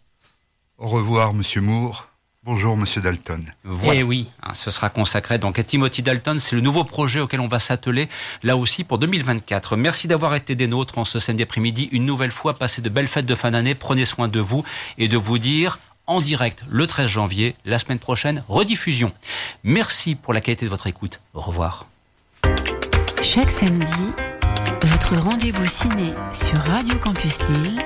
au 0.81 0.87
revoir, 0.87 1.33
Monsieur 1.33 1.61
Moore. 1.61 2.07
Bonjour, 2.43 2.75
Monsieur 2.75 3.01
Dalton. 3.01 3.45
Voilà. 3.63 3.99
Eh 3.99 4.03
oui. 4.03 4.27
Ce 4.53 4.71
sera 4.71 4.89
consacré 4.89 5.37
donc 5.37 5.59
à 5.59 5.63
Timothy 5.63 6.01
Dalton. 6.01 6.39
C'est 6.39 6.55
le 6.55 6.61
nouveau 6.61 6.83
projet 6.83 7.19
auquel 7.19 7.39
on 7.39 7.47
va 7.47 7.59
s'atteler, 7.59 8.09
là 8.41 8.57
aussi 8.57 8.83
pour 8.83 8.97
2024. 8.97 9.75
Merci 9.77 10.07
d'avoir 10.07 10.33
été 10.33 10.55
des 10.55 10.65
nôtres 10.65 10.97
en 10.97 11.05
ce 11.05 11.19
samedi 11.19 11.43
après-midi. 11.43 11.87
Une 11.91 12.07
nouvelle 12.07 12.31
fois, 12.31 12.55
passez 12.55 12.81
de 12.81 12.89
belles 12.89 13.07
fêtes 13.07 13.27
de 13.27 13.35
fin 13.35 13.51
d'année. 13.51 13.75
Prenez 13.75 14.05
soin 14.05 14.27
de 14.27 14.39
vous 14.39 14.63
et 14.97 15.07
de 15.07 15.17
vous 15.17 15.37
dire 15.37 15.77
en 16.07 16.19
direct 16.19 16.63
le 16.67 16.87
13 16.87 17.07
janvier, 17.07 17.55
la 17.63 17.77
semaine 17.77 17.99
prochaine, 17.99 18.43
rediffusion. 18.49 19.11
Merci 19.63 20.15
pour 20.15 20.33
la 20.33 20.41
qualité 20.41 20.65
de 20.65 20.71
votre 20.71 20.87
écoute. 20.87 21.19
Au 21.35 21.41
revoir. 21.41 21.85
Chaque 23.21 23.51
samedi, 23.51 24.07
votre 24.81 25.15
rendez-vous 25.15 25.67
ciné 25.67 26.15
sur 26.33 26.57
Radio 26.57 26.97
Campus 26.97 27.47
Lille, 27.49 27.85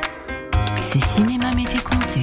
c'est 0.80 1.04
Cinéma 1.04 1.54
Mété 1.54 1.78
Comté. 1.80 2.22